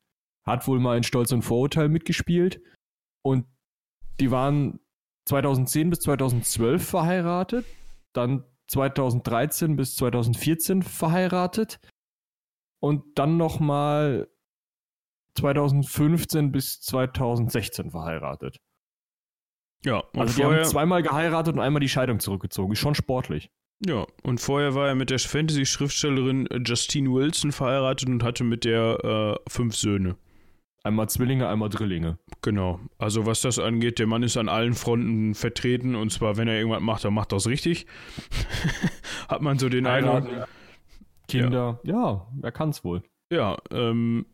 hat 0.46 0.68
wohl 0.68 0.80
mal 0.80 0.98
in 0.98 1.04
Stolz 1.04 1.32
und 1.32 1.42
Vorurteil 1.42 1.90
mitgespielt 1.90 2.62
und 3.28 3.46
die 4.22 4.32
waren 4.32 4.80
2010 5.26 5.90
bis 5.90 6.00
2012 6.00 6.88
verheiratet, 6.88 7.66
dann 8.14 8.46
2013 8.68 9.76
bis 9.76 9.98
2014 9.98 10.82
verheiratet 10.82 11.80
und 12.80 13.04
dann 13.20 13.36
nochmal 13.36 14.30
2015 15.36 16.54
bis 16.54 16.80
2016 16.82 17.92
verheiratet. 17.92 18.58
Ja, 19.84 20.00
und 20.00 20.22
also 20.22 20.34
vorher, 20.34 20.60
die 20.60 20.64
haben 20.64 20.72
zweimal 20.72 21.04
geheiratet 21.04 21.54
und 21.54 21.60
einmal 21.60 21.82
die 21.82 21.90
Scheidung 21.90 22.20
zurückgezogen. 22.20 22.72
Ist 22.72 22.80
schon 22.80 22.96
sportlich. 22.96 23.52
Ja, 23.86 24.08
und 24.24 24.40
vorher 24.40 24.74
war 24.74 24.88
er 24.88 24.96
mit 24.96 25.10
der 25.10 25.20
Fantasy-Schriftstellerin 25.20 26.48
Justine 26.66 27.12
Wilson 27.12 27.52
verheiratet 27.52 28.08
und 28.08 28.24
hatte 28.24 28.46
mit 28.46 28.64
der 28.64 29.04
äh, 29.04 29.50
fünf 29.50 29.76
Söhne. 29.76 30.16
Einmal 30.88 31.10
Zwillinge, 31.10 31.50
einmal 31.50 31.68
Drillinge. 31.68 32.18
Genau. 32.42 32.80
Also 32.98 33.26
was 33.26 33.42
das 33.42 33.60
angeht, 33.60 34.00
der 34.00 34.08
Mann 34.08 34.24
ist 34.24 34.38
an 34.38 34.48
allen 34.48 34.74
Fronten 34.74 35.36
vertreten 35.36 35.96
und 35.96 36.14
zwar, 36.14 36.38
wenn 36.38 36.48
er 36.48 36.56
irgendwas 36.56 36.82
macht, 36.82 37.04
dann 37.04 37.14
macht 37.14 37.34
er 37.34 37.38
es 37.38 37.48
richtig. 37.48 37.88
Hat 39.28 39.42
man 39.42 39.60
so 39.60 39.68
den 39.68 39.86
Eindruck. 39.86 40.48
Kinder, 41.28 41.82
ja, 41.84 41.94
ja 41.94 42.28
er 42.42 42.52
kann 42.54 42.70
es 42.70 42.86
wohl. 42.86 43.04
Ja, 43.30 43.58
ähm, 43.70 44.28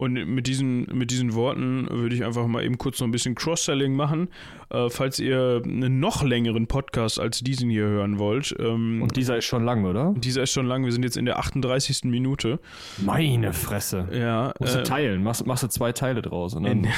und 0.00 0.14
mit 0.14 0.46
diesen, 0.46 0.86
mit 0.94 1.10
diesen 1.10 1.34
Worten 1.34 1.86
würde 1.90 2.14
ich 2.14 2.24
einfach 2.24 2.46
mal 2.46 2.64
eben 2.64 2.78
kurz 2.78 3.00
noch 3.00 3.06
ein 3.06 3.10
bisschen 3.10 3.34
Cross-Selling 3.34 3.92
machen. 3.92 4.30
Äh, 4.70 4.88
falls 4.88 5.18
ihr 5.18 5.60
einen 5.62 6.00
noch 6.00 6.22
längeren 6.22 6.66
Podcast 6.68 7.20
als 7.20 7.40
diesen 7.40 7.68
hier 7.68 7.84
hören 7.84 8.18
wollt. 8.18 8.56
Ähm, 8.58 9.02
Und 9.02 9.14
dieser 9.18 9.36
ist 9.36 9.44
schon 9.44 9.62
lang, 9.62 9.84
oder? 9.84 10.14
Dieser 10.16 10.44
ist 10.44 10.52
schon 10.52 10.64
lang. 10.64 10.86
Wir 10.86 10.92
sind 10.92 11.02
jetzt 11.02 11.18
in 11.18 11.26
der 11.26 11.38
38. 11.38 12.04
Minute. 12.04 12.60
Meine 12.96 13.52
Fresse. 13.52 14.08
Ja. 14.10 14.54
Musst 14.58 14.74
du 14.74 14.78
äh, 14.78 14.84
teilen. 14.84 15.22
Machst, 15.22 15.46
machst 15.46 15.64
du 15.64 15.68
zwei 15.68 15.92
Teile 15.92 16.22
draus. 16.22 16.54
Und 16.54 16.62
dann 16.62 16.84
in, 16.84 16.90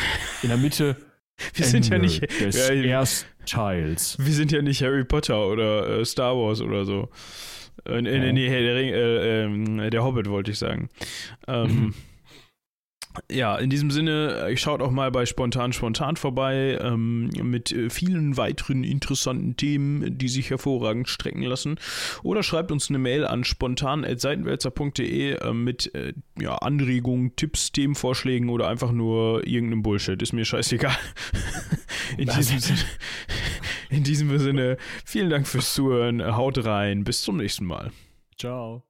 in 0.45 0.49
der 0.51 0.59
Mitte. 0.59 0.97
Wir 1.55 1.67
sind 1.67 1.89
ja 1.89 1.99
nicht 1.99 2.23
des 2.41 2.69
ja, 2.69 2.73
Erstteils. 2.73 4.17
Wir 4.21 4.33
sind 4.33 4.53
ja 4.53 4.63
nicht 4.63 4.81
Harry 4.81 5.03
Potter 5.03 5.49
oder 5.49 5.99
äh, 5.99 6.05
Star 6.05 6.37
Wars 6.37 6.61
oder 6.61 6.85
so. 6.85 7.09
Äh, 7.85 8.01
nee, 8.01 8.33
nee, 8.33 8.49
der, 8.49 8.77
äh, 8.77 9.43
ähm, 9.43 9.91
der 9.91 10.05
Hobbit 10.05 10.31
wollte 10.31 10.53
ich 10.53 10.59
sagen. 10.59 10.89
Ähm, 11.49 11.95
Ja, 13.31 13.57
in 13.57 13.69
diesem 13.69 13.91
Sinne, 13.91 14.47
äh, 14.49 14.57
schaut 14.57 14.81
auch 14.81 14.91
mal 14.91 15.11
bei 15.11 15.27
Spontan 15.27 15.73
Spontan 15.73 16.17
vorbei 16.17 16.79
ähm, 16.81 17.29
mit 17.43 17.71
äh, 17.73 17.91
vielen 17.91 18.37
weiteren 18.37 18.85
interessanten 18.85 19.57
Themen, 19.57 20.17
die 20.17 20.29
sich 20.29 20.51
hervorragend 20.51 21.09
strecken 21.09 21.43
lassen. 21.43 21.79
Oder 22.23 22.43
schreibt 22.43 22.73
uns 22.73 22.89
eine 22.89 22.99
Mail 22.99 23.27
an 23.27 23.45
spontan.seitenwälzer.de 23.45 25.33
äh, 25.33 25.53
mit 25.53 25.95
äh, 25.95 26.15
ja, 26.41 26.57
Anregungen, 26.57 27.37
Tipps, 27.37 27.73
Themenvorschlägen 27.73 28.49
oder 28.49 28.69
einfach 28.69 28.93
nur 28.93 29.47
irgendeinem 29.47 29.83
Bullshit. 29.83 30.21
Ist 30.23 30.33
mir 30.33 30.45
scheißegal. 30.45 30.97
in, 32.17 32.29
diesem 32.29 32.59
Sinne, 32.59 32.79
in 33.91 34.05
diesem 34.05 34.39
Sinne, 34.39 34.77
vielen 35.05 35.29
Dank 35.29 35.47
fürs 35.47 35.75
Zuhören. 35.75 36.25
Haut 36.37 36.65
rein. 36.65 37.05
Bis 37.05 37.23
zum 37.23 37.37
nächsten 37.37 37.67
Mal. 37.67 37.93
Ciao. 38.39 38.85